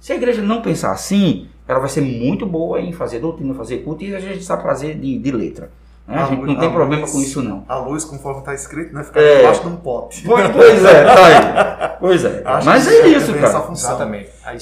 Se 0.00 0.12
a 0.12 0.16
igreja 0.16 0.42
não 0.42 0.62
pensar 0.62 0.92
assim, 0.92 1.48
ela 1.66 1.78
vai 1.78 1.88
ser 1.88 2.00
muito 2.00 2.46
boa 2.46 2.80
em 2.80 2.92
fazer 2.92 3.20
doutrina, 3.20 3.54
fazer 3.54 3.78
culto 3.78 4.04
e 4.04 4.14
a 4.14 4.20
gente 4.20 4.42
sabe 4.42 4.62
fazer 4.62 4.94
de, 4.94 5.18
de 5.18 5.30
letra. 5.30 5.70
Né? 6.06 6.16
A, 6.16 6.24
a, 6.24 6.26
gente 6.26 6.42
não 6.42 6.56
tem 6.56 6.72
problema 6.72 7.02
luz, 7.02 7.12
com 7.12 7.20
isso, 7.20 7.42
não. 7.42 7.64
A 7.68 7.76
luz, 7.76 8.04
conforme 8.04 8.40
está 8.40 8.54
escrito, 8.54 8.94
né? 8.94 9.04
fica 9.04 9.20
é, 9.20 9.36
debaixo 9.36 9.60
de 9.60 9.68
um 9.68 9.76
pote. 9.76 10.22
Pois, 10.24 10.50
pois 10.50 10.84
é, 10.84 11.04
tá 11.04 11.26
aí. 11.26 11.96
Pois 12.00 12.24
é. 12.24 12.42
Acho 12.46 12.66
Mas 12.66 12.88
é 12.88 13.08
isso, 13.08 13.34
cara. 13.34 13.70
Exatamente. 13.70 14.30
Aí, 14.44 14.56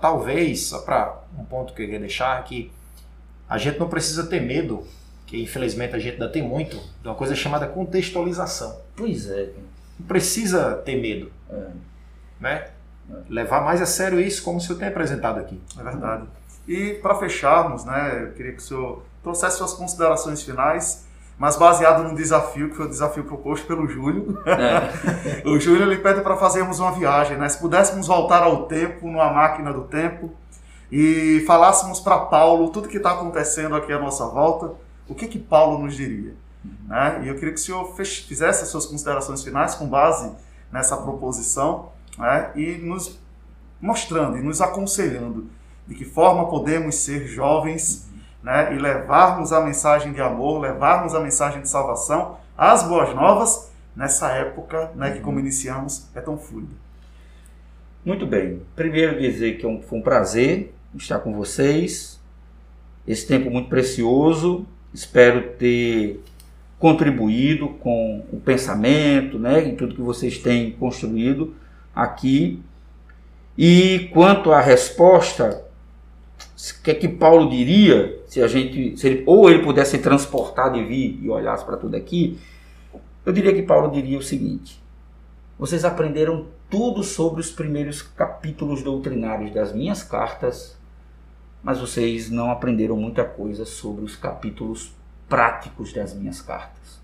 talvez, 0.00 0.66
só 0.66 0.78
para 0.78 1.20
um 1.36 1.44
ponto 1.44 1.74
que 1.74 1.82
eu 1.82 1.86
queria 1.86 2.00
deixar, 2.00 2.38
é 2.38 2.42
que 2.42 2.70
a 3.48 3.58
gente 3.58 3.78
não 3.80 3.88
precisa 3.88 4.24
ter 4.26 4.40
medo 4.40 4.84
que 5.32 5.42
infelizmente 5.42 5.96
a 5.96 5.98
gente 5.98 6.12
ainda 6.12 6.28
tem 6.28 6.42
muito, 6.42 6.76
de 7.00 7.08
uma 7.08 7.14
coisa 7.14 7.34
chamada 7.34 7.66
contextualização. 7.66 8.76
Pois 8.94 9.30
é. 9.30 9.48
Não 9.98 10.06
precisa 10.06 10.74
ter 10.84 11.00
medo. 11.00 11.32
É. 11.48 11.66
Né? 12.38 12.66
É. 13.10 13.14
Levar 13.30 13.62
mais 13.62 13.80
a 13.80 13.86
sério 13.86 14.20
isso, 14.20 14.42
como 14.42 14.58
o 14.58 14.60
senhor 14.60 14.78
tem 14.78 14.88
apresentado 14.88 15.40
aqui. 15.40 15.58
É 15.80 15.82
verdade. 15.82 16.24
E 16.68 16.98
para 17.00 17.14
fecharmos, 17.14 17.82
né, 17.86 18.24
eu 18.24 18.32
queria 18.32 18.52
que 18.52 18.58
o 18.58 18.60
senhor 18.60 19.02
trouxesse 19.22 19.56
suas 19.56 19.72
considerações 19.72 20.42
finais, 20.42 21.06
mas 21.38 21.56
baseado 21.56 22.02
no 22.02 22.14
desafio, 22.14 22.68
que 22.68 22.76
foi 22.76 22.84
o 22.84 22.90
desafio 22.90 23.24
proposto 23.24 23.66
pelo 23.66 23.88
Júlio. 23.88 24.38
É. 24.44 25.48
o 25.48 25.58
Júlio 25.58 25.90
ele 25.90 25.96
pede 25.96 26.20
para 26.20 26.36
fazermos 26.36 26.78
uma 26.78 26.92
viagem, 26.92 27.38
né? 27.38 27.48
Se 27.48 27.58
pudéssemos 27.58 28.06
voltar 28.06 28.42
ao 28.42 28.66
tempo, 28.66 29.06
numa 29.06 29.32
máquina 29.32 29.72
do 29.72 29.84
tempo, 29.84 30.30
e 30.90 31.42
falássemos 31.46 32.00
para 32.00 32.18
Paulo 32.18 32.68
tudo 32.68 32.86
que 32.86 32.98
está 32.98 33.12
acontecendo 33.12 33.74
aqui 33.74 33.90
à 33.90 33.98
nossa 33.98 34.26
volta, 34.26 34.72
o 35.08 35.14
que 35.14 35.28
que 35.28 35.38
Paulo 35.38 35.82
nos 35.82 35.94
diria? 35.96 36.34
Né? 36.86 37.22
E 37.24 37.28
eu 37.28 37.34
queria 37.34 37.52
que 37.52 37.60
o 37.60 37.62
senhor 37.62 37.94
fizesse 37.94 38.62
as 38.62 38.68
suas 38.68 38.86
considerações 38.86 39.42
finais 39.42 39.74
com 39.74 39.86
base 39.86 40.32
nessa 40.70 40.96
proposição 40.96 41.90
né? 42.16 42.50
e 42.54 42.76
nos 42.76 43.18
mostrando 43.80 44.38
e 44.38 44.42
nos 44.42 44.60
aconselhando 44.60 45.50
de 45.86 45.94
que 45.94 46.04
forma 46.04 46.48
podemos 46.48 46.94
ser 46.96 47.26
jovens 47.26 48.08
né? 48.42 48.74
e 48.74 48.78
levarmos 48.78 49.52
a 49.52 49.60
mensagem 49.60 50.12
de 50.12 50.20
amor, 50.20 50.60
levarmos 50.60 51.14
a 51.14 51.20
mensagem 51.20 51.60
de 51.60 51.68
salvação, 51.68 52.38
as 52.56 52.84
boas 52.84 53.14
novas, 53.14 53.72
nessa 53.94 54.30
época 54.30 54.90
né, 54.94 55.12
que, 55.12 55.20
como 55.20 55.38
iniciamos, 55.38 56.08
é 56.14 56.20
tão 56.20 56.38
fluida. 56.38 56.74
Muito 58.04 58.26
bem. 58.26 58.62
Primeiro 58.74 59.18
dizer 59.20 59.58
que 59.58 59.66
é 59.66 59.82
foi 59.82 59.98
um 59.98 60.02
prazer 60.02 60.74
estar 60.94 61.18
com 61.20 61.32
vocês. 61.34 62.20
Esse 63.06 63.26
tempo 63.26 63.50
muito 63.50 63.68
precioso 63.68 64.66
Espero 64.92 65.54
ter 65.58 66.22
contribuído 66.78 67.68
com 67.68 68.24
o 68.32 68.40
pensamento, 68.40 69.38
né, 69.38 69.68
e 69.68 69.76
tudo 69.76 69.94
que 69.94 70.00
vocês 70.00 70.38
têm 70.38 70.72
construído 70.72 71.54
aqui. 71.94 72.60
E 73.56 74.10
quanto 74.12 74.50
à 74.50 74.60
resposta, 74.60 75.64
o 76.44 76.82
que 76.82 76.90
é 76.90 76.94
que 76.94 77.08
Paulo 77.08 77.48
diria 77.48 78.20
se 78.26 78.42
a 78.42 78.48
gente, 78.48 78.96
se 78.96 79.06
ele, 79.06 79.22
ou 79.26 79.48
ele 79.48 79.62
pudesse 79.62 79.92
ser 79.92 79.98
transportado 79.98 80.76
e 80.76 80.84
vir 80.84 81.20
e 81.22 81.28
olhasse 81.28 81.64
para 81.64 81.76
tudo 81.76 81.96
aqui? 81.96 82.38
Eu 83.24 83.32
diria 83.32 83.54
que 83.54 83.62
Paulo 83.62 83.90
diria 83.92 84.18
o 84.18 84.22
seguinte: 84.22 84.82
vocês 85.58 85.84
aprenderam 85.84 86.46
tudo 86.68 87.04
sobre 87.04 87.40
os 87.40 87.50
primeiros 87.50 88.02
capítulos 88.02 88.82
doutrinários 88.82 89.52
das 89.52 89.72
minhas 89.72 90.02
cartas, 90.02 90.76
mas 91.62 91.78
vocês 91.78 92.30
não 92.30 92.50
aprenderam 92.50 92.96
muita 92.96 93.24
coisa 93.24 93.64
sobre 93.64 94.04
os 94.04 94.16
capítulos 94.16 94.92
práticos 95.28 95.92
das 95.92 96.12
minhas 96.14 96.42
cartas. 96.42 97.00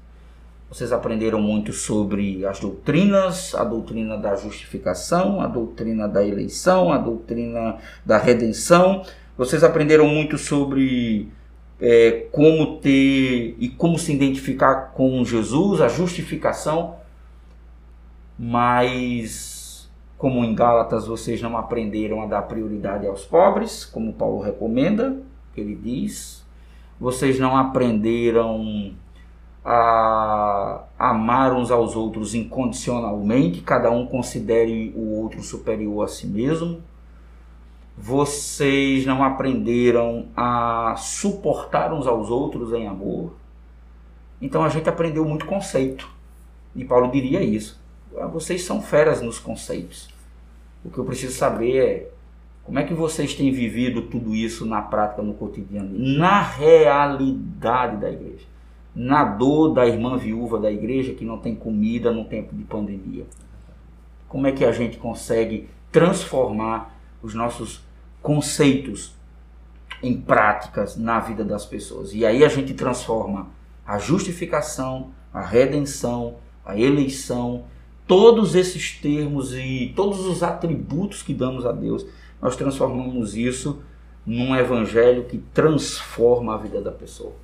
Vocês 0.69 0.93
aprenderam 0.93 1.41
muito 1.41 1.73
sobre 1.73 2.45
as 2.45 2.61
doutrinas, 2.61 3.55
a 3.55 3.65
doutrina 3.65 4.19
da 4.19 4.37
justificação, 4.37 5.41
a 5.41 5.47
doutrina 5.47 6.07
da 6.07 6.23
eleição, 6.23 6.93
a 6.93 6.99
doutrina 6.99 7.79
da 8.05 8.19
redenção. 8.19 9.03
Vocês 9.37 9.65
aprenderam 9.65 10.07
muito 10.07 10.37
sobre 10.37 11.33
é, 11.81 12.27
como 12.33 12.79
ter 12.81 13.57
e 13.59 13.73
como 13.79 13.99
se 13.99 14.13
identificar 14.13 14.93
com 14.93 15.25
Jesus, 15.25 15.81
a 15.81 15.89
justificação. 15.89 16.97
Mas, 18.39 19.58
como 20.19 20.45
em 20.45 20.53
Gálatas, 20.53 21.07
vocês 21.07 21.41
não 21.41 21.57
aprenderam 21.57 22.21
a 22.21 22.27
dar 22.27 22.43
prioridade 22.43 23.07
aos 23.07 23.25
pobres, 23.25 23.85
como 23.85 24.13
Paulo 24.13 24.41
recomenda, 24.41 25.17
que 25.55 25.61
ele 25.61 25.77
diz, 25.77 26.45
vocês 27.01 27.39
não 27.39 27.57
aprenderam 27.57 28.93
a 29.65 30.85
amar 30.99 31.55
uns 31.55 31.71
aos 31.71 31.95
outros 31.95 32.35
incondicionalmente, 32.35 33.61
cada 33.61 33.91
um 33.91 34.07
considere 34.07 34.93
o 34.97 35.21
outro 35.21 35.43
superior 35.43 36.05
a 36.05 36.09
si 36.09 36.27
mesmo. 36.27 36.83
Vocês 37.97 39.05
não 39.05 39.23
aprenderam 39.23 40.27
a 40.37 40.95
suportar 40.97 41.93
uns 41.93 42.07
aos 42.07 42.31
outros 42.31 42.73
em 42.73 42.87
amor. 42.87 43.35
Então 44.41 44.65
a 44.65 44.69
gente 44.69 44.89
aprendeu 44.89 45.25
muito 45.25 45.47
conceito. 45.47 46.09
E 46.75 46.85
Paulo 46.85 47.11
diria 47.11 47.43
isso. 47.43 47.81
Ah, 48.21 48.27
vocês 48.27 48.63
são 48.63 48.83
feras 48.83 49.21
nos 49.21 49.39
conceitos. 49.39 50.09
O 50.85 50.91
que 50.91 50.99
eu 50.99 51.05
preciso 51.05 51.35
saber 51.35 51.77
é 51.77 52.11
como 52.69 52.79
é 52.79 52.85
que 52.85 52.93
vocês 52.93 53.35
têm 53.35 53.51
vivido 53.51 54.03
tudo 54.03 54.35
isso 54.35 54.67
na 54.67 54.83
prática, 54.83 55.23
no 55.23 55.33
cotidiano, 55.33 55.91
na 55.91 56.43
realidade 56.43 57.97
da 57.97 58.11
igreja? 58.11 58.45
Na 58.95 59.25
dor 59.25 59.73
da 59.73 59.87
irmã 59.87 60.19
viúva 60.19 60.59
da 60.59 60.71
igreja 60.71 61.15
que 61.15 61.25
não 61.25 61.39
tem 61.39 61.55
comida 61.55 62.13
no 62.13 62.27
tempo 62.27 62.55
de 62.55 62.65
pandemia? 62.65 63.25
Como 64.29 64.47
é 64.47 64.53
que 64.53 64.67
a 64.67 64.73
gente 64.73 64.99
consegue 64.99 65.67
transformar 65.91 66.95
os 67.23 67.33
nossos 67.33 67.83
conceitos 68.21 69.17
em 70.03 70.21
práticas 70.21 70.95
na 70.95 71.21
vida 71.21 71.43
das 71.43 71.65
pessoas? 71.65 72.13
E 72.13 72.27
aí 72.27 72.45
a 72.45 72.49
gente 72.49 72.75
transforma 72.75 73.49
a 73.87 73.99
justificação, 73.99 75.11
a 75.33 75.41
redenção, 75.41 76.37
a 76.67 76.79
eleição, 76.79 77.65
todos 78.09 78.57
esses 78.57 78.99
termos 78.99 79.55
e 79.55 79.93
todos 79.95 80.27
os 80.27 80.43
atributos 80.43 81.23
que 81.23 81.35
damos 81.35 81.65
a 81.65 81.71
Deus 81.71 82.05
nós 82.41 82.57
transformamos 82.57 83.37
isso 83.37 83.83
num 84.25 84.57
evangelho 84.57 85.25
que 85.25 85.39
transforma 85.39 86.55
a 86.55 86.59
vida 86.59 86.81
da 86.81 86.91
pessoa. 86.91 87.35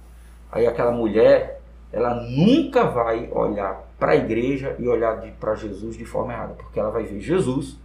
Aí 0.51 0.67
aquela 0.67 0.93
mulher, 0.93 1.61
ela 1.93 2.15
nunca 2.15 2.85
vai 2.85 3.29
olhar 3.33 3.85
para 3.99 4.13
a 4.13 4.17
igreja 4.17 4.77
e 4.79 4.89
olhar 4.89 5.21
para 5.39 5.55
Jesus 5.55 5.97
de 5.97 6.05
forma 6.05 6.33
errada, 6.33 6.55
porque 6.55 6.79
ela 6.79 6.91
vai 6.91 7.05
ver 7.05 7.21
Jesus 7.21 7.79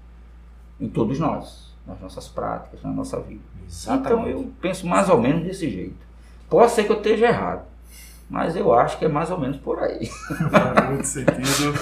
em 0.79 0.87
todos 0.87 1.19
nós, 1.19 1.73
nas 1.85 1.99
nossas 1.99 2.27
práticas, 2.27 2.81
na 2.83 2.91
nossa 2.91 3.19
vida. 3.19 3.41
Exatamente. 3.67 4.29
Então 4.29 4.29
eu 4.29 4.51
penso 4.61 4.87
mais 4.87 5.09
ou 5.09 5.19
menos 5.19 5.43
desse 5.43 5.69
jeito. 5.69 6.07
Pode 6.49 6.71
ser 6.71 6.83
que 6.83 6.91
eu 6.91 6.97
esteja 6.97 7.27
errado, 7.27 7.65
mas 8.29 8.55
eu 8.55 8.71
acho 8.73 8.99
que 8.99 9.05
é 9.05 9.07
mais 9.07 9.31
ou 9.31 9.39
menos 9.39 9.57
por 9.57 9.79
aí. 9.79 10.05
Faz 10.05 10.89
muito 10.89 11.07
sentido. 11.07 11.73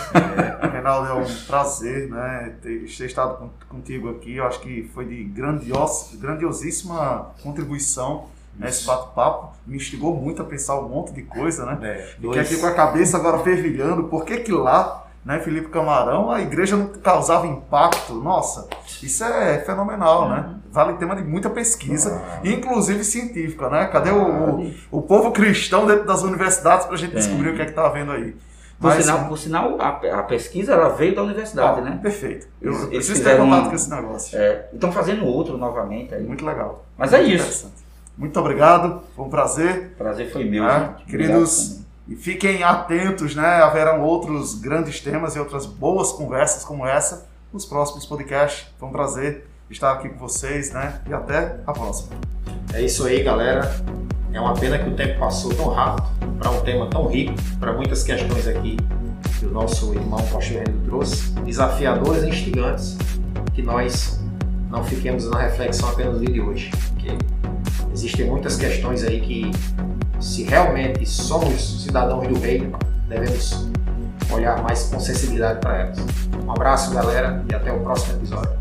É, 0.64 0.68
Reinaldo, 0.68 1.08
é 1.08 1.14
um 1.14 1.46
prazer 1.46 2.10
né, 2.10 2.56
ter, 2.62 2.86
ter 2.86 3.06
estado 3.06 3.52
contigo 3.68 4.10
aqui. 4.10 4.38
Eu 4.38 4.46
acho 4.46 4.62
que 4.62 4.90
foi 4.94 5.06
de 5.06 5.24
grandios, 5.26 6.16
grandiosíssima 6.16 7.32
contribuição 7.44 8.28
nesse 8.58 8.86
bate-papo. 8.86 9.56
Me 9.66 9.76
instigou 9.76 10.16
muito 10.16 10.42
a 10.42 10.46
pensar 10.46 10.80
um 10.80 10.88
monte 10.88 11.12
de 11.12 11.24
coisa, 11.24 11.66
né? 11.66 11.78
É, 11.82 12.02
Fiquei 12.20 12.40
aqui 12.40 12.58
com 12.58 12.66
a 12.66 12.74
cabeça 12.74 13.18
agora 13.18 13.40
fervilhando. 13.40 14.06
Por 14.06 14.24
que 14.24 14.38
que 14.38 14.52
lá 14.54 15.07
né, 15.28 15.40
Felipe 15.40 15.68
Camarão, 15.68 16.32
a 16.32 16.42
igreja 16.42 16.78
não 16.78 16.88
causava 16.88 17.46
impacto. 17.46 18.14
Nossa, 18.14 18.70
isso 19.04 19.26
é 19.26 19.60
fenomenal, 19.60 20.30
né? 20.30 20.56
Vale 20.72 20.94
tema 20.94 21.18
de 21.18 21.22
muita 21.22 21.50
pesquisa, 21.50 22.24
ah. 22.26 22.40
inclusive 22.46 23.04
científica, 23.04 23.70
né? 23.70 23.88
Cadê 23.88 24.10
o, 24.10 24.22
o, 24.22 24.74
o, 24.90 25.02
povo 25.02 25.32
cristão 25.32 25.86
dentro 25.86 26.06
das 26.06 26.24
universidades 26.24 26.86
para 26.86 26.96
a 26.96 26.98
gente 26.98 27.14
descobrir 27.14 27.50
o 27.50 27.56
que 27.58 27.62
é 27.62 27.66
que 27.66 27.72
está 27.72 27.86
havendo 27.86 28.14
aí? 28.14 28.38
Por 28.80 28.88
Mas, 28.88 29.04
sinal, 29.04 29.28
por 29.28 29.38
sinal 29.38 29.82
a, 29.82 29.90
a, 30.20 30.24
pesquisa 30.24 30.72
ela 30.72 30.90
veio 30.90 31.14
da 31.14 31.24
universidade, 31.24 31.82
ah, 31.82 31.84
né? 31.84 32.00
Perfeito. 32.02 32.48
Eu 32.62 32.72
eles, 32.72 32.86
preciso 32.88 33.22
ter 33.22 33.36
contato 33.36 33.66
um, 33.66 33.70
com 33.70 33.76
esse 33.76 33.90
negócio. 33.90 34.38
É, 34.40 34.70
estão 34.72 34.94
fazendo 34.94 35.26
outro 35.26 35.58
novamente. 35.58 36.16
Aí. 36.16 36.24
Muito 36.24 36.46
legal. 36.46 36.86
Mas 36.98 37.12
é 37.12 37.18
Muito 37.18 37.32
é 37.32 37.36
isso. 37.36 37.74
Muito 38.18 38.40
obrigado, 38.40 39.02
foi 39.14 39.26
um 39.26 39.30
prazer. 39.30 39.94
Prazer 39.98 40.32
foi 40.32 40.46
meu. 40.46 40.64
É, 40.64 40.96
queridos 41.06 41.86
e 42.08 42.16
fiquem 42.16 42.64
atentos, 42.64 43.36
né? 43.36 43.62
Haverão 43.62 44.02
outros 44.02 44.56
grandes 44.56 45.00
temas 45.02 45.36
e 45.36 45.40
outras 45.40 45.66
boas 45.66 46.12
conversas 46.12 46.64
como 46.64 46.86
essa 46.86 47.28
nos 47.52 47.66
próximos 47.66 48.06
podcasts. 48.06 48.68
Foi 48.80 48.88
um 48.88 48.92
prazer 48.92 49.46
estar 49.70 49.92
aqui 49.92 50.10
com 50.10 50.18
vocês, 50.18 50.72
né? 50.72 51.02
E 51.08 51.14
até 51.14 51.60
a 51.66 51.74
próxima. 51.74 52.16
É 52.74 52.82
isso 52.82 53.06
aí, 53.06 53.24
galera. 53.24 53.70
É 54.32 54.40
uma 54.40 54.54
pena 54.54 54.78
que 54.78 54.90
o 54.90 54.96
tempo 54.96 55.20
passou 55.20 55.54
tão 55.54 55.70
rápido 55.70 56.08
para 56.38 56.52
um 56.52 56.62
tema 56.62 56.90
tão 56.90 57.08
rico, 57.08 57.34
para 57.60 57.74
muitas 57.74 58.04
questões 58.04 58.48
aqui 58.48 58.78
que 59.40 59.46
o 59.46 59.52
nosso 59.52 59.94
irmão 59.94 60.20
Pastor 60.28 60.64
trouxe, 60.86 61.32
desafiadores 61.42 62.24
e 62.24 62.30
instigantes, 62.30 62.98
que 63.54 63.62
nós 63.62 64.20
não 64.70 64.84
fiquemos 64.84 65.30
na 65.30 65.40
reflexão 65.40 65.90
apenas 65.90 66.16
no 66.16 66.26
dia 66.26 66.34
de 66.34 66.42
hoje, 66.42 66.72
porque 66.90 67.10
existem 67.98 68.28
muitas 68.28 68.56
questões 68.58 69.04
aí 69.04 69.20
que 69.20 69.52
se 70.20 70.44
realmente 70.44 71.04
somos 71.04 71.84
cidadãos 71.84 72.28
do 72.28 72.40
reino, 72.40 72.78
devemos 73.10 73.68
olhar 74.32 74.62
mais 74.62 74.84
com 74.84 75.00
sensibilidade 75.00 75.60
para 75.60 75.78
elas. 75.78 75.98
Um 76.46 76.52
abraço, 76.52 76.94
galera, 76.94 77.44
e 77.50 77.56
até 77.56 77.72
o 77.72 77.80
próximo 77.80 78.20
episódio. 78.20 78.52